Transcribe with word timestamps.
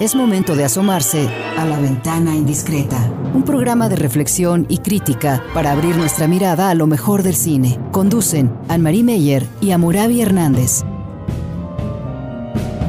Es 0.00 0.14
momento 0.14 0.56
de 0.56 0.64
asomarse 0.64 1.28
a 1.58 1.66
la 1.66 1.78
ventana 1.78 2.34
indiscreta, 2.34 3.12
un 3.34 3.44
programa 3.44 3.90
de 3.90 3.96
reflexión 3.96 4.64
y 4.70 4.78
crítica 4.78 5.44
para 5.52 5.72
abrir 5.72 5.94
nuestra 5.94 6.26
mirada 6.26 6.70
a 6.70 6.74
lo 6.74 6.86
mejor 6.86 7.22
del 7.22 7.34
cine. 7.34 7.78
Conducen 7.92 8.50
Anne-Marie 8.70 9.02
Meyer 9.02 9.46
y 9.60 9.72
Amurabi 9.72 10.22
Hernández. 10.22 10.84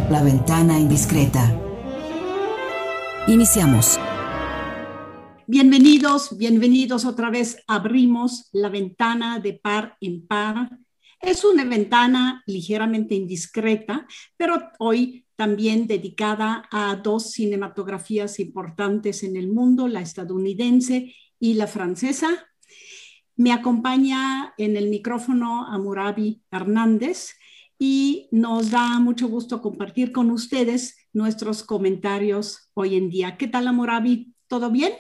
La 0.10 0.24
ventana 0.24 0.80
indiscreta. 0.80 1.54
Iniciamos. 3.28 4.00
Bienvenidos, 5.48 6.38
bienvenidos 6.38 7.04
otra 7.04 7.30
vez. 7.30 7.62
Abrimos 7.68 8.48
la 8.54 8.70
ventana 8.70 9.40
de 9.40 9.52
par 9.52 9.98
en 10.00 10.26
par. 10.26 10.70
Es 11.20 11.44
una 11.44 11.66
ventana 11.66 12.42
ligeramente 12.46 13.16
indiscreta, 13.16 14.08
pero 14.38 14.72
hoy 14.80 15.21
también 15.42 15.88
dedicada 15.88 16.70
a 16.70 16.98
dos 16.98 17.32
cinematografías 17.32 18.40
importantes 18.40 19.24
en 19.24 19.36
el 19.36 19.48
mundo, 19.48 19.88
la 19.88 20.00
estadounidense 20.00 21.16
y 21.40 21.56
la 21.56 21.66
francesa. 21.66 22.30
Me 23.38 23.52
acompaña 23.52 24.54
en 24.60 24.78
el 24.78 24.88
micrófono 24.90 25.66
Amurabi 25.66 26.44
Hernández 26.52 27.32
y 27.80 28.30
nos 28.32 28.70
da 28.70 29.00
mucho 29.00 29.30
gusto 29.30 29.64
compartir 29.64 30.12
con 30.12 30.30
ustedes 30.30 31.08
nuestros 31.12 31.64
comentarios 31.64 32.70
hoy 32.76 32.96
en 32.96 33.10
día. 33.10 33.36
¿Qué 33.36 33.48
tal, 33.48 33.68
Amurabi? 33.68 34.36
¿Todo 34.46 34.70
bien? 34.70 34.94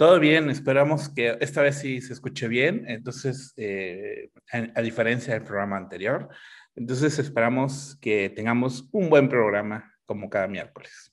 Todo 0.00 0.18
bien, 0.18 0.48
esperamos 0.48 1.08
que 1.08 1.36
esta 1.40 1.60
vez 1.60 1.76
sí 1.78 2.00
se 2.00 2.12
escuche 2.12 2.46
bien. 2.48 2.84
Entonces, 2.86 3.52
eh, 3.58 4.30
a, 4.50 4.80
diferencia 4.80 5.34
del 5.34 5.42
programa 5.42 5.76
anterior, 5.76 6.28
entonces 6.76 7.18
esperamos 7.18 7.96
que 8.00 8.30
tengamos 8.30 8.88
un 8.92 9.10
buen 9.10 9.28
programa 9.28 9.92
como 10.06 10.30
cada 10.30 10.48
miércoles. 10.48 11.12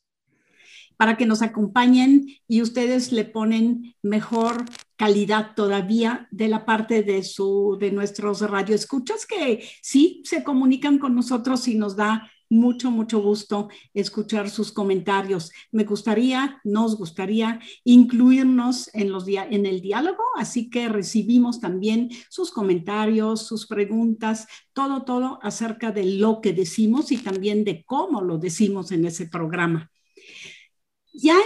Para 0.96 1.16
que 1.16 1.28
nos 1.28 1.42
acompañen 1.42 2.26
y 2.48 2.62
ustedes 2.62 3.12
le 3.12 3.24
ponen 3.24 3.96
mejor 4.02 4.66
calidad 4.96 5.54
todavía 5.56 6.28
de 6.32 6.48
la 6.48 6.66
parte 6.66 7.04
de, 7.04 7.22
su, 7.24 7.78
de 7.80 7.92
nuestros 7.92 8.42
radioescuchas 8.42 9.28
que 9.28 9.64
sí 9.82 10.24
se 10.26 10.44
comunican 10.44 10.98
con 10.98 11.14
nosotros 11.14 11.68
y 11.68 11.76
nos 11.76 11.96
da 11.96 12.32
mucho, 12.50 12.92
mucho 12.92 13.22
gusto 13.22 13.70
escuchar 13.94 14.50
sus 14.50 14.72
comentarios. 14.72 15.52
Me 15.72 15.84
gustaría, 15.84 16.62
nos 16.64 16.98
gustaría 16.98 17.60
incluirnos 17.84 18.90
en, 18.94 19.12
los 19.12 19.28
en 19.28 19.66
el 19.66 19.82
diálogo, 19.82 20.24
así 20.38 20.70
que 20.70 20.90
recibimos 20.90 21.60
también 21.60 22.10
sus 22.30 22.52
comentarios, 22.52 23.46
sus 23.46 23.68
preguntas, 23.68 24.48
todo, 24.74 25.04
todo 25.04 25.40
acerca 25.42 25.92
de 25.92 26.06
lo 26.06 26.42
que 26.42 26.54
decimos 26.54 27.12
y 27.12 27.18
también 27.18 27.64
de 27.64 27.84
cómo 27.86 28.22
lo 28.22 28.38
decimos 28.38 28.92
en 28.92 29.06
ese 29.06 29.28
programa. 29.28 29.92
Ya 31.14 31.38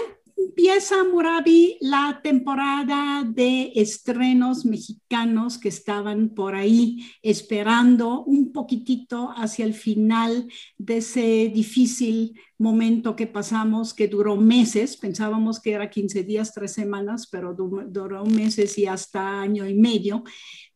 empieza 0.47 1.03
Murabi 1.03 1.78
la 1.81 2.20
temporada 2.23 3.23
de 3.23 3.72
estrenos 3.75 4.66
mexicanos 4.66 5.58
que 5.58 5.70
estaban 5.70 6.30
por 6.30 6.56
ahí 6.56 7.06
esperando 7.22 8.23
un 8.23 8.52
poquitito 8.52 9.31
hacia 9.36 9.66
el 9.66 9.73
final 9.73 10.47
de 10.78 10.97
ese 10.97 11.52
difícil 11.53 12.39
momento 12.58 13.16
que 13.16 13.28
pasamos, 13.28 13.94
que 13.94 14.08
duró 14.08 14.36
meses, 14.36 14.97
pensábamos 14.97 15.59
que 15.59 15.73
era 15.73 15.89
15 15.89 16.23
días, 16.23 16.53
tres 16.53 16.73
semanas, 16.73 17.28
pero 17.31 17.53
duró 17.53 18.25
meses 18.25 18.78
y 18.78 18.88
hasta 18.88 19.42
año 19.42 19.67
y 19.67 19.73
medio, 19.73 20.23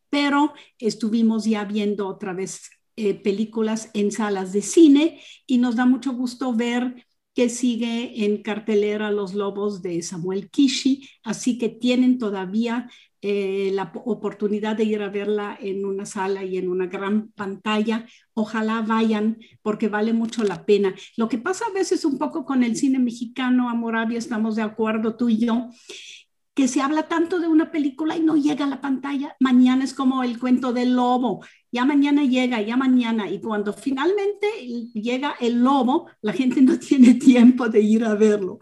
pero 0.08 0.52
estuvimos 0.78 1.44
ya 1.44 1.64
viendo 1.64 2.08
otra 2.08 2.32
vez 2.32 2.70
eh, 2.96 3.14
películas 3.14 3.90
en 3.94 4.10
salas 4.10 4.52
de 4.52 4.62
cine 4.62 5.20
y 5.46 5.58
nos 5.58 5.76
da 5.76 5.84
mucho 5.84 6.12
gusto 6.12 6.54
ver 6.54 7.06
que 7.36 7.50
sigue 7.50 8.24
en 8.24 8.42
cartelera 8.42 9.10
Los 9.10 9.34
Lobos 9.34 9.82
de 9.82 10.00
Samuel 10.00 10.48
Kishi, 10.48 11.06
así 11.22 11.58
que 11.58 11.68
tienen 11.68 12.18
todavía 12.18 12.88
eh, 13.20 13.70
la 13.74 13.92
oportunidad 14.06 14.74
de 14.74 14.84
ir 14.84 15.02
a 15.02 15.10
verla 15.10 15.58
en 15.60 15.84
una 15.84 16.06
sala 16.06 16.44
y 16.44 16.56
en 16.56 16.70
una 16.70 16.86
gran 16.86 17.28
pantalla. 17.32 18.06
Ojalá 18.32 18.80
vayan 18.80 19.38
porque 19.60 19.88
vale 19.88 20.14
mucho 20.14 20.44
la 20.44 20.64
pena. 20.64 20.94
Lo 21.18 21.28
que 21.28 21.36
pasa 21.36 21.66
a 21.66 21.74
veces 21.74 22.06
un 22.06 22.16
poco 22.16 22.46
con 22.46 22.64
el 22.64 22.74
cine 22.74 22.98
mexicano, 22.98 23.68
Amoravia, 23.68 24.18
estamos 24.18 24.56
de 24.56 24.62
acuerdo 24.62 25.16
tú 25.16 25.28
y 25.28 25.36
yo, 25.36 25.68
que 26.56 26.68
se 26.68 26.80
habla 26.80 27.06
tanto 27.06 27.38
de 27.38 27.48
una 27.48 27.70
película 27.70 28.16
y 28.16 28.20
no 28.20 28.34
llega 28.34 28.64
a 28.64 28.68
la 28.68 28.80
pantalla. 28.80 29.36
Mañana 29.40 29.84
es 29.84 29.92
como 29.92 30.22
el 30.22 30.38
cuento 30.38 30.72
del 30.72 30.96
lobo, 30.96 31.44
ya 31.70 31.84
mañana 31.84 32.24
llega, 32.24 32.62
ya 32.62 32.78
mañana, 32.78 33.30
y 33.30 33.42
cuando 33.42 33.74
finalmente 33.74 34.46
llega 34.94 35.34
el 35.38 35.62
lobo, 35.62 36.08
la 36.22 36.32
gente 36.32 36.62
no 36.62 36.78
tiene 36.78 37.12
tiempo 37.12 37.68
de 37.68 37.82
ir 37.82 38.04
a 38.06 38.14
verlo 38.14 38.58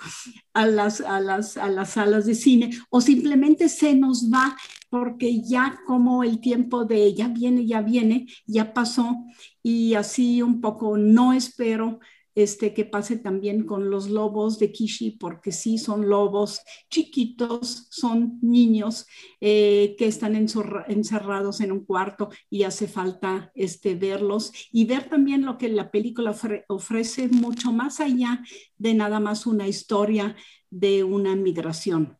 a 0.55 0.67
las, 0.67 1.01
a 1.03 1.21
las, 1.21 1.57
a 1.57 1.69
las 1.69 1.91
salas 1.91 2.27
de 2.27 2.35
cine, 2.35 2.77
o 2.91 3.01
simplemente 3.01 3.69
se 3.69 3.95
nos 3.95 4.29
va 4.29 4.57
porque 4.91 5.41
ya 5.43 5.79
como 5.87 6.25
el 6.25 6.41
tiempo 6.41 6.85
de 6.85 7.15
ya 7.15 7.29
viene, 7.29 7.65
ya 7.65 7.81
viene, 7.81 8.27
ya 8.45 8.75
pasó, 8.75 9.25
y 9.63 9.95
así 9.95 10.43
un 10.43 10.61
poco 10.61 10.99
no 10.99 11.33
espero 11.33 12.01
este, 12.35 12.75
que 12.75 12.85
pase 12.85 13.17
también 13.17 13.65
con 13.65 13.91
los 13.91 14.09
lobos 14.09 14.59
de 14.59 14.73
Kishi, 14.73 15.13
porque 15.13 15.53
sí 15.53 15.79
son 15.79 16.09
lobos 16.09 16.61
chiquitos, 16.91 17.87
son 17.91 18.39
niños 18.43 19.07
eh, 19.41 19.95
que 19.99 20.07
están 20.07 20.35
encerrados 20.35 21.61
en 21.61 21.73
un 21.73 21.85
cuarto 21.85 22.31
y 22.51 22.65
hace 22.65 22.89
falta 22.89 23.53
este, 23.55 23.95
verlos 23.95 24.53
y 24.73 24.85
ver 24.85 25.09
también 25.09 25.45
lo 25.45 25.59
que 25.59 25.69
la 25.69 25.91
película 25.91 26.35
ofrece 26.69 27.29
mucho 27.29 27.73
más 27.73 28.01
allá 28.01 28.43
de 28.79 28.95
nada 28.95 29.21
más 29.21 29.47
una 29.47 29.69
historia 29.69 30.37
de 30.71 31.05
una 31.05 31.37
migración. 31.37 32.19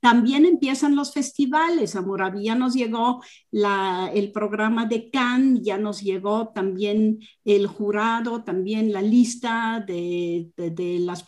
También 0.00 0.46
empiezan 0.46 0.96
los 0.96 1.12
festivales. 1.12 1.94
A 1.94 2.00
Moravia 2.00 2.54
nos 2.54 2.74
llegó 2.74 3.22
el 3.52 4.32
programa 4.32 4.86
de 4.86 5.10
Cannes, 5.10 5.62
ya 5.62 5.76
nos 5.76 6.00
llegó 6.00 6.48
también 6.48 7.20
el 7.44 7.66
jurado, 7.66 8.42
también 8.42 8.92
la 8.92 9.02
lista 9.02 9.84
de, 9.86 10.50
las 10.56 11.24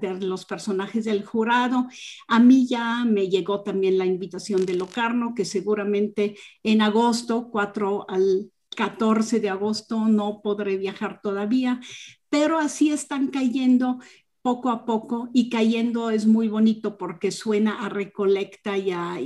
de 0.00 0.20
los 0.20 0.44
personajes 0.44 1.04
del 1.06 1.24
jurado. 1.24 1.88
A 2.28 2.38
mí 2.38 2.66
ya 2.66 3.04
me 3.06 3.28
llegó 3.28 3.62
también 3.62 3.96
la 3.96 4.04
invitación 4.06 4.66
de 4.66 4.74
Locarno, 4.74 5.34
que 5.34 5.46
seguramente 5.46 6.36
en 6.62 6.82
agosto, 6.82 7.48
4 7.50 8.04
al 8.06 8.50
14 8.76 9.40
de 9.40 9.48
agosto, 9.48 10.06
no 10.08 10.40
podré 10.42 10.76
viajar 10.76 11.20
todavía, 11.22 11.80
pero 12.28 12.58
así 12.58 12.90
están 12.90 13.28
cayendo 13.28 13.98
poco 14.42 14.70
a 14.70 14.84
poco 14.84 15.28
y 15.32 15.50
cayendo 15.50 16.10
es 16.10 16.26
muy 16.26 16.48
bonito 16.48 16.96
porque 16.96 17.30
suena 17.30 17.84
a 17.84 17.88
recolecta 17.88 18.78
y 18.78 18.90
a, 18.90 19.20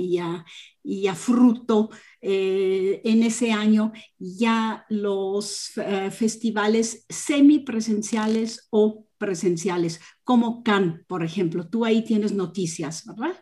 y 0.83 1.07
a, 1.07 1.15
fruto. 1.15 1.91
Eh, 2.21 3.03
en 3.05 3.23
ese 3.23 3.53
año 3.53 3.93
ya 4.19 4.87
los 4.89 5.73
eh, 5.77 6.11
festivales 6.11 7.05
semipresenciales 7.09 8.67
o 8.71 9.07
presenciales, 9.19 10.01
como 10.23 10.63
Cannes, 10.63 11.05
por 11.07 11.23
ejemplo. 11.23 11.69
Tú 11.69 11.85
ahí 11.85 12.03
tienes 12.03 12.33
noticias, 12.33 13.05
¿verdad? 13.07 13.37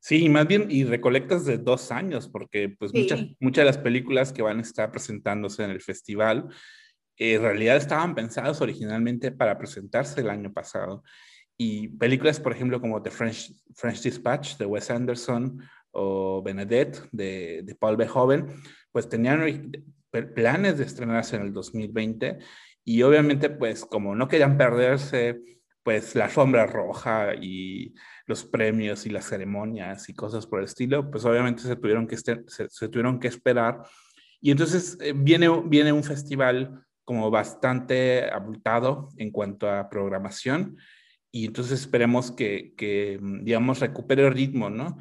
Sí, 0.00 0.28
más 0.28 0.46
bien, 0.46 0.68
y 0.70 0.84
recolectas 0.84 1.44
de 1.44 1.58
dos 1.58 1.90
años, 1.90 2.28
porque 2.28 2.68
pues 2.78 2.94
muchas, 2.94 3.20
muchas 3.40 3.62
de 3.62 3.66
las 3.66 3.78
películas 3.78 4.32
que 4.32 4.42
van 4.42 4.58
a 4.58 4.62
estar 4.62 4.90
presentándose 4.90 5.64
en 5.64 5.70
el 5.70 5.80
festival 5.80 6.48
en 7.18 7.42
realidad 7.42 7.76
estaban 7.76 8.14
pensados 8.14 8.60
originalmente 8.60 9.32
para 9.32 9.58
presentarse 9.58 10.20
el 10.20 10.30
año 10.30 10.52
pasado. 10.52 11.02
Y 11.56 11.88
películas, 11.88 12.38
por 12.38 12.52
ejemplo, 12.52 12.80
como 12.80 13.02
The 13.02 13.10
French, 13.10 13.52
French 13.74 14.02
Dispatch 14.02 14.56
de 14.56 14.66
Wes 14.66 14.90
Anderson 14.90 15.60
o 15.90 16.42
Benedette 16.42 17.00
de, 17.10 17.62
de 17.64 17.74
Paul 17.74 17.96
Verhoeven, 17.96 18.46
pues 18.92 19.08
tenían 19.08 19.72
planes 20.34 20.78
de 20.78 20.84
estrenarse 20.84 21.36
en 21.36 21.42
el 21.42 21.52
2020 21.52 22.38
y 22.84 23.02
obviamente 23.02 23.50
pues 23.50 23.84
como 23.84 24.14
no 24.14 24.28
querían 24.28 24.56
perderse 24.56 25.40
pues 25.82 26.14
la 26.14 26.28
sombra 26.30 26.66
roja 26.66 27.34
y 27.34 27.94
los 28.26 28.44
premios 28.44 29.06
y 29.06 29.10
las 29.10 29.26
ceremonias 29.26 30.08
y 30.08 30.14
cosas 30.14 30.46
por 30.46 30.58
el 30.58 30.66
estilo, 30.66 31.10
pues 31.10 31.24
obviamente 31.24 31.62
se 31.62 31.76
tuvieron 31.76 32.06
que, 32.06 32.16
se, 32.16 32.44
se 32.46 32.88
tuvieron 32.88 33.18
que 33.18 33.28
esperar. 33.28 33.82
Y 34.40 34.50
entonces 34.50 34.98
eh, 35.00 35.14
viene, 35.16 35.48
viene 35.64 35.92
un 35.92 36.04
festival 36.04 36.84
como 37.08 37.30
bastante 37.30 38.28
abultado 38.30 39.08
en 39.16 39.30
cuanto 39.30 39.66
a 39.66 39.88
programación 39.88 40.76
y 41.32 41.46
entonces 41.46 41.80
esperemos 41.80 42.30
que, 42.30 42.74
que 42.76 43.18
mm, 43.18 43.44
digamos, 43.44 43.80
recupere 43.80 44.26
el 44.26 44.34
ritmo, 44.34 44.68
¿no? 44.68 44.98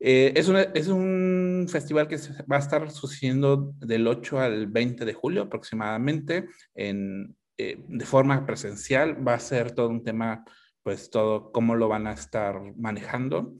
Eh, 0.00 0.32
es, 0.34 0.48
es, 0.48 0.88
un 0.88 1.66
festival 1.68 2.08
que 2.08 2.16
va 2.50 2.56
a 2.56 2.60
estar 2.60 2.90
sucediendo 2.90 3.74
del 3.80 4.06
8 4.06 4.40
al 4.40 4.66
20 4.66 5.04
de 5.04 5.12
julio 5.12 5.42
aproximadamente 5.42 6.46
en, 6.74 7.36
eh, 7.58 7.84
de 7.86 8.06
forma 8.06 8.46
presencial. 8.46 9.28
Va 9.28 9.34
a 9.34 9.38
ser 9.38 9.72
todo 9.72 9.90
un 9.90 10.02
tema, 10.02 10.46
pues 10.82 11.10
todo 11.10 11.52
cómo 11.52 11.74
lo 11.74 11.86
van 11.86 12.06
a 12.06 12.14
estar 12.14 12.62
manejando. 12.78 13.52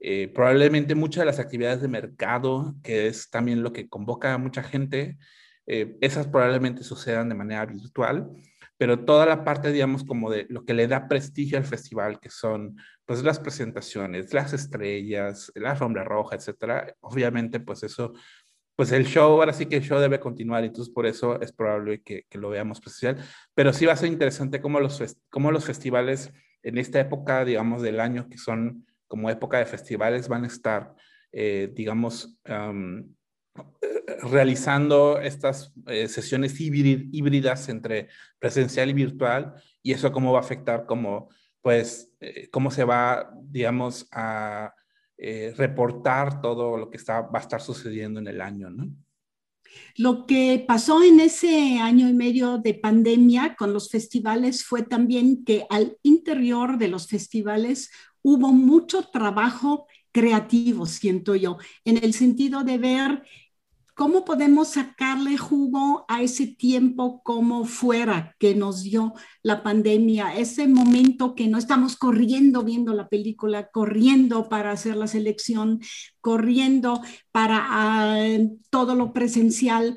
Eh, 0.00 0.28
probablemente 0.34 0.94
muchas 0.94 1.20
de 1.20 1.26
las 1.26 1.40
actividades 1.40 1.82
de 1.82 1.88
mercado, 1.88 2.74
que 2.82 3.06
es 3.06 3.28
también 3.28 3.62
lo 3.62 3.74
que 3.74 3.90
convoca 3.90 4.32
a 4.32 4.38
mucha 4.38 4.62
gente, 4.62 5.18
eh, 5.66 5.96
esas 6.00 6.26
probablemente 6.26 6.84
sucedan 6.84 7.28
de 7.28 7.34
manera 7.34 7.66
virtual, 7.66 8.30
pero 8.76 9.04
toda 9.04 9.24
la 9.26 9.44
parte, 9.44 9.72
digamos, 9.72 10.04
como 10.04 10.30
de 10.30 10.46
lo 10.48 10.64
que 10.64 10.74
le 10.74 10.88
da 10.88 11.08
prestigio 11.08 11.58
al 11.58 11.64
festival, 11.64 12.20
que 12.20 12.30
son 12.30 12.76
pues 13.06 13.22
las 13.22 13.38
presentaciones, 13.38 14.32
las 14.34 14.52
estrellas, 14.52 15.52
la 15.54 15.72
alfombra 15.72 16.04
roja, 16.04 16.36
etcétera, 16.36 16.94
obviamente 17.00 17.60
pues 17.60 17.82
eso, 17.82 18.12
pues 18.76 18.90
el 18.92 19.06
show, 19.06 19.30
ahora 19.30 19.52
sí 19.52 19.66
que 19.66 19.76
el 19.76 19.82
show 19.82 20.00
debe 20.00 20.18
continuar, 20.18 20.64
entonces 20.64 20.92
por 20.92 21.06
eso 21.06 21.40
es 21.40 21.52
probable 21.52 22.02
que, 22.02 22.24
que 22.28 22.38
lo 22.38 22.50
veamos 22.50 22.80
presencial, 22.80 23.24
pero 23.54 23.72
sí 23.72 23.86
va 23.86 23.92
a 23.92 23.96
ser 23.96 24.08
interesante 24.08 24.60
cómo 24.60 24.80
los, 24.80 25.02
cómo 25.30 25.52
los 25.52 25.64
festivales 25.64 26.32
en 26.62 26.78
esta 26.78 26.98
época, 26.98 27.44
digamos, 27.44 27.82
del 27.82 28.00
año, 28.00 28.28
que 28.28 28.38
son 28.38 28.86
como 29.06 29.30
época 29.30 29.58
de 29.58 29.66
festivales, 29.66 30.28
van 30.28 30.44
a 30.44 30.48
estar, 30.48 30.94
eh, 31.30 31.70
digamos, 31.72 32.36
realizando 34.22 35.20
estas 35.20 35.72
eh, 35.86 36.08
sesiones 36.08 36.60
híbridas 36.60 37.68
entre 37.68 38.08
presencial 38.38 38.90
y 38.90 38.92
virtual 38.92 39.54
y 39.82 39.92
eso 39.92 40.12
cómo 40.12 40.32
va 40.32 40.38
a 40.38 40.42
afectar 40.42 40.86
cómo, 40.86 41.28
pues, 41.60 42.10
eh, 42.20 42.48
cómo 42.50 42.70
se 42.70 42.84
va, 42.84 43.30
digamos, 43.42 44.08
a 44.12 44.74
eh, 45.16 45.54
reportar 45.56 46.40
todo 46.40 46.76
lo 46.76 46.90
que 46.90 46.96
está, 46.96 47.20
va 47.22 47.38
a 47.38 47.42
estar 47.42 47.60
sucediendo 47.60 48.20
en 48.20 48.28
el 48.28 48.40
año, 48.40 48.70
¿no? 48.70 48.90
Lo 49.96 50.26
que 50.26 50.64
pasó 50.66 51.02
en 51.02 51.20
ese 51.20 51.78
año 51.78 52.08
y 52.08 52.12
medio 52.12 52.58
de 52.58 52.74
pandemia 52.74 53.56
con 53.56 53.72
los 53.72 53.90
festivales 53.90 54.64
fue 54.64 54.82
también 54.82 55.44
que 55.44 55.66
al 55.68 55.96
interior 56.02 56.78
de 56.78 56.88
los 56.88 57.08
festivales 57.08 57.90
hubo 58.22 58.52
mucho 58.52 59.08
trabajo 59.10 59.86
creativo, 60.12 60.86
siento 60.86 61.34
yo, 61.34 61.58
en 61.84 62.02
el 62.02 62.14
sentido 62.14 62.62
de 62.62 62.78
ver 62.78 63.24
¿Cómo 63.96 64.24
podemos 64.24 64.70
sacarle 64.70 65.38
jugo 65.38 66.04
a 66.08 66.20
ese 66.20 66.48
tiempo 66.48 67.22
como 67.22 67.64
fuera 67.64 68.34
que 68.40 68.56
nos 68.56 68.82
dio 68.82 69.14
la 69.40 69.62
pandemia? 69.62 70.36
Ese 70.36 70.66
momento 70.66 71.36
que 71.36 71.46
no 71.46 71.58
estamos 71.58 71.94
corriendo 71.96 72.64
viendo 72.64 72.92
la 72.92 73.08
película, 73.08 73.68
corriendo 73.70 74.48
para 74.48 74.72
hacer 74.72 74.96
la 74.96 75.06
selección, 75.06 75.78
corriendo 76.20 77.02
para 77.30 77.66
ah, 77.70 78.38
todo 78.68 78.96
lo 78.96 79.12
presencial 79.12 79.96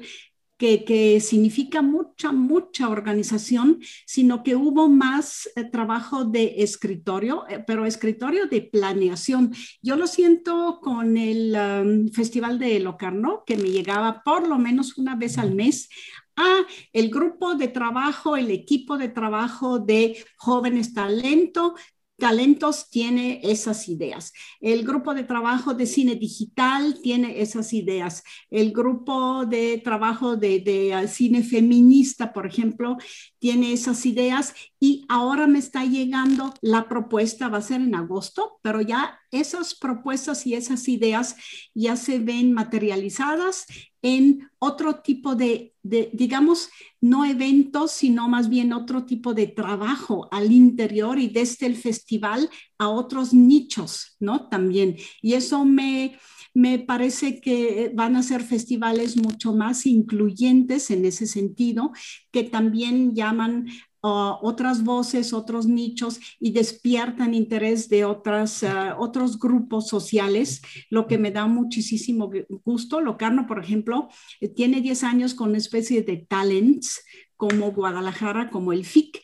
que, 0.57 1.19
significa 1.21 1.81
mucha, 1.81 2.31
mucha 2.31 2.89
organización, 2.89 3.79
sino 4.05 4.43
que 4.43 4.55
hubo 4.55 4.89
más 4.89 5.49
eh, 5.55 5.63
trabajo 5.65 6.25
de 6.25 6.55
escritorio, 6.57 7.45
eh, 7.47 7.63
pero 7.65 7.85
escritorio 7.85 8.47
de 8.47 8.61
planeación. 8.61 9.53
Yo 9.81 9.95
lo 9.95 10.07
siento 10.07 10.79
con 10.81 11.17
el 11.17 11.55
um, 11.55 12.09
Festival 12.09 12.59
de 12.59 12.79
Locarno, 12.79 13.43
que 13.45 13.57
me 13.57 13.69
llegaba 13.69 14.23
por 14.23 14.47
lo 14.47 14.57
menos 14.57 14.97
una 14.97 15.15
vez 15.15 15.37
al 15.37 15.53
mes 15.53 15.89
a 16.35 16.65
el 16.93 17.09
grupo 17.09 17.55
de 17.55 17.67
trabajo, 17.67 18.37
el 18.37 18.51
equipo 18.51 18.97
de 18.97 19.09
trabajo 19.09 19.79
de 19.79 20.23
jóvenes 20.37 20.93
talento 20.93 21.75
Talentos 22.17 22.89
tiene 22.89 23.41
esas 23.43 23.87
ideas. 23.87 24.33
El 24.59 24.83
grupo 24.83 25.13
de 25.13 25.23
trabajo 25.23 25.75
de 25.75 25.85
cine 25.85 26.15
digital 26.15 26.99
tiene 27.03 27.41
esas 27.41 27.73
ideas. 27.73 28.23
El 28.49 28.71
grupo 28.71 29.45
de 29.45 29.77
trabajo 29.83 30.35
de, 30.35 30.93
ah, 30.95 31.07
cine 31.07 31.43
feminista, 31.43 32.33
por 32.33 32.47
ejemplo, 32.47 32.97
tiene 33.37 33.71
esas 33.71 34.03
ideas. 34.07 34.55
Y 34.79 35.05
ahora 35.09 35.45
me 35.45 35.59
está 35.59 35.85
llegando 35.85 36.55
la 36.61 36.89
propuesta, 36.89 37.49
va 37.49 37.59
a 37.59 37.61
ser 37.61 37.81
en 37.81 37.93
agosto, 37.93 38.59
pero 38.63 38.81
ya 38.81 39.19
esas 39.29 39.75
propuestas 39.75 40.47
y 40.47 40.55
esas 40.55 40.87
ideas 40.87 41.35
ya 41.75 41.95
se 41.95 42.17
ven 42.17 42.51
materializadas 42.51 43.67
en 44.07 44.49
otro 44.57 45.01
tipo 45.01 45.35
de, 45.35 45.75
digamos, 45.83 46.69
no 47.01 47.25
eventos, 47.25 47.91
sino 47.91 48.29
más 48.29 48.47
bien 48.47 48.71
otro 48.71 49.03
tipo 49.03 49.33
de 49.33 49.47
trabajo 49.47 50.29
al 50.31 50.53
interior 50.53 51.19
y 51.19 51.27
desde 51.27 51.65
el 51.65 51.75
festival 51.75 52.49
a 52.77 52.87
otros 52.87 53.33
nichos, 53.33 54.15
¿no? 54.21 54.47
También. 54.47 54.95
Y 55.21 55.33
eso 55.33 55.65
me, 55.65 56.17
me 56.53 56.79
parece 56.79 57.41
que 57.41 57.91
van 57.93 58.15
a 58.15 58.23
ser 58.23 58.43
festivales 58.43 59.17
mucho 59.17 59.53
más 59.53 59.85
incluyentes 59.85 60.89
en 60.89 61.03
ese 61.03 61.27
sentido, 61.27 61.91
que 62.31 62.43
también 62.43 63.13
llaman 63.13 63.67
otras 64.07 64.83
voces, 64.83 65.33
otros 65.33 65.67
nichos 65.67 66.19
y 66.39 66.51
despiertan 66.51 67.33
interés 67.33 67.89
de 67.89 68.05
otras, 68.05 68.63
ah, 68.63 68.95
otros 68.99 69.39
grupos 69.39 69.87
sociales, 69.87 70.61
lo 70.89 71.07
que 71.07 71.17
me 71.17 71.31
da 71.31 71.47
muchísimo 71.47 72.29
gusto. 72.63 73.01
Locarno, 73.01 73.47
por 73.47 73.59
ejemplo, 73.59 74.09
eh, 74.41 74.49
tiene 74.49 74.81
10 74.81 75.03
años 75.03 75.33
con 75.33 75.49
una 75.49 75.57
especie 75.57 76.03
de 76.03 76.17
talents 76.17 77.03
como 77.35 77.71
Guadalajara, 77.71 78.49
como 78.49 78.73
el 78.73 78.85
FIC 78.85 79.21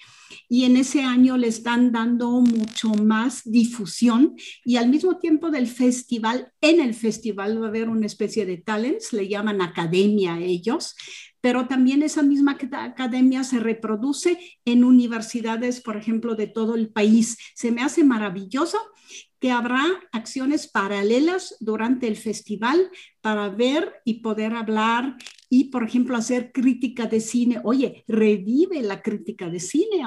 y 0.49 0.65
en 0.65 0.77
ese 0.77 1.01
año 1.01 1.37
le 1.37 1.47
están 1.47 1.91
dando 1.91 2.29
mucho 2.29 2.89
más 2.89 3.41
difusión 3.43 4.35
y 4.63 4.75
al 4.75 4.89
mismo 4.89 5.17
tiempo 5.17 5.49
del 5.49 5.67
festival, 5.67 6.51
en 6.61 6.79
el 6.79 6.93
festival 6.93 7.61
va 7.61 7.65
a 7.65 7.69
haber 7.69 7.89
una 7.89 8.05
especie 8.05 8.45
de 8.45 8.57
talents, 8.57 9.13
le 9.13 9.27
llaman 9.27 9.61
academia 9.61 10.35
a 10.35 10.41
ellos, 10.41 10.95
pero 11.43 11.67
también 11.67 12.03
esa 12.03 12.23
misma 12.23 12.57
academia 12.71 13.43
se 13.43 13.59
reproduce 13.59 14.39
en 14.63 14.85
universidades, 14.85 15.81
por 15.81 15.97
ejemplo, 15.97 16.35
de 16.35 16.47
todo 16.47 16.73
el 16.75 16.87
país. 16.87 17.37
Se 17.53 17.69
me 17.69 17.81
hace 17.81 18.05
maravilloso 18.05 18.77
que 19.41 19.51
habrá 19.51 19.83
acciones 20.13 20.71
paralelas 20.71 21.57
durante 21.59 22.07
el 22.07 22.15
festival 22.15 22.89
para 23.19 23.49
ver 23.49 23.91
y 24.05 24.21
poder 24.21 24.53
hablar 24.53 25.17
y, 25.49 25.65
por 25.65 25.83
ejemplo, 25.83 26.15
hacer 26.15 26.53
crítica 26.53 27.07
de 27.07 27.19
cine. 27.19 27.59
Oye, 27.65 28.05
revive 28.07 28.81
la 28.81 29.01
crítica 29.01 29.49
de 29.49 29.59
cine, 29.59 30.01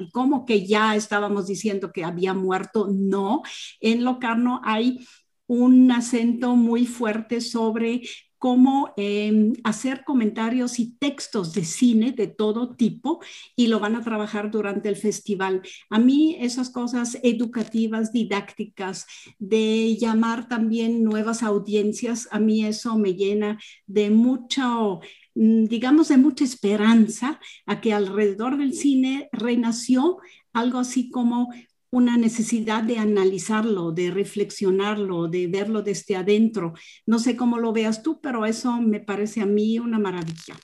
y 0.00 0.10
como 0.10 0.46
que 0.46 0.66
ya 0.66 0.96
estábamos 0.96 1.46
diciendo 1.48 1.92
que 1.92 2.02
había 2.02 2.32
muerto. 2.32 2.88
No, 2.90 3.42
en 3.80 4.04
Locarno 4.04 4.62
hay 4.64 5.06
un 5.46 5.92
acento 5.92 6.56
muy 6.56 6.86
fuerte 6.86 7.42
sobre 7.42 8.02
cómo 8.38 8.92
em, 8.96 9.52
hacer 9.64 10.04
comentarios 10.04 10.78
y 10.78 10.92
textos 10.98 11.52
de 11.54 11.64
cine 11.64 12.12
de 12.12 12.28
todo 12.28 12.76
tipo 12.76 13.20
y 13.56 13.66
lo 13.66 13.80
van 13.80 13.96
a 13.96 14.02
trabajar 14.02 14.50
durante 14.50 14.88
el 14.88 14.96
festival. 14.96 15.62
A 15.90 15.98
mí 15.98 16.36
esas 16.40 16.70
cosas 16.70 17.18
educativas, 17.22 18.12
didácticas, 18.12 19.06
de 19.38 19.96
llamar 19.96 20.48
también 20.48 21.02
nuevas 21.04 21.42
audiencias, 21.42 22.28
a 22.30 22.38
mí 22.38 22.64
eso 22.64 22.96
me 22.96 23.14
llena 23.14 23.58
de 23.86 24.10
mucho 24.10 25.00
mm, 25.34 25.64
digamos, 25.64 26.08
de 26.08 26.16
mucha 26.18 26.44
esperanza 26.44 27.40
a 27.66 27.80
que 27.80 27.92
alrededor 27.92 28.56
del 28.58 28.74
cine 28.74 29.28
renació 29.32 30.18
algo 30.52 30.78
así 30.78 31.10
como 31.10 31.48
una 31.90 32.16
necesidad 32.16 32.82
de 32.82 32.98
analizarlo, 32.98 33.92
de 33.92 34.10
reflexionarlo, 34.10 35.28
de 35.28 35.46
verlo 35.46 35.82
desde 35.82 36.16
adentro. 36.16 36.74
No 37.06 37.18
sé 37.18 37.36
cómo 37.36 37.58
lo 37.58 37.72
veas 37.72 38.02
tú, 38.02 38.20
pero 38.20 38.44
eso 38.46 38.80
me 38.80 39.00
parece 39.00 39.40
a 39.40 39.46
mí 39.46 39.78
una 39.78 39.98
maravilla. 39.98 40.54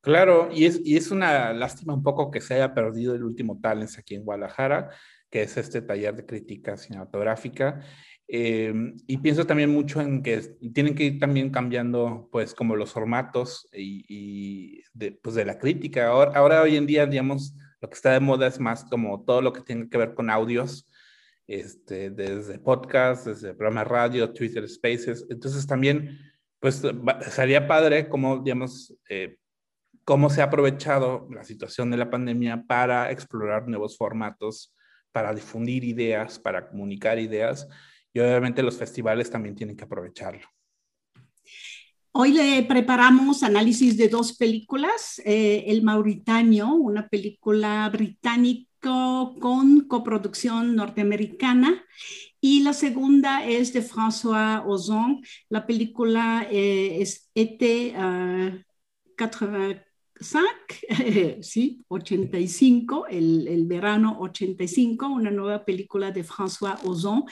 Claro, 0.00 0.50
y 0.52 0.66
es, 0.66 0.80
y 0.84 0.96
es 0.96 1.10
una 1.10 1.52
lástima 1.52 1.92
un 1.94 2.02
poco 2.02 2.30
que 2.30 2.40
se 2.40 2.54
haya 2.54 2.74
perdido 2.74 3.14
el 3.14 3.24
último 3.24 3.58
Talents 3.60 3.98
aquí 3.98 4.14
en 4.14 4.24
Guadalajara, 4.24 4.90
que 5.30 5.42
es 5.42 5.56
este 5.56 5.82
taller 5.82 6.14
de 6.14 6.24
crítica 6.24 6.76
cinematográfica. 6.76 7.80
Eh, 8.28 8.72
y 9.06 9.18
pienso 9.18 9.46
también 9.46 9.70
mucho 9.70 10.00
en 10.00 10.22
que 10.22 10.40
tienen 10.72 10.94
que 10.94 11.04
ir 11.04 11.18
también 11.18 11.50
cambiando, 11.50 12.28
pues, 12.30 12.54
como 12.54 12.76
los 12.76 12.92
formatos 12.92 13.68
y, 13.72 14.04
y 14.08 14.82
de, 14.94 15.12
pues, 15.12 15.34
de 15.34 15.44
la 15.44 15.58
crítica. 15.58 16.08
Ahora, 16.08 16.32
ahora, 16.38 16.62
hoy 16.62 16.76
en 16.76 16.86
día, 16.86 17.06
digamos, 17.06 17.56
lo 17.86 17.90
que 17.90 17.94
está 17.94 18.10
de 18.10 18.18
moda 18.18 18.48
es 18.48 18.58
más 18.58 18.84
como 18.84 19.22
todo 19.24 19.40
lo 19.40 19.52
que 19.52 19.60
tiene 19.60 19.88
que 19.88 19.96
ver 19.96 20.12
con 20.12 20.28
audios, 20.28 20.90
este, 21.46 22.10
desde 22.10 22.58
podcast, 22.58 23.28
desde 23.28 23.54
programas 23.54 23.86
radio, 23.86 24.32
Twitter 24.32 24.68
Spaces. 24.68 25.24
Entonces 25.30 25.68
también, 25.68 26.18
pues 26.58 26.82
sería 27.30 27.68
padre 27.68 28.08
como, 28.08 28.38
digamos, 28.38 28.92
eh, 29.08 29.36
cómo 30.02 30.30
se 30.30 30.40
ha 30.40 30.46
aprovechado 30.46 31.28
la 31.30 31.44
situación 31.44 31.92
de 31.92 31.96
la 31.96 32.10
pandemia 32.10 32.64
para 32.66 33.12
explorar 33.12 33.68
nuevos 33.68 33.96
formatos, 33.96 34.74
para 35.12 35.32
difundir 35.32 35.84
ideas, 35.84 36.40
para 36.40 36.66
comunicar 36.68 37.20
ideas. 37.20 37.68
Y 38.12 38.18
obviamente 38.18 38.64
los 38.64 38.76
festivales 38.76 39.30
también 39.30 39.54
tienen 39.54 39.76
que 39.76 39.84
aprovecharlo. 39.84 40.48
Hoy 42.18 42.32
le 42.32 42.62
preparamos 42.62 43.42
análisis 43.42 43.98
de 43.98 44.08
dos 44.08 44.38
películas, 44.38 45.20
eh, 45.26 45.64
El 45.66 45.82
Mauritano, 45.82 46.74
una 46.74 47.08
película 47.08 47.86
británico 47.90 49.34
con 49.38 49.82
coproducción 49.82 50.74
norteamericana, 50.76 51.84
y 52.40 52.62
la 52.62 52.72
segunda 52.72 53.44
es 53.44 53.74
de 53.74 53.82
François 53.82 54.62
Ozon, 54.66 55.20
la 55.50 55.66
película 55.66 56.48
eh, 56.50 57.02
es 57.02 57.28
ET 57.34 57.62
85, 59.18 59.82
sí, 61.42 61.84
85, 61.88 63.08
el, 63.08 63.46
el 63.46 63.66
verano 63.66 64.16
85, 64.20 65.06
una 65.06 65.30
nueva 65.30 65.66
película 65.66 66.12
de 66.12 66.24
François 66.24 66.78
Ozon, 66.82 67.26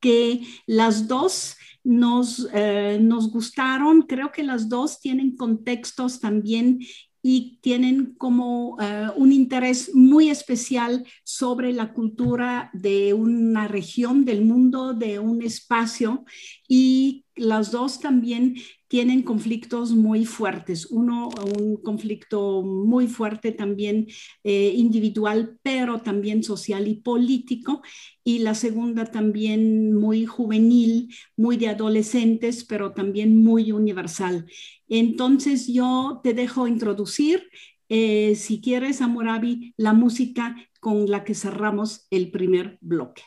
que 0.00 0.42
las 0.66 1.06
dos 1.08 1.56
nos, 1.84 2.48
eh, 2.52 2.98
nos 3.00 3.30
gustaron. 3.30 4.02
Creo 4.02 4.32
que 4.32 4.42
las 4.42 4.68
dos 4.68 5.00
tienen 5.00 5.36
contextos 5.36 6.20
también 6.20 6.80
y 7.22 7.58
tienen 7.60 8.14
como 8.14 8.78
eh, 8.80 9.08
un 9.16 9.32
interés 9.32 9.94
muy 9.94 10.30
especial 10.30 11.04
sobre 11.22 11.72
la 11.72 11.92
cultura 11.92 12.70
de 12.72 13.12
una 13.12 13.68
región 13.68 14.24
del 14.24 14.44
mundo, 14.44 14.94
de 14.94 15.18
un 15.18 15.42
espacio 15.42 16.24
y 16.66 17.24
las 17.40 17.70
dos 17.70 18.00
también 18.00 18.56
tienen 18.88 19.22
conflictos 19.22 19.92
muy 19.92 20.24
fuertes. 20.26 20.86
Uno, 20.86 21.28
un 21.58 21.76
conflicto 21.76 22.62
muy 22.62 23.06
fuerte 23.06 23.52
también 23.52 24.08
eh, 24.42 24.72
individual, 24.76 25.58
pero 25.62 26.00
también 26.00 26.42
social 26.42 26.88
y 26.88 26.96
político. 26.96 27.82
Y 28.24 28.40
la 28.40 28.54
segunda 28.54 29.06
también 29.06 29.94
muy 29.94 30.26
juvenil, 30.26 31.14
muy 31.36 31.56
de 31.56 31.68
adolescentes, 31.68 32.64
pero 32.64 32.92
también 32.92 33.42
muy 33.42 33.72
universal. 33.72 34.46
Entonces 34.88 35.68
yo 35.68 36.20
te 36.22 36.34
dejo 36.34 36.66
introducir, 36.66 37.44
eh, 37.88 38.34
si 38.34 38.60
quieres, 38.60 39.00
Amurabi, 39.00 39.72
la 39.76 39.92
música 39.92 40.56
con 40.80 41.08
la 41.08 41.24
que 41.24 41.34
cerramos 41.34 42.06
el 42.10 42.30
primer 42.30 42.78
bloque. 42.80 43.22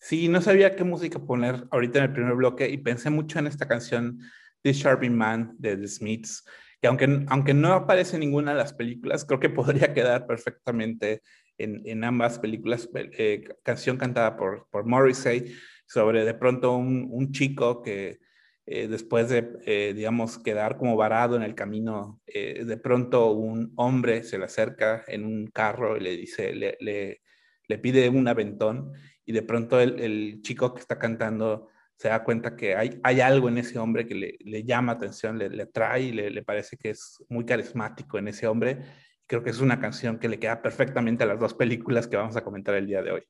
Sí, 0.00 0.28
no 0.28 0.40
sabía 0.40 0.76
qué 0.76 0.82
música 0.82 1.18
poner 1.18 1.66
ahorita 1.70 1.98
en 1.98 2.04
el 2.06 2.12
primer 2.14 2.34
bloque 2.34 2.68
y 2.70 2.78
pensé 2.78 3.10
mucho 3.10 3.38
en 3.38 3.46
esta 3.46 3.68
canción 3.68 4.18
This 4.62 4.78
Sharping 4.78 5.14
Man 5.14 5.54
de 5.58 5.76
The 5.76 5.88
Smiths, 5.88 6.42
que 6.80 6.88
aunque, 6.88 7.26
aunque 7.28 7.52
no 7.52 7.74
aparece 7.74 8.16
en 8.16 8.20
ninguna 8.20 8.52
de 8.52 8.56
las 8.56 8.72
películas, 8.72 9.26
creo 9.26 9.38
que 9.40 9.50
podría 9.50 9.92
quedar 9.94 10.26
perfectamente 10.26 11.20
en, 11.58 11.82
en 11.84 12.02
ambas 12.04 12.38
películas, 12.38 12.88
eh, 12.94 13.44
canción 13.62 13.98
cantada 13.98 14.38
por, 14.38 14.66
por 14.70 14.86
Morrissey, 14.86 15.54
sobre 15.86 16.24
de 16.24 16.32
pronto 16.32 16.74
un, 16.76 17.08
un 17.10 17.30
chico 17.32 17.82
que 17.82 18.20
eh, 18.64 18.88
después 18.88 19.28
de, 19.28 19.50
eh, 19.66 19.92
digamos, 19.94 20.38
quedar 20.38 20.78
como 20.78 20.96
varado 20.96 21.36
en 21.36 21.42
el 21.42 21.54
camino, 21.54 22.20
de 22.26 22.80
pronto 22.82 23.32
un 23.32 23.72
hombre 23.76 24.22
se 24.22 24.38
le 24.38 24.44
acerca 24.44 25.04
en 25.08 25.26
un 25.26 25.48
carro 25.48 25.98
y 25.98 26.00
le 26.00 26.16
dice, 26.16 26.54
le, 26.54 26.78
le, 26.80 27.20
le 27.68 27.78
pide 27.78 28.08
un 28.08 28.28
aventón 28.28 28.92
y 29.30 29.32
de 29.32 29.42
pronto 29.42 29.78
el, 29.78 30.40
chico 30.42 30.74
que 30.74 30.80
está 30.80 30.98
cantando 30.98 31.68
se 31.96 32.08
da 32.08 32.24
cuenta 32.24 32.56
que 32.56 32.74
hay, 32.74 32.98
hay 33.04 33.20
algo 33.20 33.48
en 33.48 33.58
ese 33.58 33.78
hombre 33.78 34.04
que 34.04 34.16
le, 34.40 34.64
llama 34.64 34.90
atención, 34.90 35.38
le, 35.38 35.48
le 35.48 35.62
atrae 35.62 36.02
y 36.02 36.12
le, 36.12 36.30
le, 36.30 36.42
parece 36.42 36.76
que 36.76 36.90
es 36.90 37.24
muy 37.28 37.44
carismático 37.44 38.18
en 38.18 38.26
ese 38.26 38.48
hombre. 38.48 38.80
Creo 39.28 39.44
que 39.44 39.50
es 39.50 39.60
una 39.60 39.78
canción 39.78 40.18
que 40.18 40.28
le 40.28 40.40
queda 40.40 40.60
perfectamente 40.62 41.22
a 41.22 41.28
las 41.28 41.38
dos 41.38 41.54
películas 41.54 42.08
que 42.08 42.16
vamos 42.16 42.36
a 42.36 42.42
comentar 42.42 42.74
el 42.74 42.88
día 42.88 43.02
de 43.02 43.12
hoy. 43.12 43.22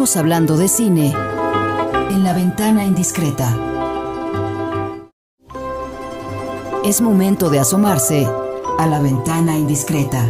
Hablando 0.00 0.56
de 0.56 0.66
cine 0.66 1.12
en 2.10 2.24
la 2.24 2.32
ventana 2.32 2.86
indiscreta. 2.86 3.54
Es 6.82 7.02
momento 7.02 7.50
de 7.50 7.58
asomarse 7.58 8.26
a 8.78 8.86
la 8.86 8.98
ventana 9.02 9.58
indiscreta. 9.58 10.26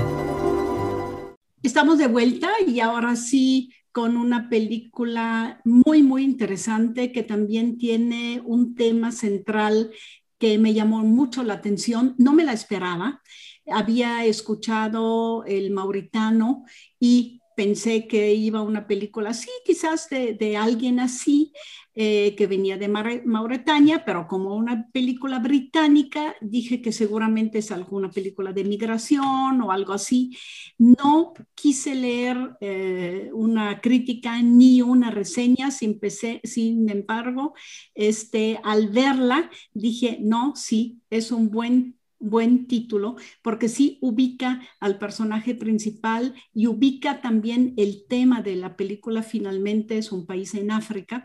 Estamos 1.62 1.98
de 1.98 2.08
vuelta 2.08 2.50
y 2.66 2.80
ahora 2.80 3.14
sí 3.14 3.72
con 3.92 4.16
una 4.16 4.48
película 4.48 5.60
muy, 5.64 6.02
muy 6.02 6.24
interesante 6.24 7.12
que 7.12 7.22
también 7.22 7.78
tiene 7.78 8.42
un 8.44 8.74
tema 8.74 9.12
central 9.12 9.92
que 10.38 10.58
me 10.58 10.74
llamó 10.74 11.04
mucho 11.04 11.44
la 11.44 11.54
atención. 11.54 12.16
No 12.18 12.32
me 12.32 12.42
la 12.42 12.54
esperaba. 12.54 13.22
Había 13.70 14.24
escuchado 14.24 15.44
el 15.44 15.70
mauritano 15.70 16.64
y 16.98 17.39
pensé 17.60 18.06
que 18.06 18.32
iba 18.32 18.62
una 18.62 18.86
película 18.86 19.30
así, 19.30 19.50
quizás 19.66 20.08
de, 20.08 20.32
de 20.32 20.56
alguien 20.56 20.98
así, 20.98 21.52
eh, 21.94 22.34
que 22.34 22.46
venía 22.46 22.78
de 22.78 22.88
Mauritania, 22.88 24.02
pero 24.06 24.26
como 24.26 24.54
una 24.56 24.88
película 24.92 25.40
británica, 25.40 26.34
dije 26.40 26.80
que 26.80 26.90
seguramente 26.90 27.58
es 27.58 27.70
alguna 27.70 28.10
película 28.10 28.54
de 28.54 28.64
migración 28.64 29.60
o 29.60 29.70
algo 29.70 29.92
así. 29.92 30.34
No 30.78 31.34
quise 31.54 31.94
leer 31.94 32.56
eh, 32.62 33.28
una 33.34 33.82
crítica 33.82 34.40
ni 34.40 34.80
una 34.80 35.10
reseña, 35.10 35.70
sin, 35.70 36.00
sin 36.42 36.88
embargo, 36.88 37.52
este, 37.94 38.58
al 38.64 38.88
verla, 38.88 39.50
dije, 39.74 40.16
no, 40.22 40.56
sí, 40.56 41.02
es 41.10 41.30
un 41.30 41.50
buen 41.50 41.99
buen 42.20 42.66
título 42.66 43.16
porque 43.42 43.68
sí 43.68 43.98
ubica 44.02 44.60
al 44.78 44.98
personaje 44.98 45.54
principal 45.54 46.34
y 46.54 46.66
ubica 46.66 47.20
también 47.20 47.74
el 47.76 48.04
tema 48.08 48.42
de 48.42 48.56
la 48.56 48.76
película 48.76 49.22
finalmente 49.22 49.98
es 49.98 50.12
un 50.12 50.26
país 50.26 50.54
en 50.54 50.70
África 50.70 51.24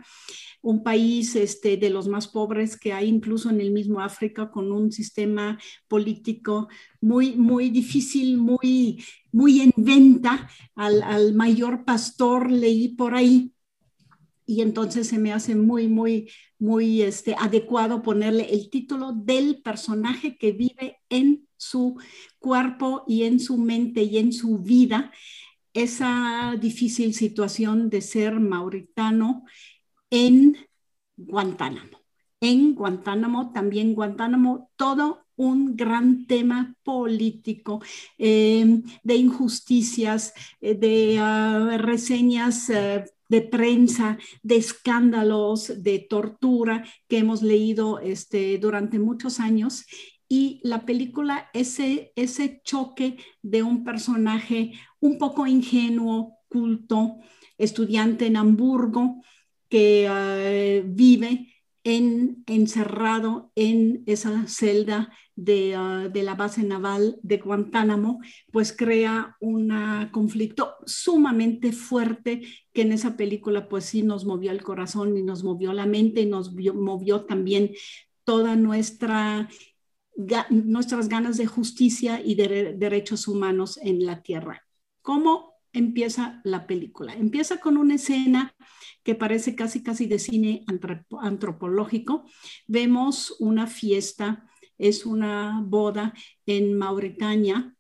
un 0.65 0.81
país 0.81 1.35
este, 1.35 1.77
de 1.77 1.91
los 1.91 2.07
más 2.07 2.27
pobres 2.27 2.75
que 2.75 2.91
hay 2.91 3.07
incluso 3.07 3.51
en 3.51 3.61
el 3.61 3.71
mismo 3.71 4.01
África 4.01 4.49
con 4.49 4.71
un 4.71 4.91
sistema 4.91 5.59
político 5.87 6.69
muy, 7.01 7.35
muy 7.35 7.69
difícil, 7.69 8.37
muy, 8.37 9.03
muy 9.31 9.61
en 9.61 9.71
venta. 9.77 10.49
Al, 10.75 11.03
al 11.03 11.35
mayor 11.35 11.85
pastor 11.85 12.49
leí 12.49 12.89
por 12.89 13.13
ahí 13.13 13.54
y 14.45 14.61
entonces 14.61 15.07
se 15.07 15.17
me 15.17 15.33
hace 15.33 15.55
muy, 15.55 15.87
muy, 15.87 16.29
muy 16.59 17.01
este, 17.01 17.35
adecuado 17.37 18.01
ponerle 18.01 18.53
el 18.53 18.69
título 18.69 19.13
del 19.13 19.61
personaje 19.61 20.37
que 20.37 20.51
vive 20.51 20.99
en 21.09 21.47
su 21.57 21.99
cuerpo 22.39 23.03
y 23.07 23.23
en 23.23 23.39
su 23.39 23.57
mente 23.57 24.03
y 24.03 24.17
en 24.17 24.31
su 24.33 24.59
vida 24.59 25.11
esa 25.73 26.55
difícil 26.59 27.13
situación 27.13 27.89
de 27.89 28.01
ser 28.01 28.39
mauritano 28.39 29.43
en 30.09 30.57
Guantánamo. 31.17 31.99
En 32.39 32.75
Guantánamo, 32.75 33.51
también 33.51 33.93
Guantánamo, 33.93 34.71
todo 34.75 35.25
un 35.35 35.75
gran 35.75 36.27
tema 36.27 36.75
político, 36.83 37.81
em, 38.17 38.83
de 39.03 39.15
injusticias, 39.15 40.33
eh, 40.61 40.75
de 40.75 41.17
ah, 41.19 41.77
reseñas 41.77 42.69
eh, 42.69 43.05
de 43.27 43.41
prensa, 43.41 44.17
de 44.44 44.58
escándalos, 44.58 45.84
de 45.84 46.00
tortura 46.00 46.86
que 47.08 47.17
hemos 47.17 47.41
leído 47.41 48.00
este, 48.00 48.58
durante 48.58 49.00
muchos 49.00 49.39
años. 49.39 49.86
Y 50.27 50.60
la 50.63 50.86
película, 50.86 51.50
ese, 51.53 52.12
ese 52.15 52.62
choque 52.63 53.17
de 53.41 53.63
un 53.63 53.84
personaje 53.84 54.74
un 55.00 55.17
poco 55.17 55.46
ingenuo, 55.46 56.39
culto, 56.50 57.17
estudiante 57.58 58.25
en 58.27 58.38
Hamburgo, 58.38 59.22
que 59.70 60.08
eh, 60.10 60.84
vive 60.86 61.54
en, 61.85 62.43
encerrado 62.47 63.51
en 63.55 64.03
esa 64.07 64.47
celda 64.47 65.13
de, 65.35 65.75
ah, 65.75 66.09
de, 66.11 66.23
la 66.23 66.33
base 66.33 66.63
naval 66.63 67.17
de 67.21 67.37
Guantánamo, 67.37 68.19
pues 68.51 68.75
crea 68.75 69.37
un 69.39 69.71
conflicto 70.11 70.73
sumamente 70.85 71.71
fuerte 71.71 72.41
que 72.73 72.81
en 72.81 72.91
esa 72.91 73.15
película 73.15 73.69
pues 73.69 73.85
sí 73.85 74.01
nos 74.01 74.25
movió 74.25 74.51
el 74.51 74.63
corazón 74.63 75.15
y 75.15 75.21
nos 75.21 75.43
movió 75.43 75.73
la 75.73 75.85
mente 75.85 76.21
y 76.21 76.25
nos 76.25 76.53
movió 76.53 77.25
también 77.25 77.71
toda 78.23 78.55
nuestra 78.55 79.47
nuestras 80.49 81.09
ganas 81.09 81.37
de 81.37 81.45
justicia 81.45 82.21
y 82.23 82.35
de 82.35 82.73
derechos 82.77 83.27
humanos 83.27 83.77
en 83.83 84.05
la 84.05 84.23
tierra. 84.23 84.65
¿Cómo 85.01 85.54
empieza 85.77 86.41
la 86.44 86.67
película? 86.67 87.13
Empieza 87.13 87.60
con 87.60 87.77
una 87.77 87.96
escena 87.96 88.55
que 89.03 89.15
parece 89.15 89.55
casi 89.55 89.84
casi 89.84 90.08
de 90.08 90.20
cine 90.20 90.65
antropológico. 91.22 92.25
Vemos 92.67 93.36
una 93.39 93.67
fiesta, 93.67 94.50
es 94.77 95.05
una 95.05 95.62
boda 95.63 96.13
en 96.46 96.77
Mauritania, 96.77 97.75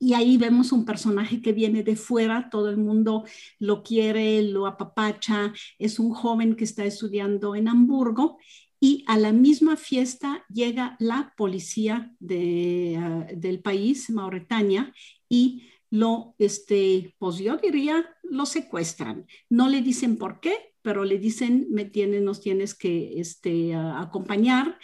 y 0.00 0.14
ahí 0.14 0.36
vemos 0.36 0.70
un 0.70 0.84
personaje 0.84 1.42
que 1.42 1.52
viene 1.52 1.82
de 1.82 1.96
fuera, 1.96 2.50
todo 2.50 2.70
el 2.70 2.76
mundo 2.76 3.24
lo 3.58 3.82
quiere, 3.82 4.42
lo 4.42 4.66
apapacha, 4.66 5.52
es 5.78 5.98
un 5.98 6.12
joven 6.12 6.54
que 6.54 6.64
está 6.64 6.84
estudiando 6.84 7.56
en 7.56 7.68
Hamburgo 7.68 8.38
y 8.80 9.04
a 9.08 9.18
la 9.18 9.32
misma 9.32 9.76
fiesta 9.76 10.44
llega 10.48 10.96
la 11.00 11.34
policía 11.36 12.12
ah, 12.20 13.26
del 13.34 13.60
país, 13.60 14.08
Mauritania, 14.10 14.92
y 15.28 15.68
lo, 15.90 16.34
este, 16.38 17.14
pues 17.18 17.38
yo 17.38 17.56
diría, 17.56 18.04
lo 18.22 18.46
secuestran. 18.46 19.26
No 19.48 19.68
le 19.68 19.82
dicen 19.82 20.16
por 20.16 20.40
qué, 20.40 20.74
pero 20.82 21.04
le 21.04 21.18
dicen, 21.18 21.66
me 21.70 21.84
tienes, 21.84 22.22
nos 22.22 22.40
tienes 22.40 22.74
que 22.74 23.20
este, 23.20 23.74
acompañar 23.74 24.78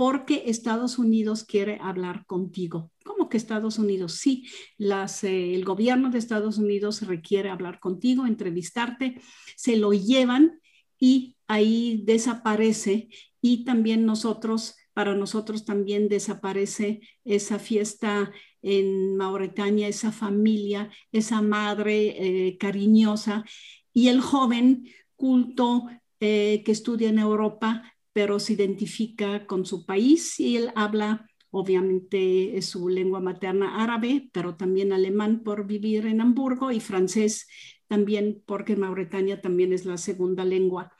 porque 0.00 0.44
Estados 0.46 0.98
Unidos 0.98 1.44
quiere 1.44 1.78
hablar 1.82 2.24
contigo. 2.24 2.90
¿Cómo 3.04 3.28
que 3.28 3.36
Estados 3.36 3.78
Unidos? 3.78 4.14
Sí, 4.14 4.46
las, 4.78 5.24
eh, 5.24 5.54
el 5.54 5.64
gobierno 5.64 6.08
de 6.08 6.18
Estados 6.18 6.56
Unidos 6.56 7.02
requiere 7.02 7.50
hablar 7.50 7.80
contigo, 7.80 8.24
entrevistarte, 8.24 9.20
se 9.56 9.76
lo 9.76 9.92
llevan 9.92 10.58
y 10.98 11.36
ahí 11.48 12.02
desaparece 12.06 13.10
y 13.42 13.64
también 13.64 14.06
nosotros, 14.06 14.76
para 14.92 15.14
nosotros 15.14 15.64
también 15.64 16.08
desaparece 16.08 17.00
esa 17.24 17.58
fiesta 17.58 18.32
en 18.62 19.16
Mauritania, 19.16 19.88
esa 19.88 20.12
familia, 20.12 20.90
esa 21.12 21.42
madre 21.42 22.48
eh, 22.48 22.58
cariñosa 22.58 23.44
y 23.92 24.08
el 24.08 24.20
joven 24.20 24.88
culto 25.16 25.86
eh, 26.20 26.62
que 26.64 26.72
estudia 26.72 27.08
en 27.08 27.18
Europa, 27.18 27.94
pero 28.12 28.38
se 28.38 28.54
identifica 28.54 29.46
con 29.46 29.64
su 29.64 29.86
país 29.86 30.38
y 30.40 30.56
él 30.56 30.72
habla, 30.74 31.30
obviamente, 31.50 32.60
su 32.62 32.88
lengua 32.88 33.20
materna 33.20 33.82
árabe, 33.82 34.28
pero 34.32 34.56
también 34.56 34.92
alemán 34.92 35.42
por 35.42 35.66
vivir 35.66 36.06
en 36.06 36.20
Hamburgo 36.20 36.72
y 36.72 36.80
francés 36.80 37.46
también 37.90 38.40
porque 38.46 38.76
Mauritania 38.76 39.40
también 39.40 39.72
es 39.72 39.84
la 39.84 39.98
segunda 39.98 40.44
lengua, 40.44 40.92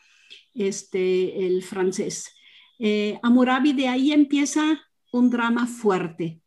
este, 0.55 1.46
el 1.46 1.62
francés. 1.62 2.35
Eh, 2.80 3.18
Amurabi, 3.22 3.72
de 3.74 3.88
ahí 3.88 4.10
empieza 4.10 4.80
un 5.12 5.30
drama 5.30 5.66
fuerte, 5.66 6.40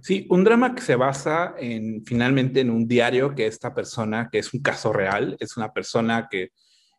Sí, 0.00 0.26
un 0.30 0.44
drama 0.44 0.74
que 0.74 0.82
se 0.82 0.96
basa 0.96 1.54
en 1.58 2.04
finalmente 2.04 2.60
en 2.60 2.70
un 2.70 2.86
diario 2.86 3.34
que 3.34 3.46
esta 3.46 3.74
persona, 3.74 4.28
que 4.30 4.38
es 4.38 4.52
un 4.52 4.60
caso 4.60 4.92
real, 4.92 5.36
es 5.40 5.56
una 5.56 5.72
persona 5.72 6.28
que 6.30 6.50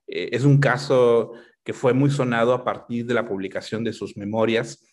eh, 0.08 0.30
es 0.32 0.44
un 0.44 0.60
caso 0.60 1.34
que 1.64 1.74
fue 1.74 1.94
muy 1.94 2.10
sonado 2.10 2.54
a 2.54 2.64
partir 2.64 3.06
de 3.06 3.14
la 3.14 3.28
publicación 3.28 3.84
de 3.84 3.94
sus 3.94 4.18
memorias, 4.18 4.84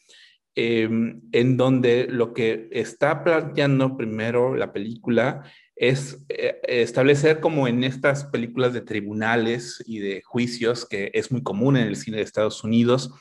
em, 0.54 1.22
en 1.32 1.56
donde 1.56 2.06
lo 2.10 2.32
que 2.32 2.68
está 2.72 3.22
planteando 3.24 3.96
primero 3.96 4.54
la 4.56 4.72
película 4.72 5.42
es 5.76 6.18
eh, 6.30 6.60
establecer 6.66 7.40
como 7.40 7.68
en 7.68 7.84
estas 7.84 8.24
películas 8.24 8.72
de 8.72 8.80
tribunales 8.80 9.82
y 9.86 9.98
de 9.98 10.22
juicios, 10.22 10.86
que 10.86 11.10
es 11.14 11.30
muy 11.30 11.42
común 11.42 11.76
en 11.76 11.86
el 11.86 11.96
cine 11.96 12.16
de 12.16 12.22
Estados 12.22 12.64
Unidos, 12.64 13.12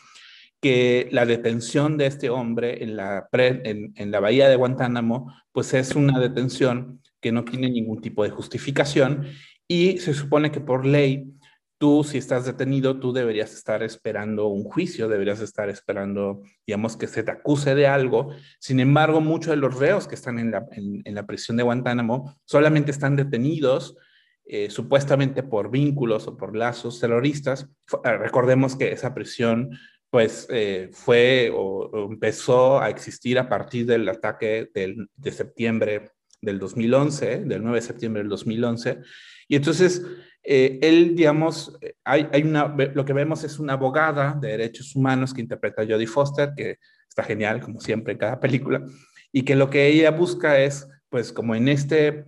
que 0.61 1.09
la 1.11 1.25
detención 1.25 1.97
de 1.97 2.07
este 2.07 2.29
hombre 2.29 2.83
en 2.83 2.95
la, 2.95 3.27
en, 3.33 3.93
en 3.95 4.11
la 4.11 4.19
bahía 4.21 4.49
de 4.49 4.55
Guantánamo, 4.55 5.33
pues 5.51 5.73
es 5.73 5.95
una 5.95 6.19
detención 6.19 7.01
que 7.19 7.31
no 7.31 7.43
tiene 7.43 7.69
ningún 7.69 8.01
tipo 8.01 8.23
de 8.23 8.29
justificación 8.29 9.27
y 9.67 9.97
se 9.97 10.13
supone 10.13 10.51
que 10.51 10.61
por 10.61 10.85
ley 10.85 11.35
tú 11.77 12.03
si 12.03 12.17
estás 12.17 12.45
detenido, 12.45 12.99
tú 12.99 13.13
deberías 13.13 13.53
estar 13.53 13.83
esperando 13.83 14.47
un 14.47 14.63
juicio, 14.63 15.07
deberías 15.07 15.41
estar 15.41 15.69
esperando, 15.69 16.41
digamos, 16.65 16.97
que 16.97 17.07
se 17.07 17.23
te 17.23 17.31
acuse 17.31 17.75
de 17.75 17.87
algo. 17.87 18.29
Sin 18.59 18.79
embargo, 18.79 19.21
muchos 19.21 19.51
de 19.51 19.57
los 19.57 19.77
reos 19.77 20.07
que 20.07 20.15
están 20.15 20.39
en 20.39 20.51
la, 20.51 20.65
en, 20.71 21.15
la 21.15 21.25
prisión 21.25 21.57
de 21.57 21.63
Guantánamo 21.63 22.37
solamente 22.45 22.91
están 22.91 23.15
detenidos 23.15 23.97
eh, 24.45 24.69
supuestamente 24.69 25.43
por 25.43 25.71
vínculos 25.71 26.27
o 26.27 26.37
por 26.37 26.55
lazos 26.55 26.99
terroristas. 26.99 27.67
Recordemos 28.03 28.75
que 28.75 28.91
esa 28.91 29.13
prisión 29.13 29.71
pues 30.09 30.47
eh, 30.49 30.89
fue 30.93 31.51
o, 31.53 32.07
empezó 32.09 32.79
a 32.79 32.89
existir 32.89 33.37
a 33.37 33.49
partir 33.49 33.85
del 33.85 34.07
ataque 34.07 34.69
de 34.73 35.31
septiembre 35.31 36.11
del 36.41 36.59
2011, 36.59 37.39
del 37.45 37.63
9 37.63 37.79
de 37.79 37.85
septiembre 37.85 38.21
del 38.21 38.29
2011. 38.29 38.99
Y 39.47 39.55
entonces, 39.55 40.03
eh, 40.45 40.79
él, 40.81 41.15
digamos, 41.15 41.77
hay, 42.03 42.27
hay, 42.31 42.43
una, 42.43 42.67
lo 42.67 43.03
que 43.03 43.13
vemos 43.13 43.43
es 43.43 43.59
una 43.59 43.73
abogada 43.73 44.37
de 44.39 44.49
derechos 44.49 44.95
humanos 44.95 45.33
que 45.33 45.41
interpreta 45.41 45.81
a 45.81 45.85
Jodie 45.85 46.07
Foster, 46.07 46.53
que 46.55 46.77
está 47.07 47.23
genial, 47.23 47.61
como 47.61 47.79
siempre 47.79 48.13
en 48.13 48.19
cada 48.19 48.39
película, 48.39 48.83
y 49.31 49.43
que 49.43 49.55
lo 49.55 49.69
que 49.69 49.87
ella 49.87 50.11
busca 50.11 50.59
es, 50.59 50.87
pues, 51.09 51.33
como 51.33 51.55
en 51.55 51.67
este 51.67 52.25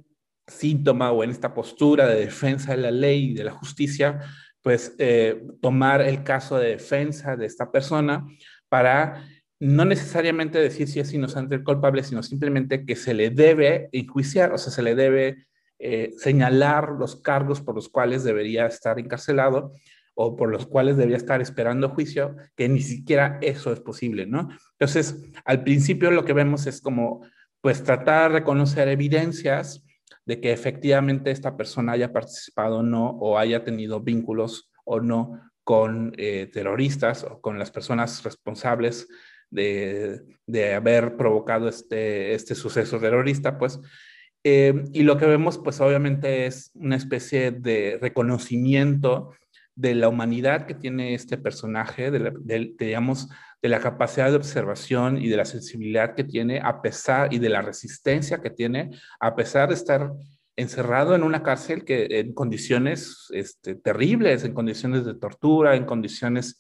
síntoma 0.48 1.12
o 1.12 1.24
en 1.24 1.30
esta 1.30 1.54
postura 1.54 2.08
de 2.08 2.20
defensa 2.20 2.72
de 2.72 2.78
la 2.78 2.92
ley 2.92 3.32
y 3.32 3.34
de 3.34 3.44
la 3.44 3.52
justicia, 3.52 4.20
pues 4.62 4.96
eh, 4.98 5.44
tomar 5.62 6.02
el 6.02 6.24
caso 6.24 6.58
de 6.58 6.70
defensa 6.70 7.36
de 7.36 7.46
esta 7.46 7.72
persona 7.72 8.26
para 8.70 9.26
no 9.60 9.86
necesariamente 9.86 10.60
decir 10.60 10.88
si 10.88 11.00
es 11.00 11.14
inocente 11.14 11.56
o 11.56 11.64
culpable, 11.64 12.04
sino 12.04 12.22
simplemente 12.22 12.86
que 12.86 12.96
se 12.96 13.14
le 13.14 13.30
debe 13.30 13.90
enjuiciar, 13.92 14.54
o 14.54 14.58
sea, 14.58 14.72
se 14.72 14.84
le 14.84 14.94
debe 14.94 15.48
eh, 15.80 16.12
señalar 16.18 16.92
los 16.92 17.16
cargos 17.16 17.62
por 17.62 17.76
los 17.76 17.90
cuales 17.90 18.24
debería 18.24 18.66
estar 18.66 19.00
encarcelado 19.00 19.74
o 20.20 20.36
por 20.36 20.50
los 20.50 20.66
cuales 20.66 20.98
debería 20.98 21.18
estar 21.18 21.42
esperando 21.42 21.90
juicio, 21.90 22.36
que 22.56 22.68
ni 22.68 22.82
siquiera 22.82 23.38
eso 23.42 23.72
es 23.72 23.80
posible, 23.80 24.26
¿no? 24.26 24.50
Entonces, 24.72 25.24
al 25.46 25.64
principio 25.64 26.10
lo 26.10 26.26
que 26.26 26.34
vemos 26.34 26.66
es 26.66 26.82
como, 26.82 27.24
pues, 27.62 27.84
tratar 27.84 28.32
de 28.32 28.40
reconocer 28.40 28.88
evidencias 28.88 29.86
de 30.26 30.42
que 30.42 30.52
efectivamente 30.52 31.30
esta 31.30 31.56
persona 31.56 31.92
haya 31.92 32.12
participado 32.12 32.78
o 32.78 32.84
no, 32.84 33.12
o 33.12 33.38
haya 33.38 33.64
tenido 33.64 34.02
vínculos 34.02 34.72
o 34.86 35.00
no 35.00 35.40
con 35.64 36.14
eh, 36.18 36.50
terroristas 36.52 37.24
o 37.24 37.40
con 37.40 37.60
las 37.60 37.70
personas 37.70 38.24
responsables 38.24 39.08
de, 39.52 40.24
de 40.48 40.74
haber 40.74 41.16
provocado 41.16 41.70
este, 41.70 42.34
este 42.34 42.56
suceso 42.56 43.00
terrorista, 43.00 43.60
pues. 43.60 43.80
Eh, 44.44 44.86
y 44.94 45.04
lo 45.04 45.18
que 45.18 45.26
vemos, 45.26 45.58
pues 45.58 45.82
obviamente 45.82 46.46
es 46.46 46.72
una 46.76 46.96
especie 46.96 47.52
de 47.52 47.98
reconocimiento 48.02 49.34
de 49.76 49.94
la 49.94 50.10
humanidad 50.10 50.66
que 50.66 50.74
tiene 50.74 51.14
este 51.14 51.38
personaje, 51.38 52.10
de, 52.10 52.74
digamos, 52.80 53.30
de 53.62 53.70
la 53.70 53.80
capacidad 53.80 54.30
de 54.30 54.38
observación 54.38 55.18
y 55.18 55.28
de 55.28 55.38
la 55.38 55.46
sensibilidad 55.46 56.16
que 56.16 56.24
tiene 56.24 56.60
a 56.64 56.82
pesar 56.82 57.34
y 57.34 57.40
de 57.40 57.50
la 57.50 57.62
resistencia 57.62 58.42
que 58.42 58.50
tiene 58.50 58.92
a 59.20 59.36
pesar 59.36 59.70
de 59.70 59.76
estar 59.76 60.12
encerrado 60.56 61.14
en 61.16 61.24
una 61.24 61.44
cárcel 61.44 61.86
que 61.86 62.08
en 62.10 62.34
condiciones 62.34 63.28
este, 63.32 63.76
terribles, 63.76 64.44
en 64.44 64.54
condiciones 64.54 65.06
de 65.06 65.14
tortura, 65.14 65.76
en 65.76 65.86
condiciones 65.86 66.60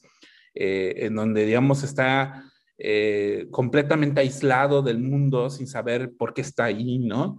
eh, 0.53 1.05
en 1.05 1.15
donde, 1.15 1.45
digamos, 1.45 1.83
está 1.83 2.43
eh, 2.77 3.47
completamente 3.49 4.21
aislado 4.21 4.83
del 4.83 4.99
mundo 4.99 5.49
sin 5.49 5.65
saber 5.65 6.11
por 6.15 6.35
qué 6.35 6.41
está 6.41 6.65
ahí, 6.65 6.99
¿no? 6.99 7.37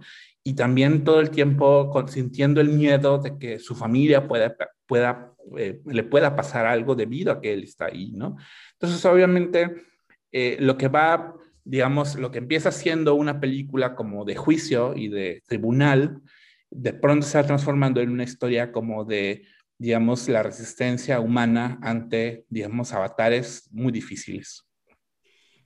Y 0.49 0.53
también 0.55 1.03
todo 1.03 1.19
el 1.19 1.29
tiempo 1.29 1.93
sintiendo 2.07 2.59
el 2.59 2.69
miedo 2.69 3.19
de 3.19 3.37
que 3.37 3.59
su 3.59 3.75
familia 3.75 4.27
pueda, 4.27 4.55
pueda, 4.87 5.33
eh, 5.59 5.79
le 5.85 6.03
pueda 6.03 6.35
pasar 6.35 6.65
algo 6.65 6.95
debido 6.95 7.31
a 7.31 7.39
que 7.39 7.53
él 7.53 7.63
está 7.63 7.85
ahí, 7.85 8.13
¿no? 8.15 8.35
Entonces, 8.73 9.05
obviamente, 9.05 9.75
lo 10.59 10.75
que 10.75 10.87
va, 10.87 11.35
digamos, 11.63 12.15
lo 12.15 12.31
que 12.31 12.39
empieza 12.39 12.71
siendo 12.71 13.13
una 13.13 13.39
película 13.39 13.95
como 13.95 14.25
de 14.25 14.35
juicio 14.35 14.95
y 14.95 15.09
de 15.09 15.43
tribunal, 15.45 16.21
de 16.71 16.93
pronto 16.93 17.27
se 17.27 17.37
va 17.37 17.45
transformando 17.45 18.01
en 18.01 18.09
una 18.09 18.23
historia 18.23 18.71
como 18.71 19.05
de, 19.05 19.43
digamos, 19.77 20.27
la 20.29 20.41
resistencia 20.41 21.19
humana 21.19 21.77
ante, 21.83 22.45
digamos, 22.49 22.91
avatares 22.91 23.69
muy 23.71 23.91
difíciles. 23.91 24.68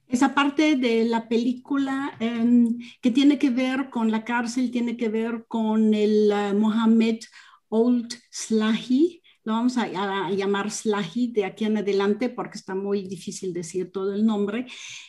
Esa 0.08 0.36
parte 0.36 0.76
de 0.76 1.06
la 1.06 1.28
película 1.28 2.16
em, 2.20 2.78
que 3.02 3.12
tiene 3.12 3.40
que 3.40 3.50
ver 3.50 3.90
con 3.90 4.12
la 4.12 4.24
cárcel, 4.24 4.72
tiene 4.72 4.96
que 4.96 5.10
ver 5.10 5.46
con 5.48 5.94
el 5.94 6.32
uh, 6.32 6.58
Mohammed 6.58 7.20
Old 7.70 8.14
Slahi, 8.30 9.22
lo 9.46 9.54
vamos 9.54 9.78
a, 9.78 10.30
llamar 10.32 10.72
Slahi 10.72 11.34
de 11.34 11.46
aquí 11.46 11.66
en 11.66 11.78
adelante 11.78 12.30
porque 12.30 12.58
está 12.58 12.76
muy 12.76 13.08
difícil 13.08 13.52
decir 13.52 13.92
todo 13.92 14.14
el 14.14 14.26
nombre, 14.26 14.68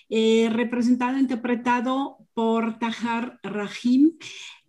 eh, 0.08 0.48
representado, 0.50 1.18
interpretado 1.18 2.18
por 2.34 2.78
Tahar 2.78 3.38
Rahim 3.42 4.12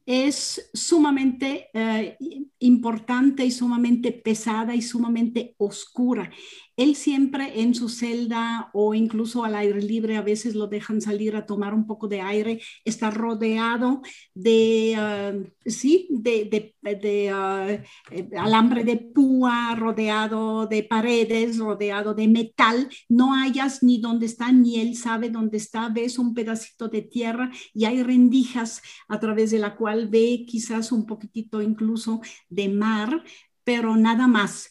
es 0.05 0.69
sumamente 0.73 1.69
eh, 1.73 2.15
importante 2.59 3.43
y 3.43 3.51
sumamente 3.51 4.11
pesada 4.11 4.75
y 4.75 4.81
sumamente 4.81 5.55
oscura. 5.57 6.31
Él 6.77 6.95
siempre 6.95 7.61
en 7.61 7.73
su 7.73 7.89
celda 7.89 8.69
o 8.73 8.93
incluso 8.93 9.45
al 9.45 9.55
aire 9.55 9.81
libre, 9.81 10.17
a 10.17 10.21
veces 10.21 10.55
lo 10.55 10.67
dejan 10.67 11.01
salir 11.01 11.35
a 11.35 11.45
tomar 11.45 11.73
un 11.73 11.87
poco 11.87 12.07
de 12.07 12.21
aire, 12.21 12.61
está 12.83 13.11
rodeado 13.11 14.01
de, 14.33 14.95
ah, 14.97 15.33
sí, 15.65 16.07
de, 16.09 16.73
de, 16.81 17.29
ah, 17.33 17.67
eh, 18.11 18.29
alambre 18.37 18.83
de 18.83 18.97
púa, 18.97 19.75
rodeado 19.75 20.67
de 20.67 20.83
paredes, 20.83 21.57
rodeado 21.57 22.13
de 22.13 22.27
metal. 22.27 22.89
No 23.09 23.33
hayas 23.33 23.81
ni 23.83 23.99
dónde 23.99 24.25
está, 24.25 24.51
ni 24.51 24.79
él 24.79 24.95
sabe 24.95 25.29
dónde 25.29 25.57
está. 25.57 25.89
Ves 25.89 26.19
un 26.19 26.33
pedacito 26.33 26.87
de 26.87 27.01
tierra 27.01 27.51
y 27.73 27.85
hay 27.85 28.03
rendijas 28.03 28.81
a 29.07 29.19
través 29.19 29.51
de 29.51 29.59
la 29.59 29.75
cual 29.75 30.07
ve 30.09 30.45
quizás 30.47 30.91
un 30.91 31.05
poquitito 31.05 31.61
incluso 31.61 32.21
de 32.49 32.69
mar, 32.69 33.23
pero 33.63 33.95
nada 33.95 34.27
más 34.27 34.69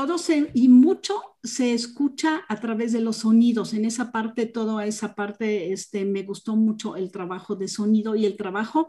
todo 0.00 0.16
se, 0.16 0.50
y 0.54 0.68
mucho 0.68 1.20
se 1.42 1.74
escucha 1.74 2.40
a 2.48 2.58
través 2.58 2.94
de 2.94 3.02
los 3.02 3.18
sonidos. 3.18 3.74
En 3.74 3.84
esa 3.84 4.10
parte, 4.10 4.46
toda 4.46 4.86
esa 4.86 5.14
parte, 5.14 5.74
este, 5.74 6.06
me 6.06 6.22
gustó 6.22 6.56
mucho 6.56 6.96
el 6.96 7.12
trabajo 7.12 7.54
de 7.54 7.68
sonido 7.68 8.16
y 8.16 8.24
el 8.24 8.38
trabajo 8.38 8.88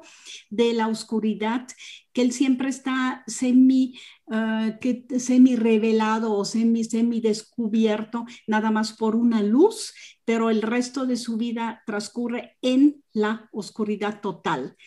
de 0.50 0.72
la 0.72 0.88
oscuridad, 0.88 1.68
que 2.14 2.22
él 2.22 2.32
siempre 2.32 2.70
está 2.70 3.26
semi, 3.28 4.00
uh, 4.28 4.80
que, 4.80 5.06
semi 5.20 5.58
revelado 5.58 6.32
o 6.32 6.46
semi, 6.46 6.86
semi 6.86 7.20
descubierto, 7.20 8.24
nada 8.48 8.72
más 8.72 8.94
por 8.94 9.18
una 9.18 9.44
luz, 9.44 9.94
pero 10.24 10.50
el 10.50 10.62
resto 10.62 11.06
de 11.06 11.18
su 11.18 11.36
vida 11.36 11.84
transcurre 11.86 12.58
en 12.62 13.04
la 13.12 13.50
oscuridad 13.52 14.22
total. 14.22 14.78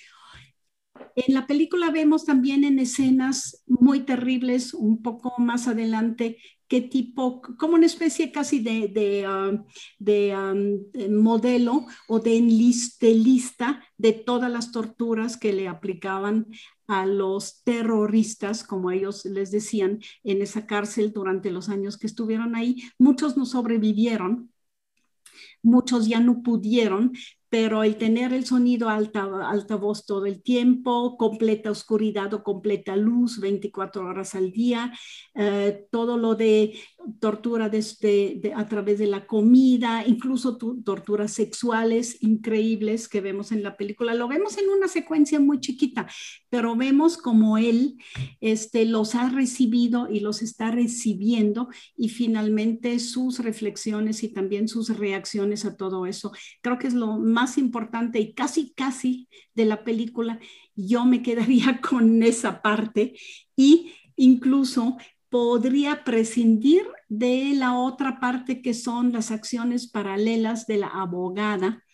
En 1.16 1.34
la 1.34 1.46
película 1.46 1.90
vemos 1.90 2.24
también 2.24 2.64
en 2.64 2.78
escenas 2.78 3.62
muy 3.66 4.00
terribles, 4.00 4.74
un 4.74 5.02
poco 5.02 5.34
más 5.38 5.68
adelante, 5.68 6.38
qué 6.68 6.80
tipo, 6.80 7.42
como 7.58 7.74
una 7.74 7.86
especie 7.86 8.32
casi 8.32 8.60
de, 8.60 8.88
de, 8.88 9.24
ah, 9.26 10.52
um, 10.52 11.22
modelo 11.22 11.86
o 12.08 12.18
de, 12.20 12.40
de 13.00 13.14
lista 13.14 13.84
de 13.96 14.12
todas 14.12 14.50
las 14.50 14.72
torturas 14.72 15.36
que 15.36 15.52
le 15.52 15.68
aplicaban 15.68 16.46
a 16.86 17.06
los 17.06 17.62
terroristas, 17.64 18.64
como 18.64 18.90
ellos 18.90 19.24
les 19.24 19.50
decían, 19.50 20.00
en 20.22 20.42
esa 20.42 20.66
cárcel 20.66 21.12
durante 21.12 21.50
los 21.50 21.68
años 21.68 21.96
que 21.96 22.06
estuvieron 22.06 22.56
ahí. 22.56 22.82
Muchos 22.98 23.36
no 23.36 23.46
sobrevivieron, 23.46 24.52
muchos 25.62 26.06
ya 26.06 26.20
no 26.20 26.42
pudieron, 26.42 27.12
pero 27.54 27.84
el 27.84 27.94
tener 27.94 28.32
el 28.32 28.44
sonido 28.44 28.88
alta, 28.88 29.30
alta 29.48 29.76
voz 29.76 30.06
todo 30.06 30.26
el 30.26 30.42
tiempo, 30.42 31.16
completa 31.16 31.70
oscuridad 31.70 32.34
o 32.34 32.42
completa 32.42 32.96
luz 32.96 33.38
24 33.38 34.04
horas 34.04 34.34
al 34.34 34.50
día, 34.50 34.92
eh, 35.36 35.86
todo 35.92 36.16
lo 36.16 36.34
de 36.34 36.76
tortura 37.20 37.68
desde, 37.68 38.52
a 38.56 38.66
través 38.66 38.98
de 38.98 39.06
la 39.06 39.28
comida, 39.28 40.02
incluso 40.04 40.56
torturas 40.56 41.30
sexuales 41.30 42.20
increíbles 42.22 43.08
que 43.08 43.20
vemos 43.20 43.52
en 43.52 43.62
la 43.62 43.76
película. 43.76 44.14
Lo 44.14 44.26
vemos 44.26 44.58
en 44.58 44.68
una 44.70 44.88
secuencia 44.88 45.38
muy 45.38 45.60
chiquita, 45.60 46.08
pero 46.50 46.74
vemos 46.74 47.16
como 47.16 47.56
él 47.56 47.98
este, 48.40 48.84
los 48.84 49.14
ha 49.14 49.28
recibido 49.28 50.08
y 50.10 50.18
los 50.18 50.42
está 50.42 50.72
recibiendo 50.72 51.68
y 51.96 52.08
finalmente 52.08 52.98
sus 52.98 53.38
reflexiones 53.38 54.24
y 54.24 54.32
también 54.32 54.66
sus 54.66 54.98
reacciones 54.98 55.64
a 55.64 55.76
todo 55.76 56.06
eso. 56.06 56.32
Creo 56.60 56.80
que 56.80 56.88
es 56.88 56.94
lo 56.94 57.18
más 57.18 57.43
importante 57.58 58.18
y 58.20 58.34
casi, 58.34 58.72
casi 58.74 59.28
de 59.54 59.64
la 59.64 59.84
película. 59.84 60.38
Yo 60.74 61.04
me 61.04 61.22
quedaría 61.22 61.80
con 61.88 62.22
esa 62.22 62.62
parte 62.62 63.14
y 63.56 63.92
incluso 64.16 64.96
podría 65.28 66.04
prescindir 66.04 66.86
de 67.08 67.54
la 67.54 67.78
otra 67.78 68.20
parte 68.20 68.62
que 68.62 68.74
son 68.74 69.12
las 69.12 69.30
acciones 69.30 69.88
paralelas 69.90 70.66
de 70.66 70.78
la 70.78 70.88
abogada 70.88 71.84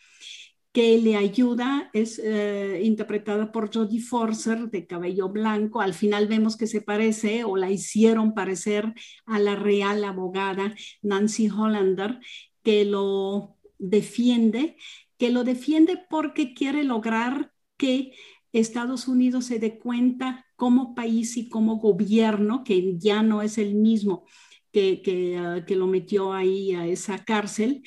que 0.73 0.99
le 0.99 1.17
ayuda, 1.17 1.91
es 1.93 2.21
eh, 2.23 2.81
interpretada 2.85 3.51
por 3.51 3.75
Jodie 3.75 4.01
Forcer 4.01 4.71
de 4.71 4.87
cabello 4.87 5.29
blanco. 5.29 5.81
Al 5.81 5.95
final 5.95 6.29
vemos 6.29 6.57
que 6.57 6.69
se 6.69 6.81
parece 6.81 7.45
o 7.45 7.57
la 7.57 7.71
hicieron 7.71 8.35
parecer 8.35 8.93
a 9.27 9.39
la 9.41 9.57
real 9.57 10.05
abogada 10.05 10.75
Nancy 11.03 11.49
Hollander, 11.49 12.21
que 12.63 12.85
lo 12.85 13.57
defiende, 13.79 14.77
que 15.21 15.31
lo 15.31 15.45
defiende 15.45 16.03
porque 16.09 16.55
quiere 16.55 16.83
lograr 16.83 17.53
que 17.77 18.15
Estados 18.53 19.07
Unidos 19.07 19.45
se 19.45 19.59
dé 19.59 19.79
cuenta 19.79 20.47
como 20.57 20.95
país 20.95 21.37
y 21.37 21.51
como 21.51 21.77
gobierno, 21.77 22.65
que 22.65 22.97
ya 22.97 23.23
no 23.23 23.43
es 23.43 23.59
el 23.59 23.75
mismo 23.75 24.25
que, 24.73 25.03
que, 25.03 25.37
ah, 25.37 25.65
que 25.67 25.77
lo 25.77 25.87
metió 25.87 26.33
ahí 26.33 26.73
a 26.73 26.87
esa 26.87 27.23
cárcel, 27.23 27.83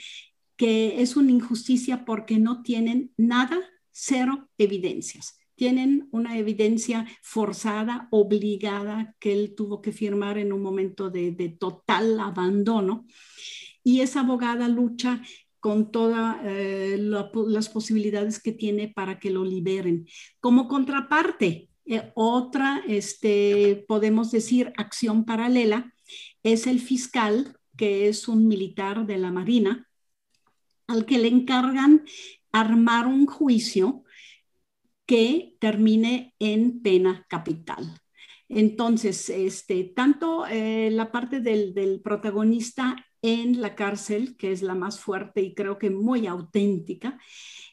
que 0.58 1.02
es 1.02 1.18
una 1.18 1.32
injusticia 1.32 2.06
porque 2.06 2.38
no 2.38 2.62
tienen 2.62 3.12
nada, 3.18 3.60
cero 3.90 4.48
evidencias. 4.60 5.40
Tienen 5.56 6.10
una 6.12 6.38
evidencia 6.38 7.08
forzada, 7.24 8.10
obligada, 8.12 9.16
que 9.20 9.34
él 9.34 9.56
tuvo 9.56 9.82
que 9.82 9.92
firmar 9.92 10.38
en 10.38 10.54
un 10.54 10.62
momento 10.62 11.10
de, 11.10 11.32
de 11.32 11.50
total 11.50 12.20
abandono. 12.20 13.08
Y 13.84 14.02
esa 14.02 14.20
abogada 14.20 14.68
lucha 14.68 15.24
con 15.64 15.92
todas 15.92 16.40
eh, 16.44 16.98
las 17.00 17.70
posibilidades 17.70 18.44
que 18.44 18.52
tiene 18.52 18.90
para 18.90 19.18
que 19.18 19.30
lo 19.30 19.46
liberen. 19.46 20.06
Como 20.42 20.68
contraparte, 20.68 21.70
eh, 21.86 22.12
otra, 22.16 22.84
este, 22.86 23.86
podemos 23.88 24.30
decir, 24.30 24.74
acción 24.76 25.24
paralela 25.24 25.96
es 26.44 26.68
el 26.68 26.82
fiscal, 26.82 27.58
que 27.78 28.10
es 28.10 28.28
un 28.28 28.46
militar 28.50 29.08
de 29.08 29.18
la 29.18 29.32
Marina, 29.32 29.88
al 30.86 31.06
que 31.06 31.18
le 31.18 31.30
encargan 31.30 32.04
armar 32.52 33.08
un 33.08 33.26
juicio 33.26 34.04
que 35.06 35.56
termine 35.62 36.36
en 36.40 36.82
pena 36.82 37.26
capital. 37.30 38.02
Entonces, 38.50 39.30
este, 39.30 39.86
tanto 39.86 40.46
eh, 40.46 40.90
la 40.92 41.10
parte 41.10 41.40
del, 41.40 41.74
del, 41.74 42.02
protagonista 42.02 42.98
en 43.24 43.62
la 43.62 43.74
cárcel, 43.74 44.36
que 44.38 44.52
es 44.52 44.62
la 44.62 44.76
más 44.76 45.00
fuerte 45.00 45.42
y 45.42 45.56
creo 45.56 45.80
que 45.80 45.90
muy 45.90 46.28
auténtica, 46.28 47.18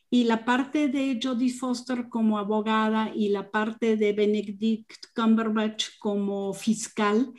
y 0.08 0.24
la 0.24 0.44
parte 0.44 0.88
de 0.88 1.20
Jodie 1.22 1.52
Foster 1.52 2.08
como 2.08 2.38
abogada 2.38 3.12
y 3.14 3.28
la 3.28 3.50
parte 3.50 3.96
de 3.96 4.12
Benedict 4.12 5.06
Cumberbatch 5.14 5.98
como 6.00 6.52
fiscal, 6.52 7.32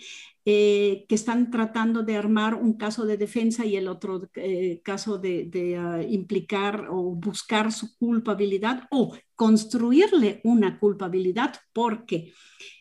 eh, 0.44 1.06
que 1.08 1.16
están 1.16 1.52
tratando 1.52 2.02
de 2.02 2.16
armar 2.16 2.56
un 2.56 2.74
caso 2.74 3.06
de 3.06 3.18
defensa 3.18 3.66
y 3.66 3.76
el 3.76 3.88
otro 3.88 4.28
eh, 4.36 4.82
caso 4.84 5.18
de, 5.20 5.78
ah, 5.78 6.02
implicar 6.02 6.88
o 6.90 7.14
buscar 7.14 7.72
su 7.72 7.96
culpabilidad 7.98 8.88
o 8.90 9.16
construirle 9.36 10.42
una 10.44 10.80
culpabilidad, 10.80 11.56
porque 11.74 12.34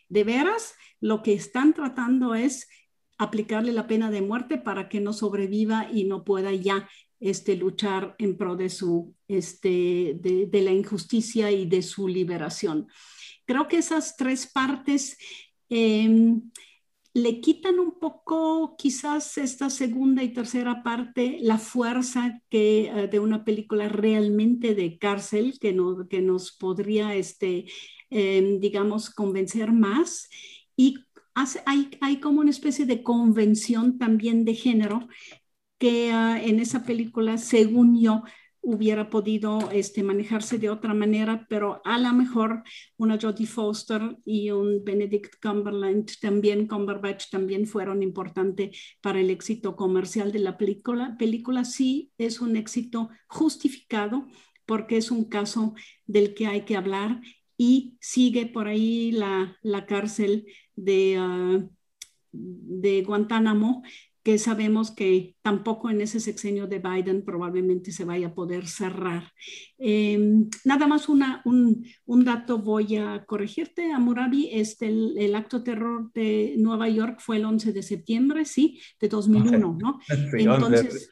de 0.09 0.23
veras 0.23 0.73
lo 1.01 1.21
que 1.21 1.33
están 1.33 1.73
tratando 1.73 2.33
es 2.33 2.67
aplicarle 3.21 3.71
la 3.71 3.85
pena 3.85 4.09
de 4.09 4.23
muerte 4.23 4.57
para 4.57 4.89
que 4.89 4.99
no 4.99 5.13
sobreviva 5.13 5.87
y 5.93 6.05
no 6.05 6.23
pueda 6.23 6.51
ya 6.53 6.89
este, 7.19 7.55
luchar 7.55 8.15
en 8.17 8.35
pro 8.35 8.55
de, 8.55 8.67
su, 8.69 9.13
este, 9.27 10.17
de, 10.19 10.61
la 10.63 10.71
injusticia 10.71 11.51
y 11.51 11.67
de 11.67 11.83
su 11.83 12.07
liberación. 12.07 12.87
Creo 13.45 13.67
que 13.67 13.77
esas 13.77 14.17
tres 14.17 14.47
partes 14.51 15.19
em, 15.69 16.49
le 17.13 17.41
quitan 17.41 17.77
un 17.77 17.99
poco, 17.99 18.75
quizás 18.75 19.37
esta 19.37 19.69
segunda 19.69 20.23
y 20.23 20.33
tercera 20.33 20.81
parte, 20.81 21.37
la 21.41 21.59
fuerza 21.59 22.41
que, 22.49 22.85
eh, 22.87 23.07
de 23.07 23.19
una 23.19 23.45
película 23.45 23.87
realmente 23.87 24.73
de 24.73 24.97
cárcel 24.97 25.59
que, 25.59 25.73
no, 25.73 26.07
que 26.07 26.23
nos 26.23 26.51
podría, 26.51 27.13
este, 27.13 27.65
em, 28.09 28.59
digamos, 28.59 29.11
convencer 29.11 29.71
más. 29.71 30.27
Y 30.75 30.95
hay, 31.65 32.19
como 32.19 32.41
una 32.41 32.49
especie 32.49 32.85
de 32.85 33.03
convención 33.03 33.97
también 33.97 34.45
de 34.45 34.55
género 34.55 35.07
que 35.77 36.11
ah, 36.11 36.39
en 36.41 36.59
esa 36.59 36.83
película, 36.83 37.37
según 37.37 37.99
yo, 37.99 38.23
hubiera 38.61 39.09
podido 39.09 39.71
este, 39.71 40.03
manejarse 40.03 40.59
de 40.59 40.69
otra 40.69 40.93
manera, 40.93 41.47
pero 41.49 41.81
a 41.83 41.97
lo 41.97 42.13
mejor 42.13 42.63
una 42.97 43.17
Jodie 43.19 43.47
Foster 43.47 44.17
y 44.23 44.51
un 44.51 44.83
Benedict 44.83 45.41
Cumberland 45.41 46.11
también, 46.21 46.67
Cumberbatch 46.67 47.29
también 47.31 47.65
fueron 47.65 48.03
importantes 48.03 48.77
para 49.01 49.19
el 49.19 49.31
éxito 49.31 49.75
comercial 49.75 50.31
de 50.31 50.39
la 50.39 50.57
película. 50.57 51.15
Película 51.17 51.65
sí 51.65 52.11
es 52.19 52.39
un 52.39 52.55
éxito 52.55 53.09
justificado 53.27 54.27
porque 54.65 54.97
es 54.97 55.09
un 55.09 55.25
caso 55.25 55.73
del 56.05 56.35
que 56.35 56.45
hay 56.45 56.61
que 56.61 56.77
hablar 56.77 57.19
y 57.63 57.95
sigue 57.99 58.47
por 58.47 58.67
ahí 58.67 59.11
la, 59.11 59.55
la 59.61 59.85
cárcel 59.85 60.47
de, 60.75 61.15
ah, 61.19 61.59
de 62.31 63.03
Guantánamo 63.03 63.83
que 64.23 64.39
sabemos 64.39 64.89
que 64.89 65.35
tampoco 65.43 65.91
en 65.91 66.01
ese 66.01 66.19
sexenio 66.19 66.65
de 66.65 66.79
Biden 66.79 67.23
probablemente 67.23 67.91
se 67.91 68.03
vaya 68.03 68.27
a 68.27 68.33
poder 68.33 68.67
cerrar. 68.67 69.31
Em, 69.77 70.49
nada 70.63 70.87
más 70.87 71.07
una, 71.07 71.43
un, 71.45 71.85
un, 72.05 72.25
dato 72.25 72.57
voy 72.57 72.97
a 72.97 73.25
corregirte, 73.25 73.91
Amurabi, 73.91 74.49
este, 74.51 74.87
el, 74.87 75.35
acto 75.35 75.63
terror 75.63 76.11
de 76.13 76.55
Nueva 76.57 76.89
York 76.89 77.19
fue 77.19 77.37
el 77.37 77.45
11 77.45 77.73
de 77.73 77.83
septiembre, 77.83 78.45
sí, 78.45 78.79
de 78.99 79.07
2001, 79.07 79.77
¿no? 79.79 79.99
Entonces, 80.33 81.09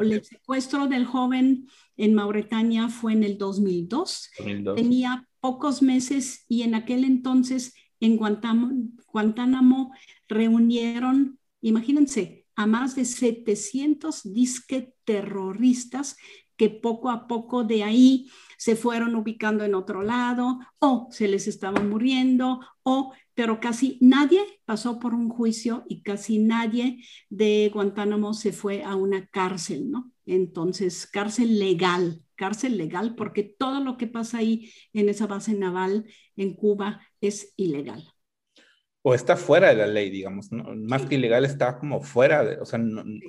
el 0.00 0.24
secuestro 0.24 0.86
del 0.86 1.06
joven 1.06 1.66
en 1.96 2.14
Mauritania 2.14 2.88
fue 2.88 3.14
en 3.14 3.24
el 3.24 3.38
2002. 3.38 4.30
2002. 4.38 4.76
Tenía 4.76 5.28
pocos 5.42 5.82
meses 5.82 6.46
y 6.48 6.62
en 6.62 6.74
aquel 6.74 7.04
entonces 7.04 7.74
en 8.00 8.16
Guantánamo, 8.16 9.92
reunieron 10.28 11.38
imagínense, 11.62 12.46
a 12.54 12.66
más 12.66 12.94
de 12.94 13.06
700 13.06 14.32
disque 14.34 14.94
terroristas 15.04 16.16
que 16.56 16.68
poco 16.68 17.10
a 17.10 17.26
poco 17.26 17.64
de 17.64 17.82
ahí 17.82 18.30
se 18.58 18.76
fueron 18.76 19.16
ubicando 19.16 19.64
en 19.64 19.74
otro 19.74 20.02
lado 20.02 20.60
o 20.78 21.08
se 21.10 21.26
les 21.28 21.48
estaban 21.48 21.88
muriendo 21.88 22.60
o 22.82 23.12
pero 23.34 23.58
casi 23.60 23.96
nadie 24.02 24.42
pasó 24.66 24.98
por 24.98 25.14
un 25.14 25.30
juicio 25.30 25.84
y 25.88 26.02
casi 26.02 26.38
nadie 26.38 27.02
de 27.30 27.70
Guantánamo 27.72 28.34
se 28.34 28.52
fue 28.52 28.84
a 28.84 28.94
una 28.94 29.26
cárcel, 29.28 29.90
¿no? 29.90 30.12
Entonces, 30.26 31.06
cárcel 31.06 31.58
legal, 31.58 32.22
cárcel 32.36 32.78
legal, 32.78 33.14
porque 33.16 33.42
todo 33.42 33.80
lo 33.80 33.96
que 33.96 34.06
pasa 34.06 34.38
ahí 34.38 34.72
en 34.92 35.08
esa 35.08 35.26
base 35.26 35.54
naval 35.54 36.06
en 36.36 36.54
Cuba 36.54 37.00
es 37.20 37.52
ilegal. 37.56 38.04
O 39.02 39.14
está 39.14 39.36
fuera 39.36 39.68
de 39.68 39.74
la 39.74 39.86
ley, 39.86 40.10
digamos, 40.10 40.48
más 40.52 41.06
que 41.06 41.16
ilegal 41.16 41.44
está 41.44 41.78
como 41.78 42.02
fuera, 42.02 42.44
de, 42.44 42.60
o 42.60 42.64
sea, 42.64 42.80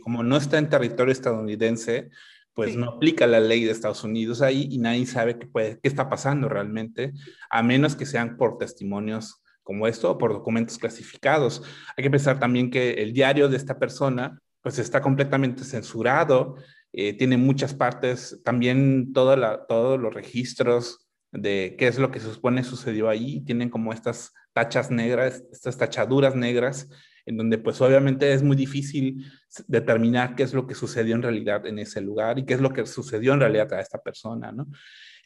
como 0.04 0.24
no 0.24 0.38
está 0.38 0.60
en 0.60 0.70
territorio 0.70 1.12
estadounidense, 1.12 2.10
pues 2.54 2.76
no 2.76 2.92
aplica 2.92 3.26
la 3.26 3.40
ley 3.40 3.64
de 3.64 3.72
Estados 3.72 4.04
Unidos 4.04 4.42
ahí 4.42 4.68
y 4.70 4.78
nadie 4.78 5.06
sabe 5.08 5.40
qué, 5.40 5.48
puede, 5.48 5.80
qué 5.82 5.88
está 5.88 6.10
pasando 6.10 6.48
realmente, 6.48 7.12
a 7.50 7.64
menos 7.64 7.96
que 7.96 8.06
sean 8.06 8.38
por 8.38 8.58
testimonios 8.60 9.42
como 9.64 9.88
esto 9.88 10.12
o 10.12 10.18
por 10.18 10.34
documentos 10.34 10.78
clasificados. 10.78 11.64
Hay 11.98 12.04
que 12.04 12.12
pensar 12.12 12.40
también 12.40 12.70
que 12.70 12.92
el 12.94 13.14
diario 13.14 13.50
de 13.50 13.58
esta 13.58 13.80
persona 13.80 14.40
pues 14.62 14.80
está 14.80 15.02
completamente 15.02 15.64
censurado, 15.64 16.56
eh, 16.94 17.14
tiene 17.18 17.38
muchas 17.38 17.74
partes, 17.74 18.40
también 18.44 19.14
todos 19.14 20.00
los 20.00 20.14
registros 20.14 21.08
de 21.32 21.76
qué 21.78 21.88
es 21.88 21.98
lo 21.98 22.12
que 22.12 22.20
se 22.20 22.32
supone 22.32 22.64
sucedió 22.64 23.10
ahí, 23.10 23.42
tienen 23.42 23.70
como 23.70 23.92
estas 23.92 24.34
tachas 24.54 24.92
negras, 24.92 25.44
estas 25.52 25.78
tachaduras 25.78 26.36
negras, 26.36 26.88
en 27.26 27.38
donde 27.38 27.58
pues 27.58 27.82
obviamente 27.82 28.32
es 28.32 28.44
muy 28.44 28.56
difícil 28.56 29.26
determinar 29.68 30.36
qué 30.36 30.44
es 30.44 30.54
lo 30.54 30.68
que 30.68 30.76
sucedió 30.76 31.16
en 31.16 31.24
realidad 31.24 31.66
en 31.66 31.80
ese 31.80 32.02
lugar 32.02 32.38
y 32.38 32.46
qué 32.46 32.54
es 32.54 32.62
lo 32.62 32.72
que 32.72 32.86
sucedió 32.86 33.34
en 33.34 33.40
realidad 33.40 33.74
a 33.74 33.82
esta 33.82 33.98
persona, 33.98 34.52
¿no? 34.52 34.68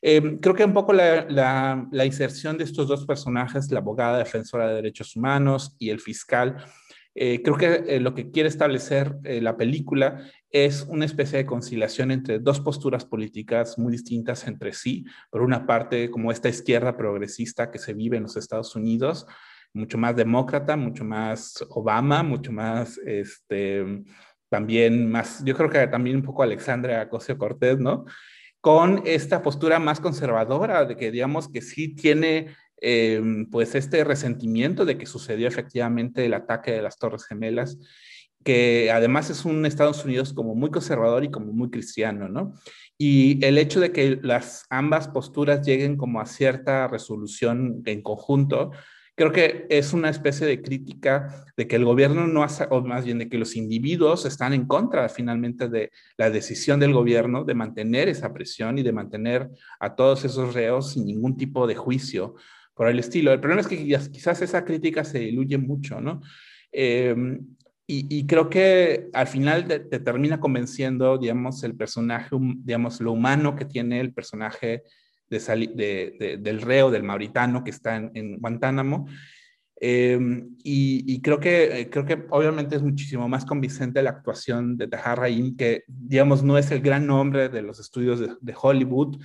Em, 0.01 0.38
creo 0.38 0.53
que 0.53 0.63
un 0.63 0.73
poco 0.73 0.93
la, 0.93 1.88
inserción 2.06 2.58
de 2.58 2.65
estos 2.65 2.88
dos 2.88 3.06
personajes, 3.06 3.71
la 3.71 3.80
abogada 3.80 4.19
defensora 4.19 4.67
de 4.67 4.75
derechos 4.75 5.15
humanos 5.15 5.75
y 5.80 5.89
el 5.89 5.99
fiscal, 5.99 6.58
eh, 7.19 7.41
creo 7.41 7.58
que 7.58 7.95
eh, 7.95 7.99
lo 7.99 8.13
que 8.13 8.30
quiere 8.30 8.47
establecer 8.47 9.17
eh, 9.23 9.41
la 9.41 9.58
película 9.58 10.21
es 10.51 10.84
una 10.84 11.03
especie 11.03 11.39
de 11.39 11.47
conciliación 11.47 12.12
entre 12.12 12.38
dos 12.38 12.60
posturas 12.60 13.06
políticas 13.06 13.80
muy 13.80 13.91
distintas 13.91 14.45
entre 14.47 14.71
sí. 14.71 15.03
Por 15.32 15.41
una 15.41 15.65
parte, 15.65 16.12
como 16.12 16.32
esta 16.32 16.47
izquierda 16.47 16.95
progresista 16.95 17.71
que 17.71 17.80
se 17.80 17.95
vive 17.95 18.17
en 18.17 18.23
los 18.23 18.38
Estados 18.38 18.75
Unidos, 18.75 19.25
mucho 19.73 19.97
más 19.97 20.15
demócrata, 20.15 20.77
mucho 20.77 21.03
más 21.03 21.65
Obama, 21.71 22.21
mucho 22.21 22.51
más, 22.51 22.99
este, 22.99 24.03
también 24.47 25.10
más, 25.10 25.43
yo 25.43 25.56
creo 25.58 25.71
que 25.71 25.88
también 25.88 26.17
un 26.17 26.23
poco 26.23 26.43
Alexandria 26.43 27.01
Ocasio 27.01 27.36
Cortés, 27.36 27.80
¿no? 27.80 28.06
Con 28.62 29.01
esta 29.06 29.41
postura 29.41 29.80
más 29.80 29.99
conservadora, 29.99 30.86
de 30.86 30.95
que 30.95 31.10
digamos 31.10 31.49
que 31.49 31.62
sí 31.63 31.95
tiene 31.95 32.56
em, 32.81 33.49
pues 33.49 33.75
este 33.75 34.03
resentimiento 34.03 34.85
de 34.85 34.97
que 34.97 35.05
sucedió 35.05 35.47
efectivamente 35.47 36.25
el 36.25 36.33
ataque 36.33 36.71
de 36.71 36.81
las 36.81 36.97
Torres 36.97 37.25
Gemelas 37.25 37.77
que 38.47 38.91
además 38.91 39.29
es 39.29 39.43
un 39.43 39.65
Estados 39.65 40.05
Unidos 40.05 40.31
como 40.31 40.55
muy 40.55 40.71
conservador 40.71 41.25
y 41.25 41.29
como 41.29 41.51
muy 41.51 41.69
cristiano, 41.69 42.29
¿no? 42.29 42.53
Y 42.97 43.43
el 43.45 43.57
hecho 43.57 43.81
de 43.81 43.91
que 43.91 44.19
las 44.21 44.65
ambas 44.69 45.09
posturas 45.09 45.67
lleguen 45.67 45.97
como 45.97 46.21
a 46.21 46.25
cierta 46.25 46.87
resolución 46.87 47.81
en 47.83 48.01
conjunto, 48.01 48.71
creo 49.15 49.33
que 49.33 49.65
es 49.69 49.91
una 49.91 50.09
especie 50.09 50.47
de 50.47 50.61
crítica 50.61 51.45
de 51.57 51.67
que 51.67 51.75
el 51.75 51.83
gobierno 51.83 52.25
no 52.25 52.41
hace, 52.41 52.67
o 52.69 52.81
más 52.81 53.03
bien 53.03 53.19
de 53.19 53.27
que 53.27 53.37
los 53.37 53.57
individuos 53.57 54.25
están 54.25 54.53
en 54.53 54.65
contra 54.65 55.09
finalmente 55.09 55.67
de 55.67 55.91
la 56.17 56.29
decisión 56.29 56.79
del 56.79 56.93
gobierno 56.93 57.43
de 57.43 57.53
mantener 57.53 58.07
esa 58.07 58.31
presión 58.33 58.77
y 58.77 58.81
de 58.83 58.93
mantener 58.93 59.49
a 59.79 59.93
todos 59.95 60.23
esos 60.23 60.53
reos 60.53 60.91
sin 60.93 61.05
ningún 61.05 61.35
tipo 61.35 61.67
de 61.67 61.75
juicio 61.75 62.35
por 62.77 62.87
el 62.87 62.99
estilo. 62.99 63.33
El 63.33 63.39
problema 63.39 63.61
es 63.61 63.67
que 63.67 63.77
quizás 64.11 64.41
esa 64.41 64.63
crítica 64.63 65.03
se 65.03 65.19
diluye 65.19 65.57
mucho, 65.57 65.99
¿no? 65.99 66.21
Eh, 66.71 67.15
y, 67.89 68.27
creo 68.27 68.49
que 68.49 69.09
al 69.13 69.27
final 69.27 69.65
te, 69.65 69.79
termina 69.79 70.41
convenciendo, 70.41 71.17
digamos, 71.17 71.63
el 71.63 71.73
personaje, 71.73 72.35
digamos, 72.57 72.99
lo 72.99 73.13
humano 73.13 73.55
que 73.55 73.63
tiene 73.63 74.01
el 74.01 74.13
personaje 74.13 74.83
de, 75.29 76.37
del 76.37 76.61
reo, 76.61 76.91
del 76.91 77.03
mauritano 77.03 77.63
que 77.63 77.71
está 77.71 77.95
en, 77.95 78.39
Guantánamo. 78.39 79.07
Em, 79.79 80.57
y, 80.65 81.21
creo, 81.21 81.39
que, 81.39 81.87
creo 81.89 82.05
que 82.05 82.25
obviamente 82.29 82.75
es 82.75 82.81
muchísimo 82.81 83.29
más 83.29 83.45
convincente 83.45 84.01
la 84.01 84.09
actuación 84.09 84.75
de 84.75 84.89
Tahar 84.89 85.19
Rahim, 85.19 85.55
que 85.55 85.83
digamos 85.87 86.43
no 86.43 86.57
es 86.57 86.69
el 86.71 86.81
gran 86.81 87.07
nombre 87.07 87.47
de 87.47 87.61
los 87.61 87.79
estudios 87.79 88.19
de, 88.19 88.55
Hollywood, 88.61 89.17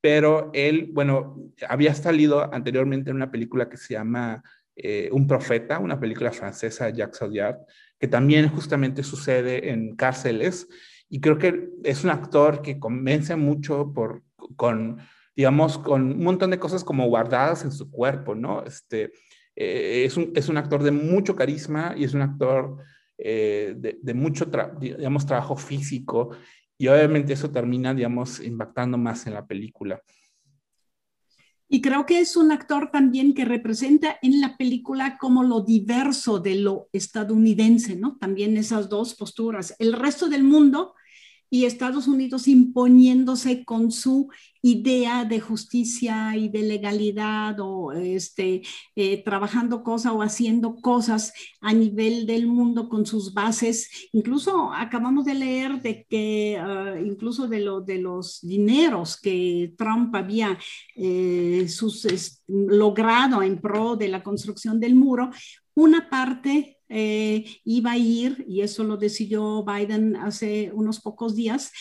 pero 0.00 0.50
él, 0.52 0.90
bueno, 0.92 1.36
había 1.68 1.94
salido 1.94 2.52
anteriormente 2.52 3.10
en 3.10 3.16
una 3.16 3.30
película 3.30 3.68
que 3.68 3.76
se 3.76 3.94
llama 3.94 4.42
eh, 4.76 5.08
Un 5.12 5.26
Profeta, 5.26 5.78
una 5.78 5.98
película 5.98 6.30
francesa 6.32 6.86
de 6.86 6.94
Jacques 6.94 7.20
Audiard, 7.22 7.58
que 7.98 8.08
también 8.08 8.48
justamente 8.48 9.02
sucede 9.02 9.70
en 9.70 9.96
cárceles. 9.96 10.68
Y 11.08 11.20
creo 11.20 11.38
que 11.38 11.68
es 11.84 12.04
un 12.04 12.10
actor 12.10 12.62
que 12.62 12.78
convence 12.78 13.34
mucho 13.34 13.92
por, 13.92 14.22
con, 14.56 14.98
digamos, 15.34 15.78
con 15.78 16.12
un 16.12 16.22
montón 16.22 16.50
de 16.50 16.58
cosas 16.58 16.84
como 16.84 17.08
guardadas 17.08 17.64
en 17.64 17.72
su 17.72 17.90
cuerpo, 17.90 18.34
¿no? 18.34 18.64
Este, 18.64 19.12
eh, 19.56 20.04
es, 20.04 20.16
un, 20.16 20.32
es 20.36 20.48
un 20.48 20.58
actor 20.58 20.82
de 20.84 20.92
mucho 20.92 21.34
carisma 21.34 21.94
y 21.96 22.04
es 22.04 22.14
un 22.14 22.22
actor 22.22 22.78
eh, 23.20 23.74
de, 23.76 24.14
mucho, 24.14 24.48
digamos, 24.78 25.26
trabajo 25.26 25.56
físico 25.56 26.30
y 26.78 26.86
obviamente 26.86 27.32
eso 27.32 27.50
termina, 27.50 27.92
digamos, 27.92 28.40
impactando 28.40 28.96
más 28.96 29.26
en 29.26 29.34
la 29.34 29.46
película. 29.46 30.00
Y 31.68 31.82
creo 31.82 32.06
que 32.06 32.20
es 32.20 32.36
un 32.36 32.50
actor 32.50 32.90
también 32.90 33.34
que 33.34 33.44
representa 33.44 34.16
en 34.22 34.40
la 34.40 34.56
película 34.56 35.18
como 35.18 35.42
lo 35.42 35.60
diverso 35.60 36.38
de 36.38 36.54
lo 36.54 36.88
estadounidense, 36.92 37.94
¿no? 37.94 38.16
También 38.16 38.56
esas 38.56 38.88
dos 38.88 39.14
posturas. 39.14 39.74
El 39.78 39.92
resto 39.92 40.30
del 40.30 40.44
mundo 40.44 40.94
y 41.50 41.64
Estados 41.64 42.08
Unidos 42.08 42.48
imponiéndose 42.48 43.64
con 43.64 43.90
su 43.90 44.28
idea 44.62 45.24
de 45.24 45.40
justicia 45.40 46.36
y 46.36 46.48
de 46.48 46.62
legalidad 46.62 47.56
o 47.60 47.92
este, 47.92 48.62
eh, 48.96 49.22
trabajando 49.22 49.82
cosas 49.82 50.12
o 50.12 50.22
haciendo 50.22 50.76
cosas 50.76 51.32
a 51.60 51.72
nivel 51.72 52.26
del 52.26 52.46
mundo 52.46 52.88
con 52.88 53.06
sus 53.06 53.32
bases. 53.32 53.88
Incluso 54.12 54.72
acabamos 54.72 55.24
de 55.24 55.34
leer 55.34 55.80
de 55.80 56.04
que 56.08 56.58
ah, 56.60 56.96
incluso 57.04 57.46
de, 57.48 57.60
lo, 57.60 57.80
de 57.80 57.98
los 57.98 58.40
dineros 58.42 59.20
que 59.20 59.74
Trump 59.78 60.14
había 60.14 60.58
eh, 60.96 61.66
sus, 61.68 62.42
logrado 62.46 63.42
en 63.42 63.60
pro 63.60 63.96
de 63.96 64.08
la 64.08 64.22
construcción 64.22 64.80
del 64.80 64.94
muro, 64.94 65.30
una 65.74 66.10
parte 66.10 66.77
eh, 66.88 67.44
iba 67.64 67.92
a 67.92 67.98
ir, 67.98 68.44
y 68.48 68.62
eso 68.62 68.84
lo 68.84 68.96
decidió 68.96 69.64
Biden 69.64 70.16
hace 70.16 70.70
unos 70.72 71.00
pocos 71.00 71.34
días, 71.34 71.72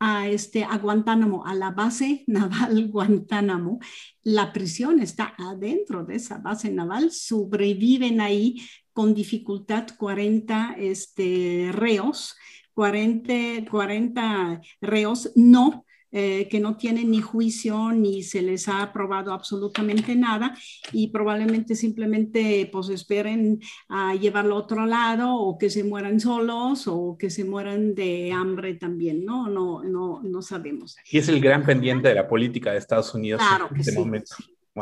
a, 0.00 0.28
este, 0.28 0.64
a 0.64 0.78
Guantánamo, 0.78 1.46
a 1.46 1.54
la 1.54 1.70
base 1.70 2.24
naval 2.26 2.88
Guantánamo. 2.88 3.78
La 4.22 4.52
prisión 4.52 5.00
está 5.00 5.34
adentro 5.38 6.04
de 6.04 6.16
esa 6.16 6.38
base 6.38 6.70
naval, 6.70 7.12
sobreviven 7.12 8.20
ahí 8.20 8.60
con 8.92 9.14
dificultad 9.14 9.86
40 9.96 10.76
este, 10.78 11.70
reos, 11.72 12.36
40, 12.74 13.70
40 13.70 14.60
reos 14.80 15.32
no 15.36 15.84
eh, 16.12 16.48
que 16.48 16.58
no 16.58 16.76
tienen 16.76 17.10
ni 17.10 17.20
juicio 17.20 17.92
ni 17.92 18.22
se 18.22 18.42
les 18.42 18.68
ha 18.68 18.82
aprobado 18.82 19.32
absolutamente 19.32 20.16
nada 20.16 20.56
y 20.92 21.08
probablemente 21.08 21.76
simplemente 21.76 22.68
pues 22.72 22.88
esperen 22.88 23.60
a 23.88 24.14
llevarlo 24.16 24.56
a 24.56 24.58
otro 24.58 24.86
lado 24.86 25.34
o 25.34 25.56
que 25.56 25.70
se 25.70 25.84
mueran 25.84 26.18
solos 26.18 26.88
o 26.88 27.16
que 27.18 27.30
se 27.30 27.44
mueran 27.44 27.94
de 27.94 28.32
hambre 28.32 28.74
también, 28.74 29.24
¿no? 29.24 29.48
No, 29.48 29.84
no, 29.84 30.20
no 30.22 30.42
sabemos. 30.42 30.96
Y 31.10 31.18
es 31.18 31.28
el 31.28 31.40
gran 31.40 31.64
pendiente 31.64 32.08
de 32.08 32.14
la 32.14 32.26
política 32.26 32.72
de 32.72 32.78
Estados 32.78 33.14
Unidos 33.14 33.40
claro 33.40 33.68
en 33.70 33.80
este 33.80 33.92
momento. 33.92 34.34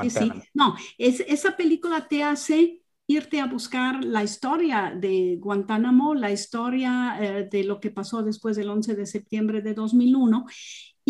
Sí. 0.09 0.33
No, 0.55 0.77
es, 0.97 1.21
esa 1.27 1.57
película 1.57 2.07
te 2.09 2.23
hace 2.23 2.83
irte 3.07 3.41
a 3.41 3.47
buscar 3.47 4.05
la 4.05 4.23
historia 4.23 4.95
de 4.95 5.39
Guantánamo, 5.41 6.15
la 6.15 6.31
historia 6.31 7.17
eh, 7.21 7.49
de 7.51 7.65
lo 7.65 7.81
que 7.81 7.91
pasó 7.91 8.23
después 8.23 8.57
del 8.57 8.69
11 8.69 8.95
de 8.95 9.07
septiembre 9.07 9.63
de 9.63 9.73
2001 9.75 10.47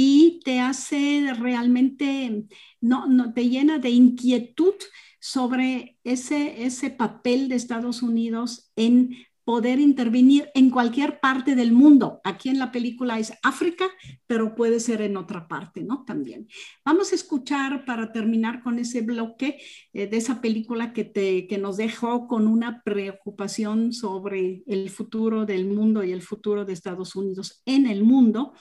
y 0.01 0.39
te 0.45 0.61
hace 0.61 1.35
realmente, 1.37 2.47
no, 2.81 3.09
no, 3.09 3.33
te 3.35 3.49
llena 3.49 3.81
de 3.81 3.91
inquietud 3.91 4.75
sobre 5.19 5.99
ese, 6.05 6.63
ese 6.65 6.91
papel 6.91 7.49
de 7.49 7.57
Estados 7.57 8.01
Unidos 8.01 8.71
en 8.77 9.11
poder 9.43 9.81
intervenir 9.81 10.51
en 10.55 10.71
cualquier 10.71 11.19
parte 11.19 11.57
del 11.57 11.73
mundo. 11.73 12.21
Aquí 12.23 12.49
en 12.49 12.61
la 12.61 12.71
película 12.71 13.19
es 13.19 13.33
África, 13.43 13.87
pero 14.29 14.55
puede 14.55 14.79
ser 14.79 15.01
en 15.03 15.17
otra 15.17 15.49
parte, 15.49 15.83
¿no? 15.83 16.05
También. 16.05 16.47
Vamos 16.85 17.11
a 17.11 17.17
escuchar 17.17 17.85
para 17.85 18.13
terminar 18.13 18.63
con 18.63 18.79
ese 18.79 19.01
bloque 19.01 19.59
eh, 19.95 20.07
de 20.07 20.17
esa 20.17 20.41
película 20.41 20.93
que, 20.93 21.05
te, 21.05 21.49
que 21.49 21.59
nos 21.59 21.79
dejó 21.79 22.29
con 22.29 22.47
una 22.47 22.83
preocupación 22.85 23.93
sobre 23.93 24.63
el 24.69 24.91
futuro 24.91 25.45
del 25.45 25.67
mundo 25.67 26.05
y 26.05 26.13
el 26.13 26.23
futuro 26.23 26.65
de 26.65 26.75
Estados 26.75 27.17
Unidos 27.17 27.63
en 27.67 27.87
el 27.89 28.05
mundo. 28.05 28.53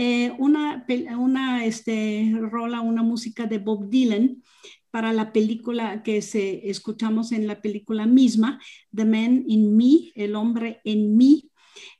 Eh, 0.00 0.32
una, 0.38 0.86
una 1.18 1.64
este, 1.64 2.32
rola, 2.38 2.80
una 2.80 3.02
música 3.02 3.46
de 3.46 3.58
Bob 3.58 3.90
Dylan 3.90 4.44
para 4.92 5.12
la 5.12 5.32
película 5.32 6.04
que 6.04 6.22
se, 6.22 6.70
escuchamos 6.70 7.32
en 7.32 7.48
la 7.48 7.60
película 7.60 8.06
misma, 8.06 8.60
The 8.94 9.04
Man 9.04 9.42
in 9.48 9.76
Me, 9.76 10.12
el 10.14 10.36
hombre 10.36 10.80
en 10.84 11.16
mí. 11.16 11.50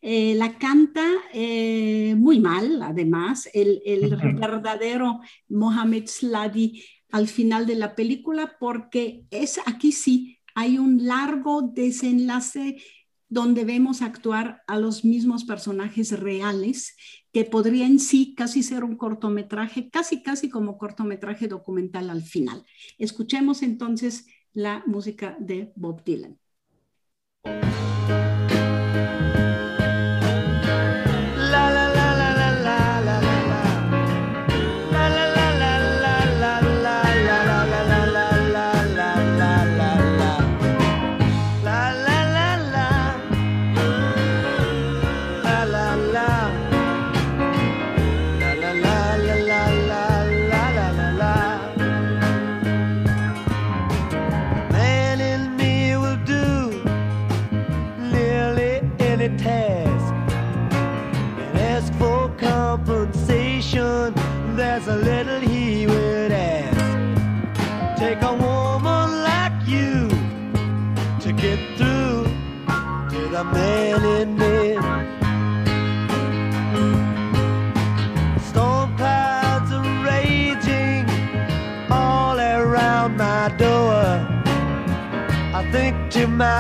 Eh, 0.01 0.37
la 0.37 0.59
canta 0.59 1.05
eh, 1.33 2.15
muy 2.17 2.39
mal, 2.39 2.83
además, 2.83 3.49
el, 3.53 3.83
el 3.85 4.15
verdadero 4.37 5.19
Mohamed 5.49 6.07
Sladi 6.07 6.85
al 7.11 7.27
final 7.27 7.67
de 7.67 7.75
la 7.75 7.97
película, 7.97 8.57
porque 8.61 9.25
es 9.33 9.59
aquí 9.67 9.91
sí 9.91 10.39
hay 10.55 10.77
un 10.77 11.07
largo 11.07 11.63
desenlace 11.63 12.83
donde 13.29 13.65
vemos 13.65 14.03
actuar 14.03 14.63
a 14.67 14.77
los 14.77 15.05
mismos 15.05 15.45
personajes 15.45 16.19
reales 16.19 16.97
que 17.39 17.45
podría 17.45 17.87
en 17.87 18.01
sí 18.01 18.35
casi 18.35 18.65
ser 18.65 18.83
un 18.83 18.97
cortometraje, 18.97 19.91
casi 19.91 20.25
casi 20.25 20.51
como 20.51 20.77
cortometraje 20.77 21.47
documental 21.47 22.11
al 22.11 22.23
final. 22.23 22.65
Escuchemos 22.99 23.63
entonces 23.63 24.27
la 24.53 24.83
música 24.87 25.37
de 25.39 25.73
Bob 25.77 26.03
Dylan. 26.03 26.37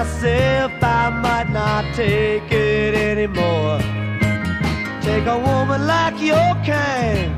Myself 0.09 0.73
I 0.83 1.11
might 1.11 1.51
not 1.51 1.85
take 1.95 2.51
it 2.51 2.95
anymore. 2.95 3.79
Take 5.03 5.27
a 5.27 5.39
woman 5.39 5.87
like 5.87 6.21
your 6.21 6.51
kind 6.65 7.33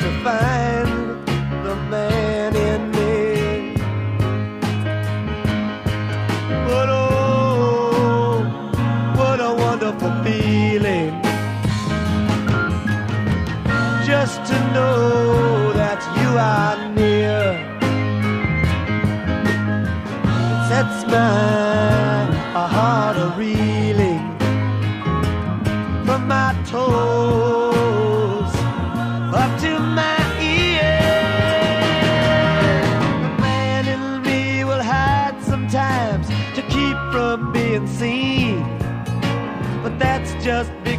to 0.00 0.08
find 0.24 0.88
the 1.66 1.76
man 1.92 2.56
in 2.56 2.90
me. 2.96 3.74
But 6.68 6.88
oh, 6.88 8.44
what 9.16 9.38
a 9.40 9.52
wonderful 9.54 10.12
feeling 10.24 11.12
just 14.06 14.44
to 14.50 14.56
know 14.72 15.27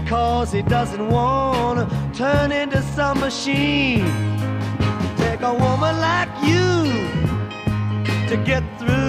because 0.10 0.52
he 0.52 0.64
doesn't 0.64 1.08
want 1.08 1.78
to 1.78 2.18
turn 2.18 2.52
into 2.52 2.82
some 2.82 3.20
machine. 3.20 4.04
Take 5.18 5.42
a 5.42 5.54
woman 5.54 6.00
like 6.00 6.30
you 6.42 6.90
to 8.28 8.44
get 8.44 8.64
through 8.80 9.09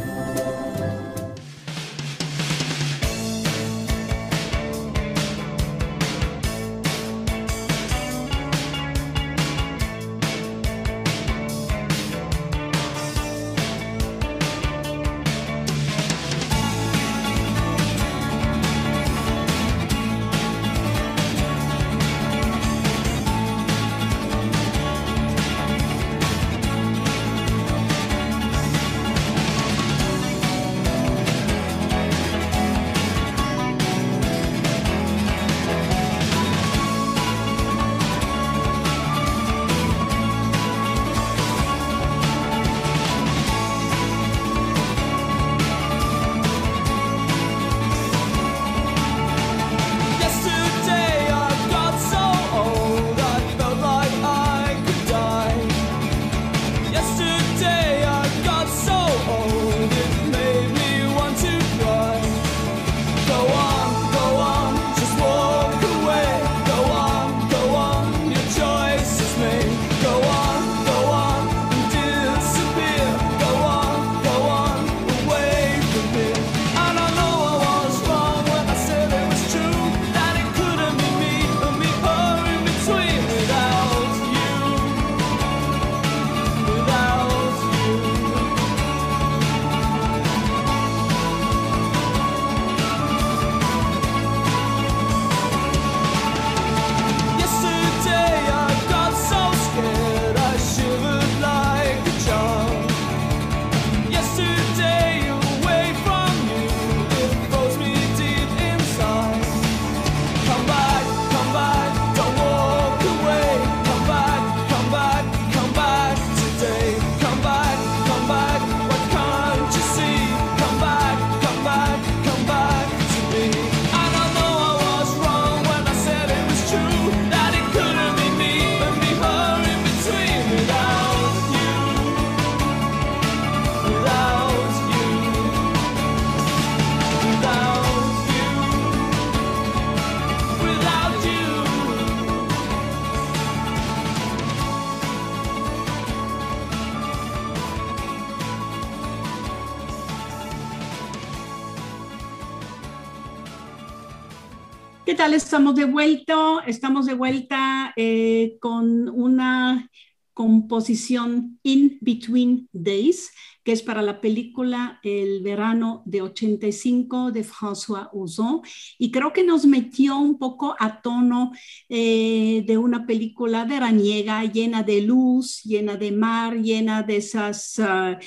Estamos 155.21 155.75
de 155.75 155.85
vuelta, 155.85 156.63
estamos 156.65 157.05
de 157.05 157.13
vuelta 157.13 157.93
eh, 157.95 158.57
con 158.59 159.07
una 159.07 159.87
composición 160.33 161.59
In 161.61 161.99
Between 162.01 162.67
Days 162.73 163.29
que 163.63 163.71
es 163.71 163.83
para 163.83 164.01
la 164.01 164.21
película 164.21 164.99
El 165.03 165.43
verano 165.43 166.01
de 166.05 166.21
85 166.21 167.31
de 167.31 167.43
François 167.43 168.09
Ozon, 168.11 168.61
y 168.97 169.11
creo 169.11 169.33
que 169.33 169.43
nos 169.43 169.65
metió 169.65 170.17
un 170.17 170.37
poco 170.39 170.75
a 170.79 171.01
tono 171.01 171.51
eh, 171.89 172.63
de 172.65 172.77
una 172.77 173.05
película 173.05 173.65
veraniega 173.65 174.43
llena 174.45 174.83
de 174.83 175.01
luz, 175.01 175.61
llena 175.63 175.95
de 175.95 176.11
mar, 176.11 176.55
llena 176.55 177.03
de 177.03 177.17
esos 177.17 177.79
ah, 177.79 178.17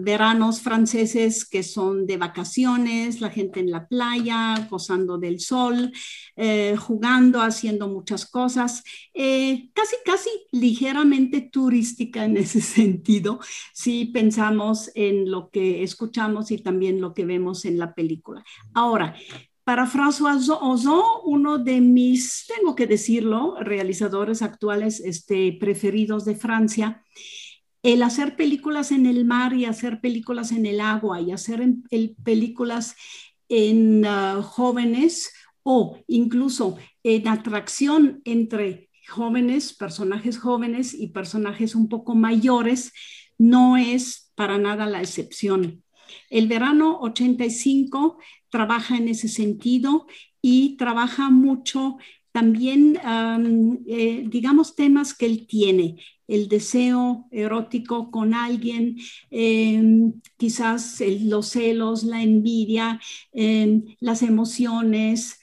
veranos 0.00 0.60
franceses 0.60 1.44
que 1.44 1.62
son 1.62 2.06
de 2.06 2.16
vacaciones, 2.16 3.20
la 3.20 3.30
gente 3.30 3.60
en 3.60 3.70
la 3.70 3.88
playa, 3.88 4.66
gozando 4.70 5.18
del 5.18 5.40
sol, 5.40 5.92
eh, 6.36 6.76
jugando, 6.76 7.40
haciendo 7.40 7.88
muchas 7.88 8.26
cosas, 8.26 8.84
eh, 9.12 9.70
casi, 9.74 9.96
casi 10.04 10.30
ligeramente 10.52 11.40
turística 11.40 12.24
en 12.24 12.36
ese 12.44 12.60
sentido, 12.60 13.40
si 13.72 14.06
pensamos 14.06 14.90
en 14.94 15.30
lo 15.30 15.50
que 15.50 15.82
escuchamos 15.82 16.50
y 16.50 16.58
también 16.58 17.00
lo 17.00 17.12
que 17.12 17.24
vemos 17.24 17.64
en 17.64 17.78
la 17.78 17.94
película. 17.94 18.44
Ahora, 18.74 19.16
para 19.64 19.86
François 19.86 20.36
Ozon, 20.60 21.02
uno 21.24 21.58
de 21.58 21.80
mis, 21.80 22.46
tengo 22.46 22.74
que 22.74 22.86
decirlo, 22.86 23.56
realizadores 23.60 24.42
actuales 24.42 25.00
este, 25.00 25.56
preferidos 25.58 26.26
de 26.26 26.36
Francia, 26.36 27.02
el 27.84 28.02
hacer 28.02 28.34
películas 28.34 28.90
en 28.92 29.04
el 29.04 29.26
mar 29.26 29.52
y 29.52 29.66
hacer 29.66 30.00
películas 30.00 30.52
en 30.52 30.64
el 30.64 30.80
agua 30.80 31.20
y 31.20 31.32
hacer 31.32 31.62
películas 32.24 32.96
en 33.50 34.06
ah, 34.06 34.42
jóvenes 34.42 35.30
o 35.62 35.98
incluso 36.08 36.78
en 37.02 37.28
atracción 37.28 38.22
entre 38.24 38.88
jóvenes, 39.06 39.74
personajes 39.74 40.38
jóvenes 40.38 40.94
y 40.94 41.08
personajes 41.08 41.74
un 41.74 41.90
poco 41.90 42.14
mayores, 42.14 42.90
no 43.36 43.76
es 43.76 44.32
para 44.34 44.56
nada 44.56 44.86
la 44.86 45.02
excepción. 45.02 45.84
El 46.30 46.48
verano 46.48 47.00
85 47.02 48.16
trabaja 48.48 48.96
en 48.96 49.08
ese 49.08 49.28
sentido 49.28 50.06
y 50.40 50.78
trabaja 50.78 51.28
mucho 51.28 51.98
también, 52.34 52.98
eh, 53.86 54.24
digamos, 54.28 54.74
temas 54.74 55.14
que 55.14 55.26
él 55.26 55.46
tiene, 55.46 55.98
el 56.26 56.48
deseo 56.48 57.28
erótico 57.30 58.10
con 58.10 58.34
alguien, 58.34 58.96
em, 59.30 60.14
quizás 60.36 61.00
los 61.20 61.46
celos, 61.50 62.02
la 62.02 62.24
envidia, 62.24 63.00
em, 63.32 63.84
las 64.00 64.22
emociones, 64.22 65.38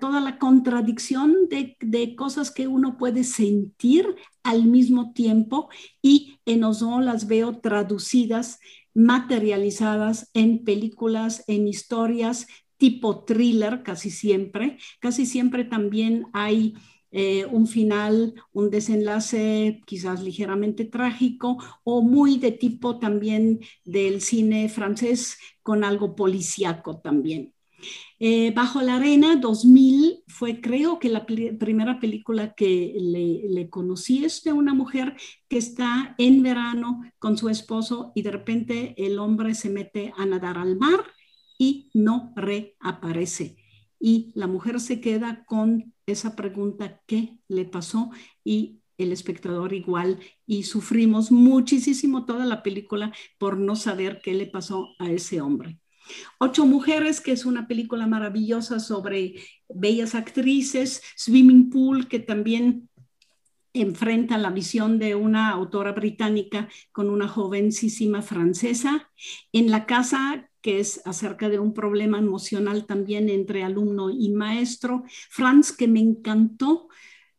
toda 0.00 0.20
la 0.20 0.38
contradicción 0.38 1.48
de, 1.50 2.16
cosas 2.16 2.50
que 2.50 2.66
uno 2.66 2.96
puede 2.96 3.22
sentir 3.22 4.16
al 4.42 4.64
mismo 4.64 5.12
tiempo 5.12 5.68
y 6.00 6.38
en 6.46 6.62
las 6.62 7.26
veo 7.26 7.58
traducidas, 7.60 8.58
materializadas 8.94 10.30
en 10.32 10.64
películas, 10.64 11.44
en 11.46 11.68
historias 11.68 12.46
tipo 12.76 13.24
thriller 13.24 13.82
casi 13.82 14.10
siempre. 14.10 14.78
Casi 15.00 15.26
siempre 15.26 15.64
también 15.64 16.26
hay 16.32 16.74
eh, 17.10 17.46
un 17.46 17.66
final, 17.66 18.34
un 18.52 18.70
desenlace 18.70 19.80
quizás 19.86 20.22
ligeramente 20.22 20.84
trágico 20.84 21.56
o 21.84 22.02
muy 22.02 22.38
de 22.38 22.52
tipo 22.52 22.98
también 22.98 23.60
del 23.84 24.20
cine 24.20 24.68
francés 24.68 25.38
con 25.62 25.84
algo 25.84 26.14
policíaco 26.14 26.98
también. 26.98 27.54
Eh, 28.18 28.52
Bajo 28.54 28.80
la 28.82 28.96
Arena 28.96 29.36
2000 29.36 30.24
fue 30.26 30.60
creo 30.60 30.98
que 30.98 31.08
la 31.08 31.26
primera 31.26 32.00
película 32.00 32.54
que 32.54 32.94
le, 32.98 33.68
conocí 33.70 34.24
es 34.24 34.42
de 34.42 34.52
una 34.52 34.74
mujer 34.74 35.16
que 35.48 35.58
está 35.58 36.14
en 36.18 36.42
verano 36.42 37.02
con 37.18 37.36
su 37.36 37.48
esposo 37.48 38.12
y 38.14 38.22
de 38.22 38.30
repente 38.30 38.94
el 38.96 39.18
hombre 39.18 39.54
se 39.54 39.70
mete 39.70 40.12
a 40.16 40.24
nadar 40.26 40.58
al 40.58 40.76
mar 40.76 41.04
y 41.58 41.90
no 41.94 42.32
reaparece. 42.36 43.56
y 43.98 44.30
la 44.34 44.46
mujer 44.46 44.78
se 44.78 45.00
queda 45.00 45.44
con 45.46 45.94
esa 46.06 46.36
pregunta, 46.36 47.02
¿qué 47.06 47.38
le 47.48 47.64
pasó? 47.64 48.10
Y 48.44 48.82
el 48.98 49.12
espectador 49.12 49.72
igual 49.74 50.20
y 50.46 50.64
sufrimos 50.64 51.30
muchísimo 51.30 52.24
toda 52.24 52.44
la 52.46 52.62
película 52.62 53.12
por 53.38 53.58
no 53.58 53.76
saber 53.76 54.20
qué 54.22 54.34
le 54.34 54.46
pasó 54.46 54.88
a 54.98 55.10
ese 55.10 55.40
hombre. 55.40 55.78
Ocho 56.38 56.66
Mujeres, 56.66 57.20
que 57.20 57.32
es 57.32 57.44
una 57.44 57.66
película 57.66 58.06
maravillosa 58.06 58.78
sobre 58.78 59.34
bellas 59.68 60.14
actrices, 60.14 61.02
Swimming 61.16 61.68
Pool, 61.68 62.08
que 62.08 62.20
también 62.20 62.88
enfrenta 63.72 64.38
la 64.38 64.50
visión 64.50 64.98
de 64.98 65.14
una 65.14 65.50
autora 65.50 65.92
británica 65.92 66.68
con 66.92 67.10
una 67.10 67.28
jovencísima 67.28 68.22
francesa. 68.22 69.10
En 69.52 69.70
la 69.70 69.84
casa 69.84 70.48
que 70.66 70.80
es 70.80 71.00
acerca 71.04 71.48
de 71.48 71.60
un 71.60 71.72
problema 71.72 72.18
emocional 72.18 72.86
también 72.86 73.28
entre 73.28 73.62
alumno 73.62 74.10
y 74.10 74.30
maestro. 74.30 75.04
Franz, 75.30 75.70
que 75.70 75.86
me 75.86 76.00
encantó, 76.00 76.88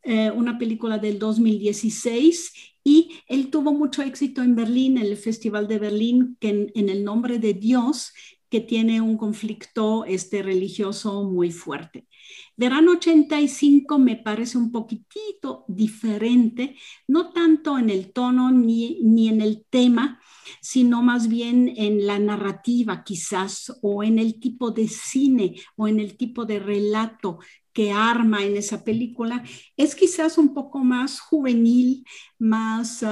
eh, 0.02 0.32
una 0.32 0.58
película 0.58 0.98
del 0.98 1.20
2016 1.20 2.54
y 2.86 3.20
él 3.28 3.50
tuvo 3.50 3.74
mucho 3.74 4.02
éxito 4.02 4.44
en 4.44 4.56
Berlín, 4.56 4.98
en 4.98 5.08
el 5.08 5.18
Festival 5.18 5.68
de 5.68 5.78
Berlín, 5.78 6.38
que 6.40 6.72
en, 6.74 6.88
el 6.88 7.04
nombre 7.04 7.38
de 7.38 7.54
Dios, 7.54 8.14
que 8.50 8.62
tiene 8.62 9.02
un 9.02 9.18
conflicto 9.18 10.06
este, 10.06 10.42
religioso 10.42 11.24
muy 11.24 11.52
fuerte. 11.52 12.08
Verano 12.56 12.94
85 12.94 14.00
me 14.00 14.16
parece 14.16 14.58
un 14.58 14.72
poquitito 14.72 15.66
diferente, 15.68 16.76
no 17.08 17.32
tanto 17.32 17.78
en 17.78 17.90
el 17.90 18.12
tono 18.12 18.52
ni, 18.52 19.00
ni 19.04 19.30
en 19.30 19.42
el 19.42 19.66
tema, 19.70 20.22
sino 20.62 21.04
más 21.04 21.28
bien 21.28 21.74
en 21.76 22.08
la 22.08 22.20
narrativa 22.20 23.04
quizás, 23.04 23.78
o 23.82 24.04
en 24.04 24.20
el 24.20 24.40
tipo 24.40 24.72
de 24.72 24.88
cine, 24.88 25.56
o 25.76 25.88
en 25.88 26.00
el 26.00 26.18
tipo 26.18 26.46
de 26.46 26.60
relato 26.60 27.40
que 27.74 27.92
arma 27.92 28.44
en 28.44 28.58
esa 28.58 28.84
película. 28.84 29.44
Es 29.76 29.94
quizás 29.94 30.38
un 30.38 30.54
poco 30.54 30.80
más 30.80 31.20
juvenil, 31.20 32.06
más 32.40 33.06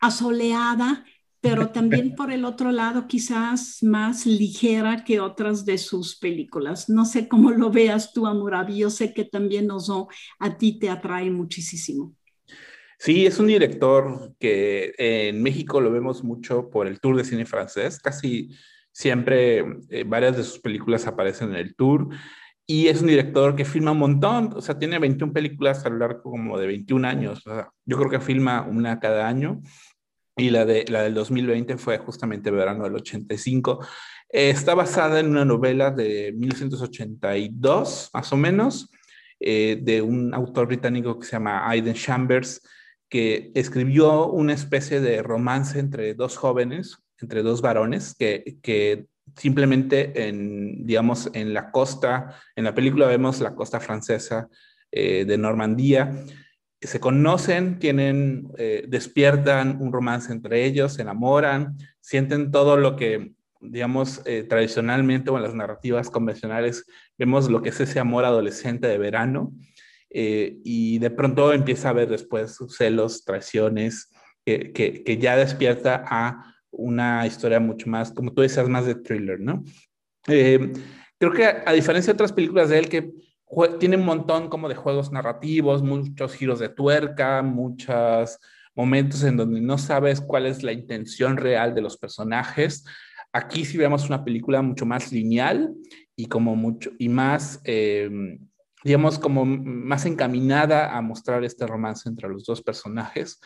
asoleada, 0.00 1.04
pero 1.40 1.68
también 1.72 2.14
por 2.14 2.30
el 2.30 2.44
otro 2.44 2.72
lado 2.72 3.06
quizás 3.06 3.82
más 3.82 4.26
ligera 4.26 5.04
que 5.04 5.20
otras 5.20 5.64
de 5.64 5.78
sus 5.78 6.16
películas. 6.16 6.88
No 6.88 7.04
sé 7.04 7.28
cómo 7.28 7.50
lo 7.50 7.70
veas 7.70 8.12
tú, 8.12 8.26
Amurabi, 8.26 8.78
yo 8.78 8.90
sé 8.90 9.14
que 9.14 9.24
también 9.24 9.70
Oso 9.70 10.08
a 10.38 10.56
ti 10.56 10.78
te 10.78 10.90
atrae 10.90 11.30
muchísimo. 11.30 12.14
Sí, 12.98 13.24
es 13.24 13.38
un 13.38 13.46
director 13.46 14.34
que 14.38 14.92
en 14.98 15.42
México 15.42 15.80
lo 15.80 15.90
vemos 15.90 16.22
mucho 16.22 16.68
por 16.68 16.86
el 16.86 17.00
Tour 17.00 17.16
de 17.16 17.24
Cine 17.24 17.46
Francés. 17.46 17.98
Casi 17.98 18.50
siempre 18.92 19.64
eh, 19.88 20.04
varias 20.06 20.36
de 20.36 20.44
sus 20.44 20.58
películas 20.58 21.06
aparecen 21.06 21.50
en 21.50 21.56
el 21.56 21.74
Tour. 21.74 22.08
Y 22.66 22.88
es 22.88 23.00
un 23.00 23.08
director 23.08 23.56
que 23.56 23.64
filma 23.64 23.92
un 23.92 23.98
montón, 23.98 24.52
o 24.54 24.60
sea, 24.60 24.78
tiene 24.78 24.98
21 24.98 25.32
películas 25.32 25.84
a 25.84 25.88
lo 25.88 25.96
largo 25.96 26.22
como 26.22 26.56
de 26.58 26.66
21 26.68 27.08
años. 27.08 27.42
yo 27.84 27.96
creo 27.96 28.10
que 28.10 28.20
filma 28.20 28.62
una 28.62 29.00
cada 29.00 29.26
año 29.26 29.60
y 30.36 30.50
la, 30.50 30.64
de, 30.64 30.84
la 30.88 31.02
del 31.02 31.14
2020 31.14 31.76
fue 31.76 31.98
justamente 31.98 32.50
verano 32.50 32.84
del 32.84 32.94
85. 32.96 33.86
está 34.28 34.74
basada 34.74 35.20
en 35.20 35.28
una 35.28 35.44
novela 35.44 35.90
de 35.90 36.32
1982, 36.36 38.10
más 38.12 38.32
o 38.32 38.36
menos, 38.36 38.90
eh, 39.38 39.78
de 39.80 40.02
un 40.02 40.34
autor 40.34 40.66
británico 40.66 41.18
que 41.18 41.26
se 41.26 41.32
llama 41.32 41.68
Aidan 41.68 41.94
Chambers, 41.94 42.60
que 43.08 43.50
escribió 43.54 44.26
una 44.26 44.52
especie 44.52 45.00
de 45.00 45.22
romance 45.22 45.78
entre 45.78 46.14
dos 46.14 46.36
jóvenes, 46.36 46.98
entre 47.20 47.42
dos 47.42 47.62
varones, 47.62 48.14
que, 48.14 48.58
que 48.62 49.06
simplemente 49.36 50.28
en, 50.28 50.86
digamos, 50.86 51.30
en 51.32 51.54
la 51.54 51.70
costa, 51.70 52.36
en 52.54 52.64
la 52.64 52.74
película 52.74 53.06
vemos 53.06 53.40
la 53.40 53.54
costa 53.54 53.80
francesa 53.80 54.48
eh, 54.92 55.24
de 55.24 55.38
Normandía, 55.38 56.24
se 56.86 57.00
conocen, 57.00 57.78
tienen, 57.78 58.48
eh, 58.56 58.84
despiertan 58.88 59.80
un 59.80 59.92
romance 59.92 60.32
entre 60.32 60.64
ellos, 60.64 60.94
se 60.94 61.02
enamoran, 61.02 61.76
sienten 62.00 62.50
todo 62.50 62.76
lo 62.76 62.96
que, 62.96 63.34
digamos, 63.60 64.22
eh, 64.24 64.44
tradicionalmente 64.44 65.30
o 65.30 65.36
en 65.36 65.42
las 65.42 65.54
narrativas 65.54 66.08
convencionales 66.08 66.86
vemos 67.18 67.50
lo 67.50 67.60
que 67.60 67.68
es 67.68 67.80
ese 67.80 68.00
amor 68.00 68.24
adolescente 68.24 68.86
de 68.86 68.96
verano, 68.96 69.52
eh, 70.08 70.58
y 70.64 70.98
de 70.98 71.10
pronto 71.10 71.52
empieza 71.52 71.90
a 71.90 71.92
ver 71.92 72.08
después 72.08 72.58
celos, 72.68 73.24
traiciones, 73.24 74.10
que, 74.44 74.72
que, 74.72 75.18
ya 75.18 75.36
despierta 75.36 76.02
a 76.08 76.56
una 76.72 77.24
historia 77.26 77.60
mucho 77.60 77.88
más, 77.88 78.10
como 78.10 78.32
tú 78.32 78.42
decías, 78.42 78.68
más 78.68 78.86
de 78.86 78.96
thriller, 78.96 79.38
¿no? 79.38 79.62
creo 80.24 81.32
que 81.32 81.44
a, 81.44 81.62
a 81.66 81.72
diferencia 81.72 82.12
de 82.12 82.16
otras 82.16 82.32
películas 82.32 82.70
de 82.70 82.78
él 82.78 82.88
que 82.88 83.12
tiene 83.78 83.96
un 83.96 84.04
montón 84.04 84.48
como 84.48 84.68
de 84.68 84.74
juegos 84.74 85.10
narrativos, 85.10 85.82
muchos 85.82 86.34
giros 86.34 86.58
de 86.58 86.68
tuerca, 86.68 87.42
muchos 87.42 88.38
momentos 88.74 89.24
en 89.24 89.36
donde 89.36 89.60
no 89.60 89.76
sabes 89.78 90.20
cuál 90.20 90.46
es 90.46 90.62
la 90.62 90.72
intención 90.72 91.36
real 91.36 91.74
de 91.74 91.82
los 91.82 91.96
personajes. 91.96 92.84
Aquí 93.32 93.64
sí 93.64 93.76
vemos 93.76 94.06
una 94.06 94.24
película 94.24 94.62
mucho 94.62 94.86
más 94.86 95.12
lineal 95.12 95.74
y 96.16 96.26
como 96.26 96.54
mucho 96.56 96.90
y 96.98 97.08
más, 97.08 97.60
em, 97.64 98.38
digamos, 98.84 99.18
como 99.18 99.44
más 99.44 100.06
encaminada 100.06 100.96
a 100.96 101.02
mostrar 101.02 101.44
este 101.44 101.66
romance 101.66 102.08
entre 102.08 102.28
los 102.28 102.44
dos 102.44 102.62
personajes. 102.62 103.40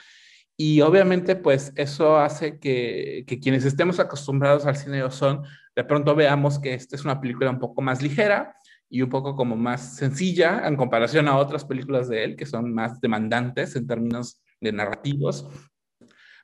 Y 0.56 0.82
obviamente, 0.82 1.34
pues 1.34 1.72
eso 1.76 2.16
hace 2.18 2.58
que, 2.58 3.24
que 3.26 3.40
quienes 3.40 3.64
estemos 3.64 3.98
acostumbrados 3.98 4.66
al 4.66 4.76
cine 4.76 4.98
de 4.98 5.02
Ozón, 5.04 5.42
de 5.74 5.84
pronto 5.84 6.14
veamos 6.14 6.60
que 6.60 6.74
esta 6.74 6.94
es 6.94 7.04
una 7.04 7.20
película 7.20 7.50
un 7.50 7.58
poco 7.58 7.82
más 7.82 8.02
ligera, 8.02 8.56
y 8.94 9.02
un 9.02 9.10
poco 9.10 9.34
como 9.34 9.56
más 9.56 9.96
sencilla 9.96 10.62
en 10.68 10.76
comparación 10.76 11.26
a 11.26 11.36
otras 11.36 11.64
películas 11.64 12.08
de 12.08 12.22
él 12.22 12.36
que 12.36 12.46
son 12.46 12.72
más 12.72 13.00
demandantes 13.00 13.74
en 13.74 13.88
términos 13.88 14.40
de 14.60 14.70
narrativos. 14.70 15.48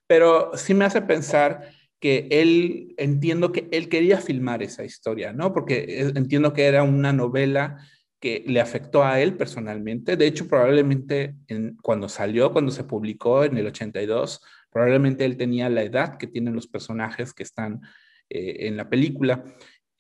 Pero 0.09 0.51
sí 0.57 0.74
me 0.74 0.84
hace 0.84 1.01
pensar 1.01 1.70
que 2.01 2.26
él, 2.28 2.92
entiendo 2.98 3.53
que 3.53 3.68
él 3.70 3.88
quería 3.88 4.20
filmar 4.20 4.64
esa 4.64 4.82
historia, 4.82 5.32
¿no? 5.32 5.53
Porque 5.53 6.11
entiendo 6.16 6.53
que 6.53 6.64
era 6.64 6.82
una 6.82 7.12
novela 7.12 7.76
que 8.18 8.42
le 8.44 8.61
afectó 8.61 9.05
a 9.05 9.20
él 9.20 9.36
personalmente. 9.36 10.16
De 10.16 10.26
hecho, 10.26 10.48
probablemente 10.48 11.36
en, 11.46 11.76
cuando 11.76 12.09
salió, 12.09 12.51
cuando 12.51 12.72
se 12.72 12.82
publicó 12.82 13.44
en 13.44 13.59
el 13.59 13.68
82, 13.68 14.40
probablemente 14.70 15.24
él 15.24 15.36
tenía 15.36 15.68
la 15.68 15.84
edad 15.84 16.16
que 16.16 16.26
tienen 16.26 16.57
los 16.57 16.66
personajes 16.66 17.32
que 17.32 17.44
están 17.44 17.80
eh, 18.28 18.66
en 18.66 18.76
la 18.76 18.90
película. 18.90 19.44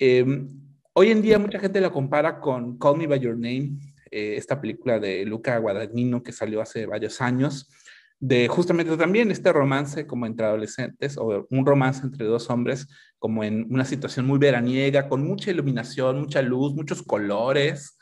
Eh, 0.00 0.26
Hoy 0.92 1.12
en 1.12 1.22
día 1.22 1.38
mucha 1.38 1.60
gente 1.60 1.80
la 1.80 1.90
compara 1.90 2.40
con 2.40 2.76
Call 2.76 2.96
Me 2.96 3.06
By 3.06 3.20
Your 3.20 3.34
Name, 3.34 3.78
eh, 4.10 4.34
esta 4.36 4.60
película 4.60 4.98
de 4.98 5.24
Luca 5.24 5.56
Guadagnino 5.58 6.20
que 6.20 6.32
salió 6.32 6.60
hace 6.60 6.84
varios 6.84 7.20
años, 7.20 7.70
de 8.18 8.48
justamente 8.48 8.96
también 8.96 9.30
este 9.30 9.52
romance 9.52 10.04
como 10.08 10.26
entre 10.26 10.46
adolescentes 10.46 11.16
o 11.16 11.46
un 11.48 11.64
romance 11.64 12.04
entre 12.04 12.26
dos 12.26 12.50
hombres 12.50 12.88
como 13.20 13.44
en 13.44 13.72
una 13.72 13.84
situación 13.84 14.26
muy 14.26 14.40
veraniega, 14.40 15.08
con 15.08 15.22
mucha 15.22 15.52
iluminación, 15.52 16.22
mucha 16.22 16.42
luz, 16.42 16.74
muchos 16.74 17.04
colores. 17.04 17.96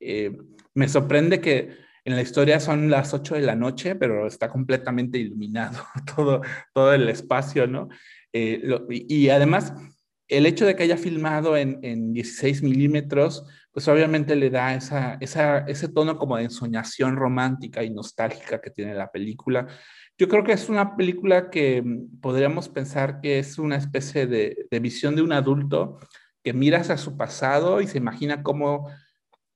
Eh, 0.00 0.36
me 0.74 0.88
sorprende 0.88 1.40
que 1.40 1.76
en 2.04 2.16
la 2.16 2.22
historia 2.22 2.58
son 2.58 2.90
las 2.90 3.14
8 3.14 3.36
de 3.36 3.42
la 3.42 3.54
noche, 3.54 3.94
pero 3.94 4.26
está 4.26 4.48
completamente 4.48 5.16
iluminado 5.16 5.78
todo, 6.16 6.42
todo 6.74 6.92
el 6.92 7.08
espacio, 7.08 7.68
¿no? 7.68 7.88
Eh, 8.32 8.62
y, 8.90 9.14
y, 9.14 9.28
además 9.28 9.74
el 10.28 10.46
hecho 10.46 10.64
de 10.64 10.76
que 10.76 10.84
haya 10.84 10.96
filmado 10.96 11.56
en, 11.56 12.12
16 12.12 12.62
milímetros, 12.62 13.44
pues 13.72 13.88
obviamente 13.88 14.36
le 14.36 14.50
da 14.50 14.74
ese 14.74 15.88
tono 15.88 16.18
como 16.18 16.36
de 16.36 16.44
ensoñación 16.44 17.16
romántica 17.16 17.82
y 17.82 17.90
nostálgica 17.90 18.60
que 18.60 18.70
tiene 18.70 18.94
la 18.94 19.10
película. 19.10 19.66
Yo 20.18 20.28
creo 20.28 20.44
que 20.44 20.52
es 20.52 20.68
una 20.68 20.96
película 20.96 21.50
que 21.50 21.82
mm, 21.82 22.20
podríamos 22.20 22.68
pensar 22.68 23.20
que 23.20 23.38
es 23.38 23.58
una 23.58 23.76
especie 23.76 24.26
de, 24.26 24.68
visión 24.80 25.16
de 25.16 25.22
un 25.22 25.32
adulto 25.32 25.98
que 26.42 26.52
mira 26.52 26.80
hacia 26.80 26.96
su 26.96 27.16
pasado 27.16 27.80
y 27.80 27.86
se 27.86 27.98
imagina 27.98 28.42
cómo 28.42 28.90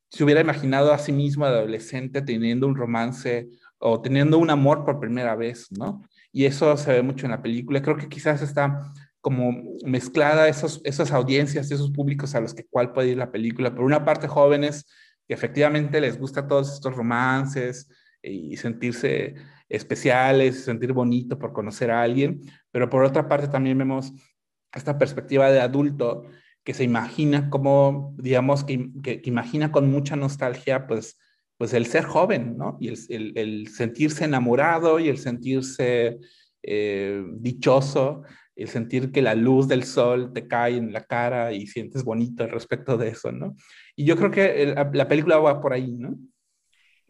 se 0.08 0.24
hubiera 0.24 0.40
imaginado 0.40 0.92
a 0.92 0.98
sí 0.98 1.12
mismo 1.12 1.44
adolescente 1.44 2.22
teniendo 2.22 2.66
un 2.66 2.76
romance 2.76 3.48
o 3.78 4.00
teniendo 4.00 4.38
un 4.38 4.50
amor 4.50 4.84
por 4.84 5.00
primera 5.00 5.34
vez, 5.36 5.68
¿no? 5.70 6.02
Y 6.32 6.44
eso 6.44 6.76
se 6.76 6.92
ve 6.92 7.02
mucho 7.02 7.26
en 7.26 7.32
la 7.32 7.42
película. 7.42 7.82
Creo 7.82 7.96
que 7.96 8.08
quizás 8.08 8.40
está 8.42 8.92
como 9.26 9.74
mezclada 9.84 10.46
esos, 10.46 10.80
esas 10.84 11.10
audiencias, 11.10 11.72
esos 11.72 11.90
públicos 11.90 12.36
a 12.36 12.40
los 12.40 12.54
que 12.54 12.64
cual 12.64 12.92
puede 12.92 13.08
ir 13.08 13.16
la 13.16 13.32
película. 13.32 13.74
Por 13.74 13.84
una 13.84 14.04
parte, 14.04 14.28
jóvenes 14.28 14.86
que 15.26 15.34
efectivamente 15.34 16.00
les 16.00 16.16
gusta 16.16 16.46
todos 16.46 16.72
estos 16.72 16.94
romances 16.94 17.88
y 18.22 18.56
sentirse 18.56 19.34
especiales, 19.68 20.62
sentir 20.62 20.92
bonito 20.92 21.40
por 21.40 21.52
conocer 21.52 21.90
a 21.90 22.02
alguien, 22.02 22.40
pero 22.70 22.88
por 22.88 23.02
otra 23.02 23.26
parte 23.26 23.48
también 23.48 23.76
vemos 23.76 24.12
esta 24.72 24.96
perspectiva 24.96 25.50
de 25.50 25.60
adulto 25.60 26.26
que 26.62 26.72
se 26.72 26.84
imagina 26.84 27.50
como, 27.50 28.14
digamos, 28.18 28.62
que, 28.62 28.90
que, 29.02 29.20
imagina 29.24 29.72
con 29.72 29.90
mucha 29.90 30.14
nostalgia, 30.14 30.86
pues, 30.86 31.18
pues 31.56 31.74
el 31.74 31.86
ser 31.86 32.04
joven, 32.04 32.56
¿no? 32.56 32.76
Y 32.80 32.90
el, 32.90 33.32
el, 33.34 33.66
sentirse 33.70 34.24
enamorado 34.24 35.00
y 35.00 35.08
el 35.08 35.18
sentirse 35.18 36.20
eh, 36.62 37.24
dichoso 37.40 38.22
el 38.56 38.68
sentir 38.68 39.12
que 39.12 39.22
la 39.22 39.34
luz 39.34 39.68
del 39.68 39.84
sol 39.84 40.32
te 40.32 40.48
cae 40.48 40.76
en 40.76 40.92
la 40.92 41.04
cara 41.04 41.52
y 41.52 41.66
sientes 41.66 42.02
bonito 42.02 42.42
al 42.42 42.50
respecto 42.50 42.96
de 42.96 43.08
eso, 43.08 43.30
¿no? 43.30 43.54
Y 43.94 44.04
yo 44.04 44.16
creo 44.16 44.30
que 44.30 44.74
la 44.92 45.08
película 45.08 45.38
va 45.38 45.60
por 45.60 45.72
ahí, 45.72 45.92
¿no? 45.92 46.16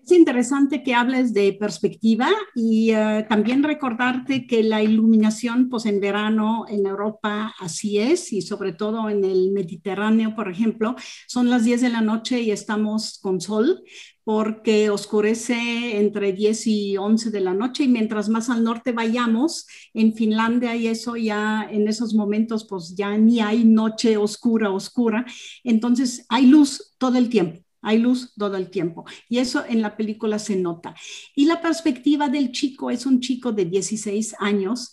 Es 0.07 0.13
interesante 0.13 0.85
que 0.85 0.95
hables 0.95 1.35
de 1.35 1.53
perspectiva 1.59 2.31
y 2.55 2.93
eh, 2.93 3.27
también 3.29 3.65
recordarte 3.65 4.47
que 4.47 4.63
la 4.63 4.81
iluminación, 4.81 5.69
pues 5.69 5.85
en 5.85 5.99
verano 5.99 6.65
en 6.69 6.87
Europa 6.87 7.53
así 7.59 7.99
es 7.99 8.33
y 8.33 8.41
sobre 8.41 8.73
todo 8.73 9.11
en 9.11 9.25
el 9.25 9.51
Mediterráneo, 9.51 10.37
por 10.37 10.49
ejemplo, 10.49 10.95
son 11.27 11.51
las 11.51 11.65
10 11.65 11.81
de 11.81 11.89
la 11.89 12.03
noche 12.03 12.41
y 12.41 12.53
estamos 12.53 13.19
con 13.21 13.41
sol 13.41 13.83
porque 14.27 14.91
oscurece 14.91 15.99
entre 15.99 16.33
10 16.33 16.67
y 16.67 16.97
11 16.97 17.31
de 17.31 17.39
la 17.39 17.55
noche 17.55 17.85
y 17.85 17.89
mientras 17.89 18.29
más 18.29 18.51
al 18.51 18.65
norte 18.65 18.91
vayamos, 18.91 19.69
en 19.95 20.15
Finlandia 20.15 20.75
y 20.75 20.89
eso 20.89 21.15
ya 21.15 21.69
en 21.71 21.87
esos 21.87 22.13
momentos 22.13 22.67
pues 22.69 22.97
ya 22.97 23.17
ni 23.17 23.39
hay 23.39 23.65
noche 23.65 24.17
oscura, 24.17 24.73
oscura, 24.73 25.25
entonces 25.63 26.27
hay 26.29 26.47
luz 26.47 26.97
todo 26.99 27.19
el 27.19 27.29
tiempo 27.29 27.61
hay 27.83 27.99
luz 27.99 28.33
todo 28.37 28.57
el 28.57 28.69
tiempo 28.69 29.05
y 29.29 29.39
eso 29.39 29.65
en 29.69 29.81
la 29.81 29.97
película 29.97 30.41
se 30.41 30.57
nota. 30.57 30.97
Y 31.37 31.45
la 31.45 31.61
perspectiva 31.61 32.29
del 32.29 32.51
chico 32.51 32.91
es 32.91 33.07
un 33.07 33.21
chico 33.21 33.53
de 33.53 33.65
16 33.65 34.35
años 34.41 34.93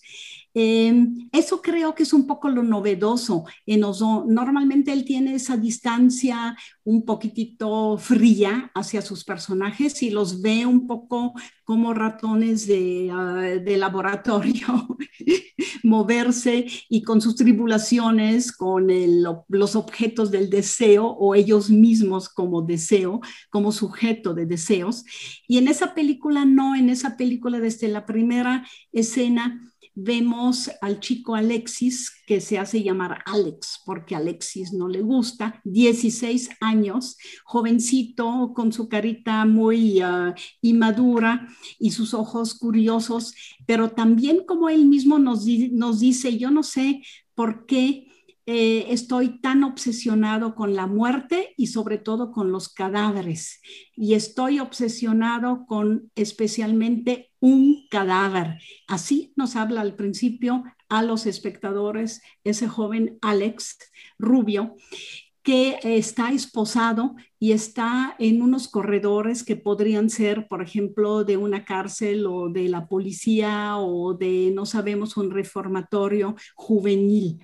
Em, 0.55 1.29
eso 1.31 1.61
creo 1.61 1.95
que 1.95 2.03
es 2.03 2.13
un 2.13 2.27
poco 2.27 2.47
lo 2.49 2.61
novedoso 2.61 3.45
en. 3.65 3.81
Normalmente 3.81 4.93
él 4.93 5.03
tiene 5.03 5.35
esa 5.35 5.57
distancia 5.57 6.55
un 6.83 7.05
poquitito 7.05 7.97
fría 7.97 8.71
hacia 8.75 9.01
sus 9.01 9.23
personajes 9.23 10.01
y 10.03 10.11
los 10.11 10.41
ve 10.41 10.65
un 10.65 10.85
poco 10.85 11.33
como 11.63 11.93
ratones 11.93 12.67
de, 12.67 13.09
ah, 13.11 13.41
de 13.63 13.77
laboratorio 13.77 14.97
moverse 15.83 16.67
y 16.89 17.01
con 17.01 17.19
sus 17.21 17.35
tribulaciones, 17.35 18.51
con 18.51 18.87
los 19.49 19.75
objetos 19.75 20.29
del 20.31 20.49
deseo 20.49 21.07
o 21.07 21.35
ellos 21.35 21.69
mismos 21.69 22.29
como 22.29 22.61
deseo, 22.61 23.21
como 23.49 23.71
sujeto 23.71 24.33
de 24.33 24.45
deseos. 24.45 25.03
Y 25.47 25.57
en 25.57 25.67
esa 25.67 25.93
película 25.93 26.45
no, 26.45 26.75
en 26.75 26.89
esa 26.89 27.17
película 27.17 27.59
desde 27.59 27.87
la 27.87 28.05
primera 28.05 28.67
escena 28.91 29.72
vemos 29.95 30.71
al 30.81 30.99
chico 30.99 31.35
Alexis, 31.35 32.11
que 32.25 32.41
se 32.41 32.57
hace 32.57 32.83
llamar 32.83 33.23
Alex, 33.25 33.81
porque 33.85 34.15
Alexis 34.15 34.73
no 34.73 34.87
le 34.87 35.01
gusta, 35.01 35.61
16 35.65 36.49
años, 36.61 37.17
jovencito, 37.43 38.53
con 38.55 38.71
su 38.71 38.89
carita 38.89 39.45
muy 39.45 40.03
uh, 40.03 40.33
inmadura 40.61 41.47
y 41.79 41.91
sus 41.91 42.13
ojos 42.13 42.55
curiosos, 42.55 43.33
pero 43.65 43.91
también 43.91 44.45
como 44.45 44.69
él 44.69 44.85
mismo 44.85 45.19
nos 45.19 45.45
dice, 45.45 46.37
yo 46.37 46.51
no 46.51 46.63
sé 46.63 47.01
por 47.35 47.65
qué 47.65 48.07
eh, 48.45 48.87
estoy 48.89 49.39
tan 49.39 49.63
obsesionado 49.63 50.53
con 50.53 50.75
la 50.75 50.85
muerte 50.85 51.53
y 51.55 51.67
sobre 51.67 51.97
todo 51.97 52.31
con 52.31 52.51
los 52.51 52.69
cadáveres. 52.69 53.61
Y 53.95 54.15
estoy 54.15 54.59
obsesionado 54.59 55.65
con 55.65 56.11
especialmente 56.15 57.31
un 57.39 57.87
cadáver. 57.89 58.59
Así 58.87 59.33
nos 59.35 59.55
habla 59.55 59.81
al 59.81 59.95
principio 59.95 60.63
a 60.89 61.01
los 61.03 61.25
espectadores 61.25 62.21
ese 62.43 62.67
joven 62.67 63.17
Alex 63.21 63.77
Rubio 64.19 64.75
que 65.43 65.77
está 65.83 66.31
esposado 66.31 67.15
y 67.37 67.51
está 67.51 68.15
en 68.17 68.41
unos 68.41 68.69
corredores 68.69 69.43
que 69.43 69.57
podrían 69.57 70.09
ser, 70.09 70.47
por 70.47 70.61
ejemplo, 70.61 71.25
de 71.25 71.35
una 71.35 71.65
cárcel 71.65 72.25
o 72.27 72.47
de 72.47 72.69
la 72.69 72.87
policía 72.87 73.75
o 73.77 74.13
de, 74.13 74.51
no 74.55 74.65
sabemos, 74.65 75.17
un 75.17 75.31
reformatorio 75.31 76.35
juvenil. 76.55 77.43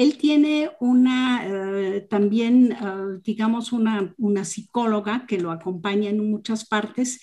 Él 0.00 0.16
tiene 0.16 0.70
una, 0.80 1.42
eh, 1.46 2.00
también, 2.08 2.72
eh, 2.72 3.20
digamos, 3.22 3.70
una, 3.70 4.14
una 4.16 4.46
psicóloga 4.46 5.26
que 5.26 5.38
lo 5.38 5.50
acompaña 5.50 6.08
en 6.08 6.30
muchas 6.30 6.66
partes 6.66 7.20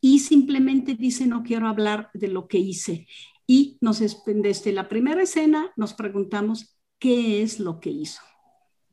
y 0.00 0.20
simplemente 0.20 0.94
dice, 0.94 1.26
no 1.26 1.42
quiero 1.42 1.66
hablar 1.66 2.10
de 2.14 2.28
lo 2.28 2.46
que 2.46 2.58
hice. 2.58 3.08
Y 3.44 3.76
nos, 3.80 4.00
desde 4.24 4.70
la 4.70 4.88
primera 4.88 5.20
escena 5.20 5.72
nos 5.76 5.94
preguntamos, 5.94 6.78
¿qué 7.00 7.42
es 7.42 7.58
lo 7.58 7.80
que 7.80 7.90
hizo? 7.90 8.20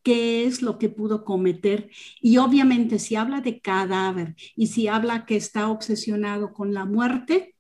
qué 0.02 0.46
es 0.46 0.64
lo 0.64 0.80
que 0.80 0.90
pudo 0.90 1.24
cometer. 1.24 1.92
Y 2.22 2.38
obviamente 2.38 2.98
si 2.98 3.16
habla 3.16 3.42
de 3.42 3.60
cadáver 3.60 4.36
y 4.56 4.68
si 4.68 4.88
habla 4.88 5.28
que 5.28 5.36
está 5.36 5.68
obsesionado 5.70 6.52
con 6.52 6.74
la 6.74 6.86
muerte, 6.86 7.54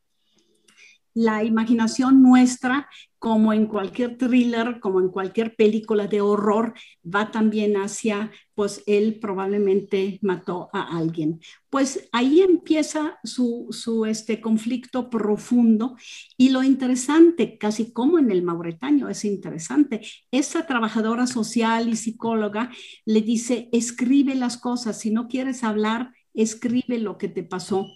la 1.14 1.44
imaginación 1.44 2.24
nuestra, 2.24 2.88
como 3.20 3.52
en 3.54 3.68
cualquier 3.68 4.18
thriller, 4.18 4.80
como 4.80 5.02
en 5.02 5.10
cualquier 5.10 5.56
película 5.56 6.08
de 6.08 6.22
horror, 6.22 6.74
va 7.04 7.32
también 7.32 7.76
hacia, 7.76 8.32
pues 8.56 8.82
él 8.88 9.20
probablemente 9.20 10.20
mató 10.22 10.70
a 10.74 10.98
alguien. 10.98 11.42
Pues 11.70 12.10
ahí 12.14 12.42
empieza 12.42 13.20
su, 13.24 13.68
su 13.72 14.06
este 14.06 14.40
conflicto 14.40 15.10
profundo 15.10 15.98
y 16.38 16.50
lo 16.50 16.64
interesante, 16.64 17.58
casi 17.58 17.92
como 17.92 18.20
en 18.20 18.32
el 18.32 18.42
mauretanio, 18.42 19.10
es 19.10 19.26
interesante, 19.26 20.02
esa 20.32 20.66
trabajadora 20.66 21.28
social 21.28 21.90
y 21.90 21.98
psicóloga 21.98 22.72
le 23.06 23.22
dice, 23.22 23.70
escribe 23.74 24.34
las 24.36 24.58
cosas, 24.58 25.00
si 25.00 25.12
no 25.12 25.28
quieres 25.28 25.64
hablar, 25.64 26.14
escribe 26.34 27.00
lo 27.00 27.18
que 27.18 27.28
te 27.28 27.44
pasó 27.44 27.88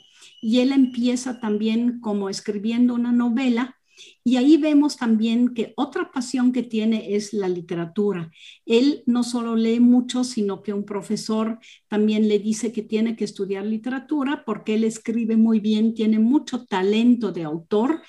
y 0.42 0.60
él 0.60 0.72
empieza 0.72 1.40
también 1.40 2.00
como 2.02 2.30
escribiendo 2.30 2.94
una 2.94 3.12
novela 3.12 3.78
y 4.24 4.38
ahí 4.38 4.58
vemos 4.58 4.98
también 4.98 5.54
que 5.54 5.74
otra 5.76 6.12
pasión 6.12 6.52
que 6.52 6.64
tiene 6.64 7.16
es 7.16 7.34
la 7.34 7.50
literatura. 7.50 8.32
Él 8.66 9.04
no 9.06 9.24
solo 9.24 9.56
lee 9.56 9.80
mucho, 9.80 10.24
sino 10.24 10.64
que 10.64 10.74
un 10.74 10.86
profesor 10.86 11.60
también 11.88 12.28
le 12.28 12.40
dice 12.40 12.72
que 12.72 12.82
tiene 12.82 13.16
que 13.16 13.26
estudiar 13.26 13.66
literatura 13.66 14.44
porque 14.46 14.76
él 14.76 14.84
escribe 14.84 15.38
muy 15.38 15.60
bien, 15.60 15.94
tiene 15.94 16.20
mucho 16.20 16.66
talento 16.66 17.32
de 17.32 17.44
autor. 17.44 18.02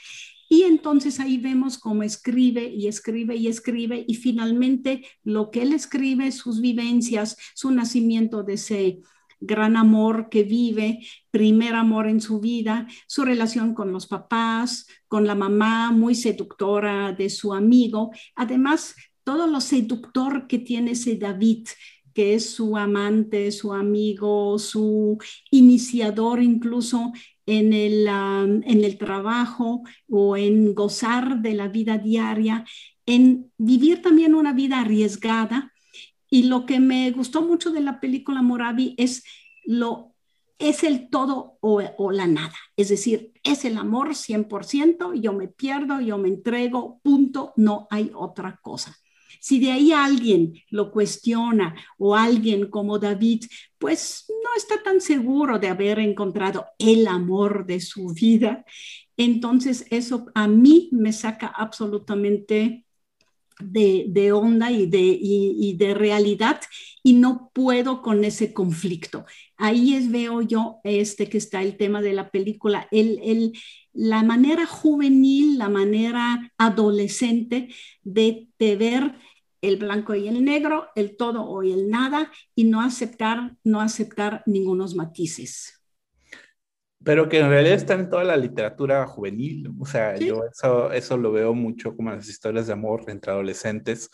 Y 0.48 0.62
entonces 0.62 1.20
ahí 1.20 1.38
vemos 1.38 1.78
cómo 1.78 2.02
escribe 2.02 2.68
y 2.68 2.86
escribe 2.86 3.34
y 3.34 3.48
escribe 3.48 4.04
y 4.06 4.14
finalmente 4.14 5.04
lo 5.24 5.50
que 5.50 5.62
él 5.62 5.72
escribe, 5.72 6.30
sus 6.32 6.60
vivencias, 6.60 7.36
su 7.54 7.70
nacimiento 7.70 8.42
de 8.44 8.54
ese 8.54 9.00
gran 9.46 9.76
amor 9.76 10.28
que 10.28 10.42
vive, 10.42 11.00
primer 11.30 11.74
amor 11.74 12.08
en 12.08 12.20
su 12.20 12.40
vida, 12.40 12.86
su 13.06 13.24
relación 13.24 13.74
con 13.74 13.92
los 13.92 14.06
papás, 14.06 14.86
con 15.08 15.26
la 15.26 15.34
mamá 15.34 15.92
muy 15.92 16.14
seductora 16.14 17.12
de 17.12 17.30
su 17.30 17.54
amigo, 17.54 18.10
además 18.34 18.94
todo 19.24 19.46
lo 19.46 19.60
seductor 19.60 20.46
que 20.46 20.58
tiene 20.58 20.92
ese 20.92 21.16
David, 21.16 21.68
que 22.12 22.34
es 22.34 22.50
su 22.50 22.76
amante, 22.76 23.50
su 23.50 23.72
amigo, 23.72 24.58
su 24.58 25.18
iniciador 25.50 26.42
incluso 26.42 27.12
en 27.46 27.72
el, 27.72 28.06
en 28.06 28.84
el 28.84 28.96
trabajo 28.98 29.82
o 30.08 30.36
en 30.36 30.74
gozar 30.74 31.42
de 31.42 31.54
la 31.54 31.68
vida 31.68 31.98
diaria, 31.98 32.64
en 33.06 33.52
vivir 33.58 34.00
también 34.00 34.34
una 34.34 34.52
vida 34.52 34.80
arriesgada, 34.80 35.73
y 36.34 36.42
lo 36.42 36.66
que 36.66 36.80
me 36.80 37.12
gustó 37.12 37.42
mucho 37.42 37.70
de 37.70 37.80
la 37.80 38.00
película 38.00 38.42
Moravi 38.42 38.96
es 38.98 39.22
lo 39.64 40.16
es 40.58 40.82
el 40.82 41.08
todo 41.08 41.58
o, 41.60 41.80
o, 41.96 42.10
la 42.10 42.26
nada. 42.26 42.56
Es 42.76 42.88
decir, 42.88 43.32
es 43.44 43.64
el 43.64 43.76
amor 43.76 44.16
100%, 44.16 45.14
yo 45.14 45.32
me 45.32 45.46
pierdo, 45.46 46.00
yo 46.00 46.18
me 46.18 46.28
entrego, 46.28 47.00
punto, 47.04 47.52
no 47.56 47.86
hay 47.88 48.10
otra 48.16 48.58
cosa. 48.62 48.96
Si 49.40 49.60
de 49.60 49.70
ahí 49.70 49.92
alguien 49.92 50.54
lo 50.70 50.90
cuestiona 50.90 51.76
o 51.98 52.16
alguien 52.16 52.68
como 52.68 52.98
David, 52.98 53.44
pues 53.78 54.24
no 54.28 54.50
está 54.56 54.82
tan 54.82 55.00
seguro 55.00 55.60
de 55.60 55.68
haber 55.68 56.00
encontrado 56.00 56.66
el 56.80 57.06
amor 57.06 57.64
de 57.64 57.78
su 57.78 58.12
vida, 58.12 58.64
entonces 59.16 59.86
eso 59.90 60.26
a 60.34 60.48
mí 60.48 60.88
me 60.90 61.12
saca 61.12 61.46
absolutamente 61.46 62.84
de, 63.60 64.32
onda 64.32 64.70
y 64.70 64.86
de, 64.86 65.74
de 65.76 65.94
realidad 65.94 66.60
y 67.02 67.14
no 67.14 67.50
puedo 67.54 68.02
con 68.02 68.24
ese 68.24 68.52
conflicto. 68.52 69.24
Ahí 69.56 69.94
es, 69.94 70.10
veo 70.10 70.42
yo 70.42 70.80
este 70.84 71.28
que 71.28 71.38
está 71.38 71.62
el 71.62 71.76
tema 71.76 72.02
de 72.02 72.12
la 72.12 72.30
película, 72.30 72.88
el, 72.90 73.20
el, 73.22 73.52
la 73.92 74.22
manera 74.22 74.66
juvenil, 74.66 75.58
la 75.58 75.68
manera 75.68 76.52
adolescente 76.58 77.68
de, 78.02 78.48
de 78.58 78.76
ver 78.76 79.14
el 79.62 79.76
blanco 79.76 80.14
y 80.14 80.28
el 80.28 80.44
negro, 80.44 80.88
el 80.94 81.16
todo 81.16 81.42
o 81.42 81.62
el 81.62 81.88
nada 81.88 82.30
y 82.54 82.64
no 82.64 82.80
aceptar, 82.82 83.56
no 83.64 83.80
aceptar 83.80 84.42
ningunos 84.46 84.94
matices 84.94 85.83
pero 87.04 87.28
que 87.28 87.38
en 87.38 87.48
realidad 87.48 87.76
está 87.76 87.94
en 87.94 88.08
toda 88.08 88.24
la 88.24 88.36
literatura 88.36 89.06
juvenil. 89.06 89.70
O 89.78 89.86
sea, 89.86 90.16
yo 90.16 90.44
eso, 90.44 90.92
eso 90.92 91.16
lo 91.16 91.32
veo 91.32 91.54
mucho 91.54 91.94
como 91.96 92.10
en 92.10 92.16
las 92.16 92.28
historias 92.28 92.66
de 92.66 92.72
amor 92.72 93.04
entre 93.08 93.32
adolescentes. 93.32 94.10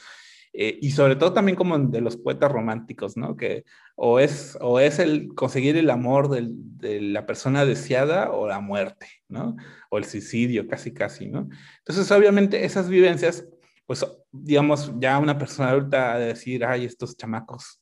Eh, 0.53 0.79
y 0.83 0.91
sobre 0.91 1.15
todo 1.15 1.33
también 1.33 1.57
como 1.57 1.79
de 1.79 2.01
los 2.01 2.17
poetas 2.17 2.51
románticos, 2.51 3.17
¿no? 3.17 3.37
Que 3.37 3.65
o 3.95 4.19
es, 4.19 4.59
o 4.61 4.81
es 4.81 4.99
el 4.99 5.33
conseguir 5.35 5.77
el 5.77 5.89
amor 5.91 6.29
de 6.29 7.01
la 7.01 7.25
persona 7.25 7.65
deseada 7.65 8.33
o 8.33 8.49
la 8.49 8.59
muerte, 8.59 9.07
¿no? 9.29 9.57
O 9.91 9.99
el 9.99 10.05
suicidio, 10.05 10.67
casi, 10.67 10.93
casi, 10.93 11.29
¿no? 11.29 11.49
Entonces, 11.79 12.11
obviamente, 12.11 12.65
esas 12.65 12.89
vivencias 12.89 13.47
pues, 13.91 14.07
digamos, 14.31 14.93
ya 15.01 15.19
una 15.19 15.37
persona 15.37 15.71
adulta 15.71 16.17
de 16.17 16.27
decir, 16.27 16.65
ay, 16.65 16.85
estos 16.85 17.17
chamacos 17.17 17.80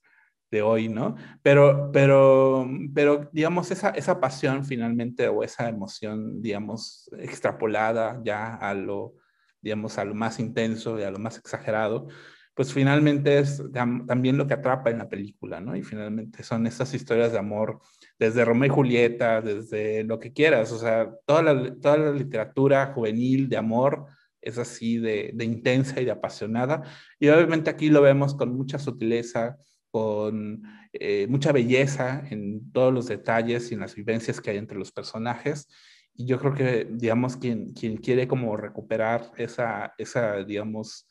de 0.51 0.63
hoy, 0.63 0.89
¿no? 0.89 1.15
Pero, 1.43 1.91
pero, 1.93 2.69
pero 2.95 3.29
digamos, 3.33 3.71
esa, 3.71 3.91
esa 3.91 4.21
pasión 4.21 4.65
finalmente 4.65 5.29
o 5.29 5.43
esa 5.43 5.69
emoción, 5.69 6.41
digamos, 6.41 7.11
extrapolada 7.19 8.21
ya 8.25 8.55
a 8.55 8.75
lo, 8.75 9.15
digamos, 9.61 9.99
a 9.99 10.05
lo 10.05 10.15
más 10.15 10.41
intenso 10.41 10.99
y 10.99 11.03
a 11.03 11.11
lo 11.11 11.19
más 11.19 11.39
exagerado, 11.39 12.09
pues 12.55 12.73
finalmente 12.73 13.39
es 13.39 13.63
también 13.73 14.37
lo 14.37 14.49
que 14.49 14.55
atrapa 14.55 14.91
en 14.91 14.99
la 14.99 15.09
película, 15.09 15.61
¿no? 15.61 15.77
Y 15.77 15.83
finalmente 15.85 16.43
son 16.43 16.67
esas 16.67 16.93
historias 16.93 17.31
de 17.31 17.39
amor, 17.39 17.81
desde 18.19 18.45
Romeo 18.45 18.67
y 18.67 18.75
Julieta, 18.75 19.41
desde 19.41 20.03
lo 20.03 20.19
que 20.19 20.33
quieras, 20.33 20.73
o 20.73 20.79
sea, 20.79 21.09
toda 21.25 21.43
la, 21.43 21.75
toda 21.77 21.99
la 21.99 22.11
literatura 22.11 22.93
juvenil 22.95 23.49
de 23.49 23.59
amor 23.59 24.07
es 24.41 24.59
así 24.59 24.99
de, 24.99 25.31
de 25.35 25.45
intensa 25.45 26.01
y 26.01 26.05
de 26.05 26.11
apasionada. 26.11 26.83
Y 27.21 27.29
obviamente 27.29 27.71
aquí 27.71 27.91
lo 27.91 28.03
vemos 28.03 28.35
con 28.35 28.53
mucha 28.57 28.81
sutileza, 28.81 29.57
con 29.91 30.63
eh, 30.93 31.27
mucha 31.29 31.53
belleza 31.53 32.25
en 32.31 32.71
todos 32.73 32.93
los 32.93 33.07
detalles 33.07 33.71
y 33.71 33.75
en 33.75 33.81
las 33.81 33.95
vivencias 33.95 34.41
que 34.41 34.51
hay 34.51 34.57
entre 34.59 34.79
los 34.79 34.93
personajes. 34.93 35.69
Y 36.15 36.27
yo 36.27 36.39
creo 36.39 36.55
que, 36.55 36.89
digamos, 36.91 37.37
quien, 37.37 37.73
quien 37.73 37.97
quiere 37.97 38.27
como 38.27 38.57
recuperar 38.57 39.31
esa, 39.37 39.95
esa 39.99 40.45
digamos, 40.45 41.09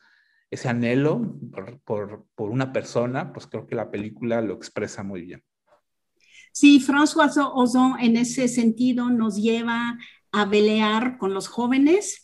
ese 0.51 0.69
anhelo 0.69 1.39
por, 1.85 2.25
por, 2.35 2.49
una 2.49 2.71
persona, 2.71 3.33
pues 3.33 3.47
creo 3.47 3.67
que 3.67 3.75
la 3.75 3.91
película 3.91 4.41
lo 4.41 4.53
expresa 4.53 5.03
muy 5.03 5.21
bien. 5.21 5.43
Sí, 6.51 6.79
François 6.79 7.51
Ozon 7.53 7.99
en 7.99 8.17
ese 8.17 8.47
sentido 8.47 9.09
nos 9.09 9.37
lleva 9.37 9.97
a 10.31 10.49
pelear 10.49 11.17
con 11.17 11.33
los 11.33 11.47
jóvenes, 11.47 12.21